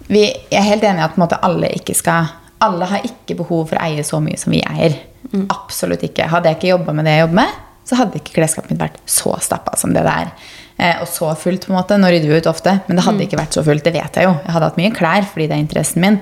vi, 0.10 0.34
Jeg 0.52 0.60
er 0.60 0.62
helt 0.64 0.84
enig 0.84 1.00
i 1.00 1.04
at 1.04 1.16
på 1.16 1.22
en 1.22 1.28
måte, 1.28 1.40
alle 1.44 1.68
ikke 1.76 1.94
skal 1.96 2.28
Alle 2.60 2.86
har 2.86 3.02
ikke 3.04 3.36
behov 3.38 3.68
for 3.70 3.76
å 3.78 3.84
eie 3.84 4.02
så 4.04 4.20
mye 4.20 4.38
som 4.38 4.52
vi 4.52 4.62
eier. 4.64 4.96
Mm. 5.32 5.46
Absolutt 5.50 6.02
ikke. 6.02 6.26
Hadde 6.28 6.46
jeg 6.50 6.56
ikke 6.58 6.70
jobba 6.80 6.94
med 6.94 7.06
det 7.06 7.12
jeg 7.12 7.28
jobber 7.28 7.36
med, 7.36 7.50
så 7.86 7.96
hadde 7.98 8.16
ikke 8.18 8.34
klesskapet 8.34 8.72
mitt 8.72 8.80
vært 8.80 8.96
så 9.06 9.40
stappa 9.40 9.78
som 9.78 9.94
det 9.94 10.02
det 10.04 10.12
er. 10.12 10.32
Eh, 10.80 10.96
og 11.02 11.08
så 11.08 11.36
fullt, 11.38 11.68
på 11.68 11.70
en 11.74 11.78
måte. 11.78 11.98
Nå 12.00 12.08
rydder 12.10 12.28
vi 12.30 12.38
ut 12.38 12.48
ofte, 12.48 12.82
men 12.88 12.96
det 12.98 13.06
hadde 13.06 13.18
Mm. 13.20 13.28
ikke 13.28 13.38
vært 13.38 13.54
så 13.54 13.64
fullt. 13.64 13.84
Det 13.84 13.94
vet 13.94 14.14
jeg 14.16 14.24
jo. 14.24 14.34
Jeg 14.44 14.52
hadde 14.54 14.64
hatt 14.64 14.78
mye 14.78 14.92
klær 14.92 15.24
fordi 15.26 15.48
det 15.48 15.52
er 15.52 15.66
interessen 15.68 16.02
min. 16.02 16.20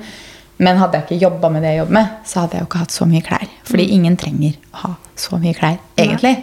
Men 0.57 0.79
hadde 0.79 0.99
jeg 0.99 1.07
ikke 1.07 1.23
jobba 1.25 1.49
med 1.51 1.65
det 1.65 1.73
jeg 1.73 1.81
jobber 1.81 1.97
med, 1.97 2.13
så 2.27 2.43
hadde 2.43 2.55
jeg 2.55 2.63
jo 2.63 2.69
ikke 2.69 2.83
hatt 2.83 2.95
så 2.95 3.07
mye 3.09 3.23
klær. 3.25 3.49
Fordi 3.67 3.87
ingen 3.95 4.15
trenger 4.19 4.55
å 4.71 4.83
ha 4.85 4.93
så 5.19 5.39
mye 5.41 5.55
klær, 5.57 5.81
egentlig. 5.99 6.35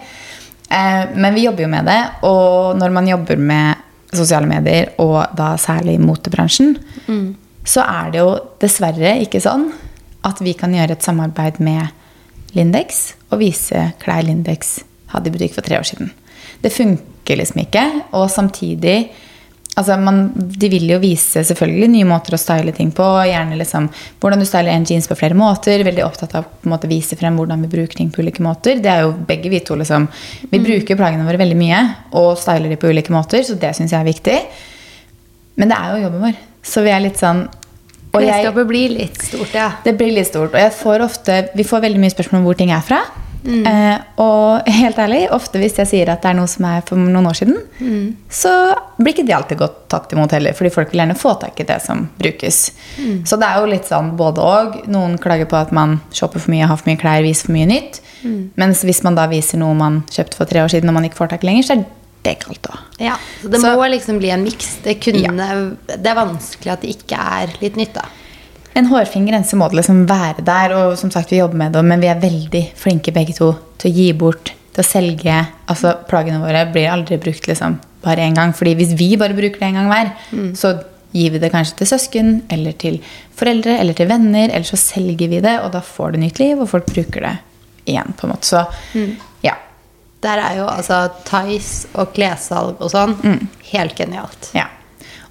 Eh, 0.69 1.15
men 1.15 1.33
vi 1.33 1.47
jobber 1.47 1.65
jo 1.65 1.71
med 1.71 1.89
det, 1.89 2.01
og 2.29 2.77
når 2.77 2.93
man 2.93 3.09
jobber 3.09 3.41
med 3.41 3.81
sosiale 4.13 4.49
medier, 4.49 4.93
og 5.01 5.33
da 5.37 5.53
særlig 5.57 5.97
motebransjen, 6.01 6.75
så 7.65 7.85
er 7.87 8.13
det 8.13 8.21
jo 8.21 8.31
dessverre 8.61 9.15
ikke 9.23 9.41
sånn 9.41 9.69
at 10.27 10.39
vi 10.43 10.53
kan 10.57 10.73
gjøre 10.75 10.97
et 10.97 11.05
samarbeid 11.05 11.59
med 11.63 12.53
Lindex 12.53 13.13
og 13.31 13.41
vise 13.41 13.89
klær 14.03 14.23
Lindex 14.27 14.77
hadde 15.13 15.29
i 15.29 15.33
butikk 15.33 15.55
for 15.55 15.65
tre 15.65 15.79
år 15.79 15.87
siden. 15.87 16.11
Det 16.61 16.71
funker 16.73 17.39
liksom 17.39 17.63
ikke, 17.63 17.83
og 18.15 18.29
samtidig 18.31 18.97
Altså, 19.73 19.95
man, 19.97 20.27
De 20.35 20.69
vil 20.69 20.85
jo 20.91 20.99
vise 21.01 21.41
selvfølgelig 21.47 21.87
nye 21.89 22.05
måter 22.05 22.35
å 22.35 22.39
style 22.41 22.73
ting 22.77 22.91
på. 22.93 23.05
Gjerne 23.25 23.57
liksom 23.57 23.87
hvordan 24.21 24.43
du 24.43 24.45
styler 24.45 24.73
en 24.75 24.85
jeans 24.85 25.07
på 25.09 25.17
flere 25.17 25.37
måter. 25.37 25.81
Veldig 25.87 26.05
opptatt 26.05 26.35
av 26.37 26.45
å 26.67 26.79
vise 26.89 27.17
frem 27.17 27.39
hvordan 27.39 27.65
vi 27.65 27.71
bruker 27.71 27.97
ting 27.97 28.11
på 28.13 28.21
ulike 28.21 28.43
måter. 28.45 28.77
Det 28.83 28.91
er 28.91 29.01
jo 29.07 29.15
begge 29.27 29.49
Vi 29.49 29.63
to 29.65 29.75
liksom 29.79 30.07
Vi 30.51 30.61
bruker 30.61 30.99
plaggene 30.99 31.25
våre 31.25 31.41
veldig 31.41 31.57
mye 31.57 31.81
og 32.13 32.37
styler 32.37 32.69
de 32.69 32.77
på 32.77 32.93
ulike 32.93 33.13
måter, 33.13 33.41
så 33.41 33.57
det 33.57 33.73
syns 33.75 33.91
jeg 33.95 33.99
er 34.01 34.11
viktig. 34.11 34.37
Men 35.57 35.69
det 35.69 35.77
er 35.77 35.95
jo 35.97 36.05
jobben 36.07 36.21
vår. 36.27 36.39
Så 36.63 36.83
vi 36.85 36.93
er 36.93 37.03
litt 37.03 37.17
sånn 37.19 37.47
og 38.13 38.21
jeg- 38.21 38.43
Klesskapet 38.45 38.67
blir 38.69 38.89
litt 38.93 39.21
stort, 39.25 39.53
ja. 39.55 39.71
det 39.83 39.97
blir 39.97 40.13
litt 40.13 40.27
stort. 40.27 40.53
Og 40.53 40.59
jeg 40.59 40.71
får 40.71 41.01
ofte, 41.01 41.49
vi 41.55 41.63
får 41.63 41.81
veldig 41.81 41.97
mye 41.99 42.13
spørsmål 42.13 42.41
om 42.41 42.45
hvor 42.45 42.57
ting 42.57 42.69
er 42.69 42.81
fra. 42.81 42.99
Mm. 43.43 43.65
Eh, 43.67 43.99
og 44.23 44.67
helt 44.71 44.95
ærlig, 45.03 45.29
ofte 45.35 45.59
hvis 45.59 45.75
jeg 45.77 45.87
sier 45.89 46.09
at 46.13 46.21
det 46.23 46.29
er 46.31 46.37
noe 46.37 46.47
som 46.47 46.63
er 46.65 46.81
for 46.87 46.95
noen 46.95 47.27
år 47.27 47.35
siden, 47.35 47.57
Mm. 47.79 48.15
så 48.29 48.75
blir 48.97 49.13
ikke 49.13 49.25
det 49.27 49.35
alltid 49.35 49.57
godt 49.59 49.89
tatt 49.89 50.13
imot 50.13 50.31
heller. 50.31 50.53
Fordi 50.53 50.71
folk 50.71 50.91
vil 50.91 51.01
gjerne 51.01 51.17
få 51.19 51.33
tak 51.41 51.59
i 51.59 51.63
det 51.67 51.81
som 51.81 52.09
brukes. 52.19 52.71
Mm. 52.97 53.25
Så 53.27 53.37
det 53.39 53.47
er 53.49 53.59
jo 53.59 53.65
litt 53.73 53.85
sånn 53.89 54.15
både 54.15 54.39
og. 54.39 54.87
Noen 54.87 55.17
klager 55.19 55.45
på 55.45 55.59
at 55.59 55.71
man 55.71 55.99
shopper 56.11 56.39
for 56.39 56.51
mye, 56.51 56.65
har 56.67 56.77
for 56.77 56.89
mye 56.89 56.97
klær, 57.01 57.21
viser 57.25 57.45
for 57.47 57.51
mye 57.57 57.67
nytt. 57.67 57.99
Mm. 58.23 58.51
Mens 58.55 58.83
hvis 58.83 59.03
man 59.03 59.15
da 59.15 59.27
viser 59.27 59.57
noe 59.59 59.73
man 59.75 60.03
kjøpte 60.09 60.35
for 60.39 60.45
tre 60.45 60.61
år 60.63 60.69
siden 60.71 60.87
og 60.87 60.93
man 60.93 61.03
ikke 61.03 61.19
får 61.19 61.29
tak 61.35 61.43
i 61.43 61.47
lenger, 61.47 61.63
så 61.67 61.75
er 61.77 61.85
det 62.23 62.39
kaldt 62.39 62.61
òg. 62.71 62.79
ja. 62.99 63.17
Så 63.41 63.49
det 63.51 63.59
Så- 63.59 63.75
må 63.75 63.89
liksom 63.91 64.17
bli 64.19 64.29
en 64.31 64.43
miks. 64.45 64.77
Det, 64.83 65.01
kunne- 65.01 65.75
det 65.87 66.07
er 66.07 66.15
vanskelig 66.15 66.71
at 66.71 66.81
det 66.81 66.95
ikke 66.95 67.19
er 67.19 67.47
litt 67.59 67.75
nytt, 67.75 67.93
da. 67.93 68.05
En 68.75 68.87
hårfin 68.89 69.25
grense 69.29 69.55
må 69.59 69.67
det 69.69 69.77
liksom 69.81 70.05
være 70.09 70.41
der, 70.45 70.73
og 70.73 70.97
som 70.97 71.11
sagt, 71.13 71.29
vi 71.31 71.37
jobber 71.41 71.59
med 71.61 71.73
det, 71.75 71.83
men 71.85 72.01
vi 72.01 72.07
er 72.09 72.19
veldig 72.21 72.63
flinke 72.79 73.13
begge 73.13 73.35
to 73.37 73.51
til 73.81 73.91
å 73.91 73.93
gi 73.93 74.07
bort, 74.17 74.53
til 74.73 74.81
å 74.81 74.87
selge. 74.87 75.35
Altså, 75.69 75.91
plaggene 76.09 76.39
våre 76.41 76.63
blir 76.73 76.89
aldri 76.89 77.19
brukt 77.21 77.45
liksom 77.47 77.79
bare 78.03 78.25
én 78.25 78.33
gang, 78.35 78.51
fordi 78.57 78.73
hvis 78.79 78.95
vi 78.99 79.11
bare 79.21 79.37
bruker 79.37 79.59
det 79.61 79.67
en 79.69 79.77
gang 79.77 79.91
hver, 79.91 80.09
så 80.57 80.73
gir 81.13 81.29
vi 81.35 81.39
det 81.43 81.51
kanskje 81.53 81.77
til 81.83 81.87
søsken, 81.91 82.31
eller 82.51 82.73
til 82.81 82.97
foreldre, 83.37 83.77
eller 83.79 83.93
til 83.93 84.09
venner, 84.09 84.49
eller 84.49 84.65
så 84.65 84.79
selger 84.81 85.29
vi 85.29 85.39
det, 85.45 85.59
og 85.61 85.69
da 85.75 85.79
får 85.85 86.15
det 86.15 86.23
nytt 86.25 86.39
liv, 86.41 86.57
og 86.59 86.71
folk 86.73 86.89
bruker 86.89 87.21
det 87.27 87.35
igjen, 87.85 88.15
på 88.17 88.25
en 88.25 88.33
måte. 88.33 88.49
Så 88.49 88.65
ja. 89.45 89.53
Der 90.23 90.39
er 90.39 90.57
jo 90.57 90.65
altså 90.71 91.09
Tice 91.27 91.89
og 91.99 92.13
klessalg 92.15 92.79
og 92.81 92.89
sånn 92.89 93.13
Mm. 93.21 93.47
helt 93.73 93.95
genialt. 93.99 94.49
Ja. 94.55 94.65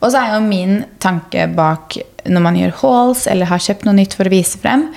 Og 0.02 0.10
så 0.10 0.18
er 0.20 0.34
jo 0.34 0.42
min 0.44 0.82
tanke 1.02 1.46
bak 1.54 1.96
når 2.26 2.42
man 2.44 2.58
gjør 2.58 2.74
hauls 2.82 3.26
eller 3.30 3.50
har 3.50 3.62
kjøpt 3.62 3.86
noe 3.86 3.96
nytt 3.96 4.14
for 4.18 4.28
å 4.28 4.32
vise 4.32 4.58
frem, 4.62 4.88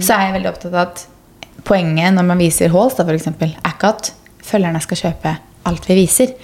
så 0.00 0.16
er 0.16 0.26
jeg 0.26 0.36
veldig 0.38 0.50
opptatt 0.50 0.72
av 0.74 0.80
at 0.82 1.04
poenget 1.68 2.16
når 2.16 2.26
man 2.28 2.40
viser 2.40 2.72
hauls, 2.72 2.96
da 2.96 3.06
eksempel, 3.12 3.54
er 3.60 3.76
ikke 3.76 3.92
at 3.94 4.10
følgerne 4.44 4.82
skal 4.84 5.00
kjøpe 5.00 5.36
alt 5.68 5.88
vi 5.88 5.98
viser. 6.02 6.34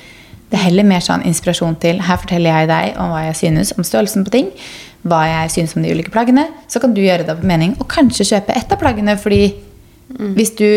Det 0.50 0.58
er 0.58 0.66
heller 0.66 0.86
mer 0.88 1.04
sånn 1.04 1.24
inspirasjon 1.28 1.76
til 1.82 2.00
her 2.04 2.20
forteller 2.20 2.62
jeg 2.62 2.70
deg 2.70 3.00
om 3.00 3.12
hva 3.12 3.26
jeg 3.28 3.36
synes 3.42 3.74
om 3.76 3.86
størrelsen 3.86 4.24
på 4.26 4.32
ting, 4.34 4.48
hva 5.06 5.20
jeg 5.28 5.52
synes 5.56 5.76
om 5.76 5.84
de 5.84 5.92
ulike 5.92 6.12
plaggene, 6.12 6.48
så 6.68 6.80
kan 6.82 6.96
du 6.96 7.02
gjøre 7.04 7.24
deg 7.24 7.36
opp 7.36 7.44
mening 7.46 7.76
og 7.78 7.88
kanskje 7.92 8.26
kjøpe 8.32 8.56
ett 8.56 8.72
av 8.72 8.80
plaggene, 8.80 9.16
fordi 9.20 9.44
hvis 10.36 10.56
du 10.58 10.68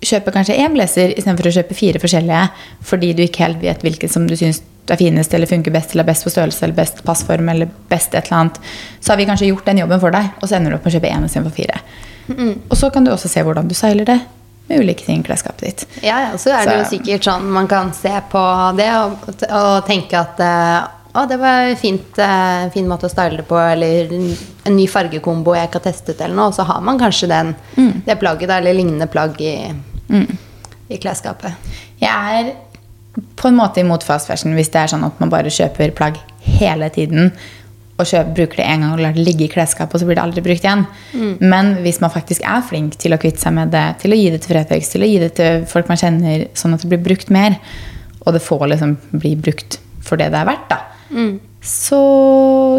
kjøper 0.00 0.32
kanskje 0.32 0.56
én 0.62 0.72
blazer 0.72 1.12
istedenfor 1.12 1.50
å 1.50 1.54
kjøpe 1.58 1.76
fire 1.76 2.00
forskjellige 2.00 2.44
fordi 2.88 3.10
du 3.16 3.24
ikke 3.26 3.44
helt 3.44 3.60
vet 3.60 3.82
hvilken 3.84 4.12
som 4.12 4.28
du 4.28 4.36
syns 4.38 4.62
er 4.94 5.00
finest 5.00 5.34
eller 5.36 5.50
funker 5.50 5.74
best 5.74 5.94
eller 5.94 6.04
er 6.04 6.10
best 6.12 6.26
på 6.26 6.32
størrelse 6.34 6.64
eller 6.66 6.76
best 6.76 7.02
passform 7.06 7.48
eller 7.52 7.70
best 7.90 8.14
et 8.14 8.26
eller 8.26 8.38
annet, 8.40 8.60
så 9.00 9.12
har 9.12 9.20
vi 9.20 9.28
kanskje 9.30 9.50
gjort 9.50 9.66
den 9.70 9.82
jobben 9.82 10.02
for 10.02 10.14
deg, 10.14 10.30
og 10.40 10.48
så 10.48 10.58
ender 10.58 10.72
du 10.72 10.78
opp 10.78 10.86
med 10.86 10.92
å 10.92 10.98
kjøpe 10.98 11.10
én 11.14 11.26
istedenfor 11.26 11.56
fire. 11.56 11.80
Og 12.70 12.76
så 12.78 12.90
kan 12.94 13.06
du 13.06 13.10
også 13.10 13.28
se 13.30 13.42
hvordan 13.42 13.68
du 13.68 13.74
seiler 13.74 14.06
det 14.06 14.20
med 14.70 14.84
ulike 14.84 15.04
ting 15.04 15.20
i 15.20 15.26
klesskapet 15.26 15.66
ditt. 15.66 15.86
Ja, 16.06 16.20
ja, 16.28 16.38
så 16.38 16.52
er 16.54 16.68
det 16.68 16.76
jo 16.78 16.86
sikkert 16.92 17.26
sånn 17.26 17.48
man 17.50 17.66
kan 17.70 17.90
se 17.96 18.12
på 18.30 18.42
det 18.78 18.86
og, 18.94 19.24
og 19.48 19.72
tenke 19.88 20.20
at 20.20 20.42
eh, 20.46 20.76
å, 21.10 21.24
det 21.26 21.40
var 21.40 21.72
fint, 21.80 22.18
eh, 22.22 22.68
fin 22.70 22.86
måte 22.86 23.08
å 23.08 23.10
style 23.10 23.40
det 23.40 23.46
på, 23.48 23.58
eller 23.58 24.12
en, 24.14 24.30
ny 24.70 24.86
fargekombo 24.86 25.56
jeg 25.56 25.66
ikke 25.66 25.80
har 25.80 25.86
testet, 25.88 26.20
eller 26.20 26.38
noe, 26.38 26.52
og 26.52 26.54
så 26.54 26.66
har 26.68 26.84
man 26.86 27.00
kanskje 27.00 27.30
den, 27.32 27.54
det 28.06 28.18
plagget, 28.20 28.46
da, 28.46 28.60
eller 28.60 28.78
lignende 28.78 29.10
plagg 29.10 29.40
i, 29.42 29.56
i 30.86 31.00
klesskapet. 31.02 31.74
Jeg 31.98 32.38
er 32.38 32.52
på 33.36 33.48
en 33.48 33.56
måte 33.58 33.82
imot 33.82 34.04
fast 34.06 34.30
fashion 34.30 34.54
hvis 34.54 34.70
det 34.72 34.84
er 34.84 34.92
sånn 34.92 35.06
at 35.06 35.18
man 35.22 35.32
bare 35.32 35.50
kjøper 35.52 35.94
plagg 35.96 36.20
hele 36.60 36.88
tiden 36.94 37.32
og 38.00 38.06
kjøper, 38.08 38.32
bruker 38.32 38.62
det 38.62 38.66
en 38.70 38.80
gang 38.84 38.92
og 38.94 39.02
lar 39.02 39.12
det 39.12 39.24
ligge 39.26 39.44
i 39.44 39.50
klesskapet, 39.52 39.92
og 39.92 40.00
så 40.00 40.06
blir 40.08 40.16
det 40.16 40.22
aldri 40.22 40.40
brukt 40.40 40.64
igjen. 40.64 40.86
Men 41.52 41.74
hvis 41.84 41.98
man 42.00 42.12
faktisk 42.14 42.46
er 42.48 42.62
flink 42.64 42.94
til 42.96 43.12
å 43.12 43.18
kvitte 43.20 43.42
seg 43.42 43.52
med 43.52 43.74
det, 43.74 43.82
til 44.00 44.14
å 44.14 44.16
gi 44.16 44.30
det 44.32 44.38
til 44.40 44.54
Fretex, 44.54 44.88
til 44.94 45.04
å 45.04 45.10
gi 45.10 45.18
det 45.20 45.28
til 45.36 45.66
folk 45.68 45.90
man 45.92 46.00
kjenner, 46.00 46.46
sånn 46.56 46.78
at 46.78 46.80
det 46.80 46.88
blir 46.94 47.02
brukt 47.10 47.28
mer, 47.28 47.58
og 48.24 48.32
det 48.32 48.40
får 48.46 48.64
liksom 48.72 48.96
bli 49.20 49.34
brukt 49.36 49.76
for 50.00 50.16
det 50.16 50.30
det 50.32 50.40
er 50.40 50.48
verdt, 50.48 50.72
da, 50.72 50.80
så 51.60 52.00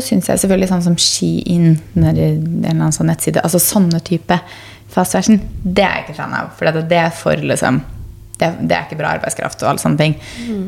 syns 0.02 0.32
jeg 0.32 0.42
selvfølgelig 0.42 0.72
sånn 0.72 0.86
som 0.88 0.98
Shein, 0.98 1.76
en 1.94 2.08
eller 2.10 2.72
annen 2.72 2.96
sånn 2.96 3.12
nettside, 3.12 3.44
altså 3.46 3.62
sånne 3.62 4.02
type 4.08 4.40
fast 4.90 5.14
fashion, 5.14 5.38
det 5.62 5.86
er 5.86 6.00
jeg 6.00 6.08
ikke 6.08 6.18
fan 6.18 6.34
av. 6.34 6.50
For 6.58 6.66
det, 6.66 6.88
det 6.90 6.98
er 6.98 7.14
for 7.14 7.46
liksom 7.54 7.78
det, 8.42 8.52
det 8.68 8.76
er 8.78 8.88
ikke 8.88 9.00
bra 9.00 9.14
arbeidskraft 9.16 9.64
og 9.64 9.72
alle 9.72 9.84
sånne 9.84 10.02
ting. 10.02 10.18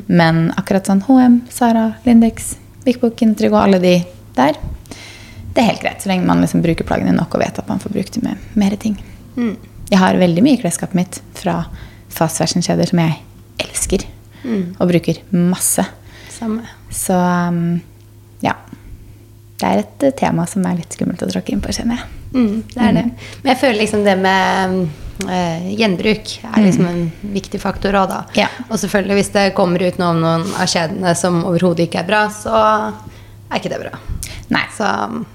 Men 0.07 0.45
akkurat 0.59 0.87
sånn 0.89 1.03
HM, 1.07 1.41
Sara, 1.53 1.89
Lindex, 2.07 2.53
Big 2.85 2.99
Book, 3.01 3.21
Intrigo, 3.25 3.57
alle 3.59 3.81
de 3.83 3.97
der, 4.37 4.57
det 5.53 5.61
er 5.61 5.69
helt 5.69 5.83
greit. 5.83 6.01
Så 6.01 6.09
lenge 6.09 6.25
man 6.25 6.41
liksom 6.41 6.63
bruker 6.65 6.87
plaggene 6.87 7.13
nok 7.15 7.35
og 7.37 7.43
vet 7.43 7.59
at 7.61 7.69
man 7.69 7.81
får 7.81 7.93
brukt 7.93 8.17
dem 8.17 8.29
med 8.29 8.47
mer 8.57 8.75
ting. 8.81 8.97
Jeg 9.91 9.99
har 10.01 10.17
veldig 10.17 10.43
mye 10.45 10.57
i 10.57 10.61
klesskapet 10.61 10.97
mitt 10.97 11.19
fra 11.37 11.59
fast 12.13 12.41
fashion-kjeder 12.41 12.89
som 12.89 13.01
jeg 13.03 13.19
elsker. 13.61 14.05
Og 14.79 14.89
bruker 14.89 15.21
masse. 15.31 15.85
Samme. 16.33 16.65
Så 16.91 17.17
um, 17.17 17.79
ja. 18.43 18.55
Det 19.61 19.69
er 19.69 19.83
et 19.83 20.07
tema 20.19 20.45
som 20.49 20.65
er 20.67 20.81
litt 20.81 20.97
skummelt 20.97 21.21
å 21.23 21.29
tråkke 21.29 21.53
inn 21.53 21.61
på, 21.63 21.71
kjenner 21.71 22.01
jeg. 22.01 22.09
Mm, 22.33 22.55
det 22.73 22.81
er 22.81 22.95
det. 22.97 23.03
Men 23.43 23.51
jeg 23.53 23.61
føler 23.61 23.79
liksom 23.79 24.03
det 24.03 24.15
med 24.19 24.79
eh, 25.29 25.71
gjenbruk 25.77 26.33
er 26.49 26.59
liksom 26.65 26.87
en 26.89 27.03
viktig 27.33 27.61
faktor 27.61 27.95
òg, 27.99 28.09
da. 28.11 28.21
Ja. 28.37 28.49
Og 28.69 28.79
selvfølgelig 28.81 29.19
hvis 29.21 29.33
det 29.35 29.45
kommer 29.57 29.83
ut 29.85 29.99
noe 30.01 30.13
om 30.15 30.21
noen 30.23 30.45
av 30.57 30.69
kjedene 30.69 31.15
som 31.19 31.41
overhodet 31.45 31.87
ikke 31.87 32.03
er 32.03 32.09
bra, 32.09 32.25
så 32.33 32.53
er 32.57 33.59
ikke 33.59 33.73
det 33.73 33.81
bra. 33.83 33.97
Nei, 34.53 34.63
Så 34.75 34.85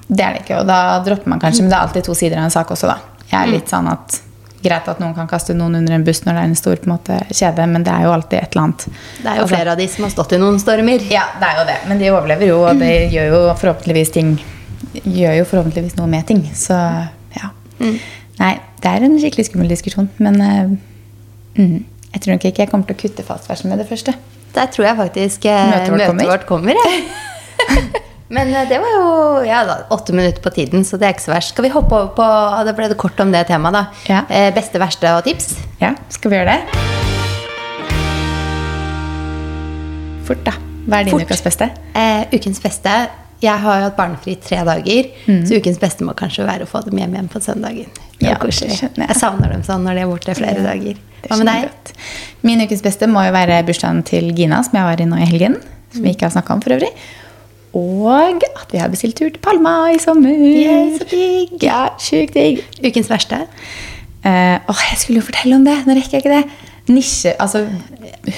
det 0.07 0.25
er 0.25 0.37
det 0.37 0.45
ikke. 0.45 0.61
Og 0.61 0.67
da 0.69 0.99
dropper 1.07 1.31
man 1.33 1.41
kanskje, 1.43 1.64
men 1.64 1.73
det 1.73 1.79
er 1.79 1.87
alltid 1.88 2.07
to 2.07 2.14
sider 2.19 2.38
av 2.38 2.49
en 2.49 2.55
sak 2.55 2.71
også, 2.75 2.91
da. 2.91 2.99
Jeg 3.29 3.38
er 3.41 3.55
litt 3.57 3.71
sånn 3.71 3.88
at 3.91 4.23
Greit 4.59 4.88
at 4.91 4.99
noen 4.99 5.12
kan 5.14 5.29
kaste 5.31 5.55
noen 5.55 5.77
under 5.79 5.95
en 5.95 6.03
buss 6.03 6.25
når 6.25 6.35
det 6.35 6.41
er 6.41 6.49
en 6.49 6.57
stor 6.59 6.81
på 6.83 6.88
en 6.88 6.93
måte, 6.97 7.17
kjede, 7.31 7.62
men 7.71 7.85
det 7.87 7.93
er 7.95 8.09
jo 8.09 8.11
alltid 8.11 8.41
et 8.41 8.57
eller 8.57 8.64
annet. 8.64 8.87
det 9.23 9.29
er 9.31 9.37
jo 9.37 9.43
Altså, 9.45 9.55
flere 9.55 9.71
av 9.71 9.79
de 9.79 9.87
som 9.93 10.07
har 10.07 10.11
stått 10.11 10.33
i 10.35 10.41
noen 10.43 10.59
stormer. 10.59 11.05
Ja, 11.14 11.27
det 11.38 11.47
er 11.47 11.61
jo 11.61 11.67
det. 11.69 11.77
Men 11.87 12.01
de 12.03 12.09
overlever 12.11 12.51
jo, 12.51 12.57
og 12.67 12.81
det 12.83 12.91
gjør 13.14 13.29
jo 13.31 13.43
forhåpentligvis 13.61 14.11
ting 14.19 14.33
Gjør 14.99 15.35
jo 15.37 15.45
forhåpentligvis 15.47 15.95
noe 15.99 16.09
med 16.11 16.27
ting. 16.27 16.41
Så 16.57 16.75
ja. 16.75 17.51
Nei, 17.79 18.53
det 18.83 18.91
er 18.91 19.07
en 19.07 19.19
skikkelig 19.21 19.49
skummel 19.49 19.71
diskusjon, 19.71 20.11
men 20.23 20.41
uh, 20.43 20.75
mm, 21.59 21.79
jeg 22.14 22.25
tror 22.25 22.37
nok 22.37 22.45
ikke 22.49 22.64
jeg 22.64 22.73
kommer 22.73 22.88
til 22.88 22.97
å 22.97 23.01
kutte 23.03 23.27
fast 23.27 23.49
fashion 23.51 23.73
med 23.73 23.83
det 23.83 23.88
første. 23.88 24.14
Der 24.55 24.69
tror 24.73 24.88
jeg 24.88 24.97
faktisk 24.97 25.49
eh, 25.49 25.64
Møtet 25.71 25.93
vårt 25.93 26.07
kommer. 26.07 26.31
vårt 26.33 26.47
kommer. 26.49 26.79
Ja. 26.79 27.83
Men 28.29 28.51
eh, 28.53 28.69
det 28.69 28.79
var 28.81 28.93
jo 28.93 29.05
ja, 29.47 29.62
da, 29.69 29.77
åtte 29.95 30.12
minutter 30.17 30.43
på 30.45 30.53
tiden, 30.53 30.85
så 30.85 31.01
det 31.01 31.09
er 31.09 31.17
ikke 31.17 31.27
så 31.27 31.33
verst. 31.33 31.55
Skal 31.55 31.64
vi 31.69 31.73
hoppe 31.73 31.97
over 31.97 32.11
på 32.17 32.29
Da 32.69 32.75
ble 32.77 32.88
det 32.91 32.99
kort 33.01 33.21
om 33.25 33.33
det 33.33 33.47
temaet, 33.49 33.77
da. 33.77 33.85
Ja. 34.09 34.25
Eh, 34.29 34.49
beste, 34.57 34.81
verste 34.81 35.12
og 35.17 35.25
tips. 35.29 35.55
Ja, 35.81 35.95
skal 36.12 36.33
vi 36.33 36.41
gjøre 36.41 36.57
det? 36.57 36.61
Fort, 40.29 40.45
da. 40.45 40.57
Hva 40.88 41.01
er 41.01 41.09
din 41.09 41.17
Fort. 41.17 41.25
ukas 41.29 41.45
beste? 41.45 41.71
Eh, 41.97 42.29
ukens 42.37 42.61
beste 42.64 42.99
Jeg 43.42 43.62
har 43.62 43.79
jo 43.79 43.87
hatt 43.87 43.96
barnefri 43.98 44.35
tre 44.42 44.64
dager, 44.66 45.11
så 45.46 45.59
ukens 45.61 45.79
beste 45.79 46.07
må 46.07 46.14
kanskje 46.18 46.46
være 46.48 46.66
å 46.66 46.70
få 46.70 46.83
dem 46.87 46.98
hjem 46.98 47.14
igjen 47.14 47.29
på 47.31 47.42
søndagen. 47.44 47.87
Ja, 48.18 48.35
jeg. 48.35 48.90
Jeg 48.98 49.14
savner 49.18 49.53
dem 49.55 49.62
sånn 49.66 49.85
når 49.87 50.01
de 50.01 50.03
er 50.03 50.11
borte 50.11 50.35
flere 50.35 50.64
dager. 50.64 50.98
Hva 51.29 51.38
med 51.38 51.46
deg? 51.51 51.68
godt. 51.68 51.92
Min 52.46 52.62
ukens 52.64 52.83
beste 52.83 53.07
må 53.11 53.22
jo 53.27 53.35
være 53.35 53.61
bursdagen 53.66 54.03
til 54.07 54.33
Gina, 54.35 54.59
som 54.66 54.79
jeg 54.79 54.88
var 54.88 55.03
i 55.03 55.07
nå 55.07 55.20
i 55.22 55.29
helgen. 55.29 55.59
Som 55.94 56.05
vi 56.05 56.12
ikke 56.14 56.27
har 56.27 56.35
snakka 56.35 56.57
om 56.57 56.62
for 56.64 56.74
øvrig. 56.74 56.90
Og 57.79 58.42
at 58.48 58.72
vi 58.72 58.81
har 58.81 58.90
bestilt 58.90 59.18
tur 59.18 59.29
til 59.31 59.40
Palma 59.44 59.92
i 59.92 60.01
sommer. 60.03 60.35
Yay, 60.35 60.96
så 60.98 61.07
digg! 61.11 61.55
Ja, 61.62 61.85
sjukt 62.03 62.35
digg. 62.37 62.62
Ukens 62.83 63.11
verste? 63.12 63.44
Uh, 64.24 64.59
åh, 64.66 64.83
jeg 64.90 64.98
skulle 65.03 65.22
jo 65.22 65.29
fortelle 65.29 65.59
om 65.59 65.66
det. 65.66 65.77
Nå 65.87 65.96
rekker 65.98 66.18
jeg 66.18 66.24
ikke 66.24 66.35
det. 66.40 66.66
Nisje, 66.88 67.35
altså 67.38 67.66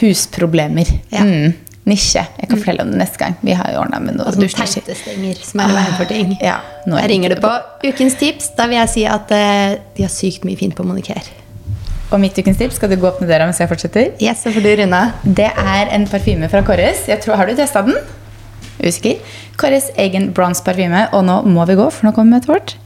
husproblemer. 0.00 0.88
Ja. 1.14 1.24
Mm, 1.24 1.54
nisje. 1.88 2.22
Jeg 2.40 2.48
kan 2.50 2.60
fortelle 2.60 2.84
om 2.84 2.90
det 2.92 3.00
neste 3.00 3.18
gang. 3.18 3.36
Vi 3.40 3.54
har 3.56 3.70
jo 3.72 3.80
ordna 3.80 4.00
med 4.04 4.18
noe 4.18 4.26
Og 4.28 4.34
sånne 4.36 4.48
dusjnisje. 4.48 4.82
teitestenger 4.84 5.40
som 5.46 5.60
er 5.64 5.72
i 5.72 5.76
veien 5.78 5.96
for 5.96 6.10
ting. 6.10 6.34
Ja, 6.44 6.58
nå 6.86 6.96
er 6.96 7.06
Jeg 7.06 7.08
det 7.08 7.14
ringer 7.14 7.34
du 7.34 7.40
på 7.40 7.52
ukens 7.88 8.16
tips. 8.20 8.50
Da 8.58 8.66
vil 8.70 8.78
jeg 8.80 8.92
si 8.94 9.04
at 9.08 9.32
uh, 9.32 9.78
de 9.96 10.06
har 10.06 10.12
sykt 10.12 10.44
mye 10.44 10.58
fint 10.60 10.76
på 10.76 10.84
Moniker. 10.86 11.30
Og 12.10 12.18
mitt 12.20 12.36
ukens 12.38 12.58
tips, 12.58 12.76
skal 12.80 12.90
du 12.90 12.96
gå 12.98 13.06
opp 13.06 13.20
med 13.22 13.30
døra 13.30 13.46
mens 13.46 13.60
jeg 13.62 13.70
fortsetter? 13.70 14.12
Yes, 14.20 14.42
så 14.42 14.52
får 14.52 14.66
du 14.66 14.70
runde. 14.82 15.02
Det 15.24 15.50
er 15.50 15.92
en 15.94 16.06
parfyme 16.10 16.48
fra 16.50 16.62
Kåres. 16.66 17.06
Jeg 17.08 17.22
tror, 17.22 17.38
har 17.38 17.46
du 17.46 17.54
testa 17.54 17.84
den? 17.86 17.96
Usikker. 18.82 19.20
Kåres 19.60 19.90
egen 19.96 20.32
bronse 20.34 20.64
parfyme. 20.66 21.06
Og 21.14 21.24
nå 21.24 21.42
må 21.46 21.66
vi 21.70 21.78
gå, 21.78 21.86
for 21.90 22.08
nå 22.08 22.14
kommer 22.16 22.38
møtet 22.38 22.50
vårt. 22.50 22.76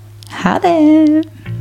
Ha 0.44 0.59
det! 0.61 1.54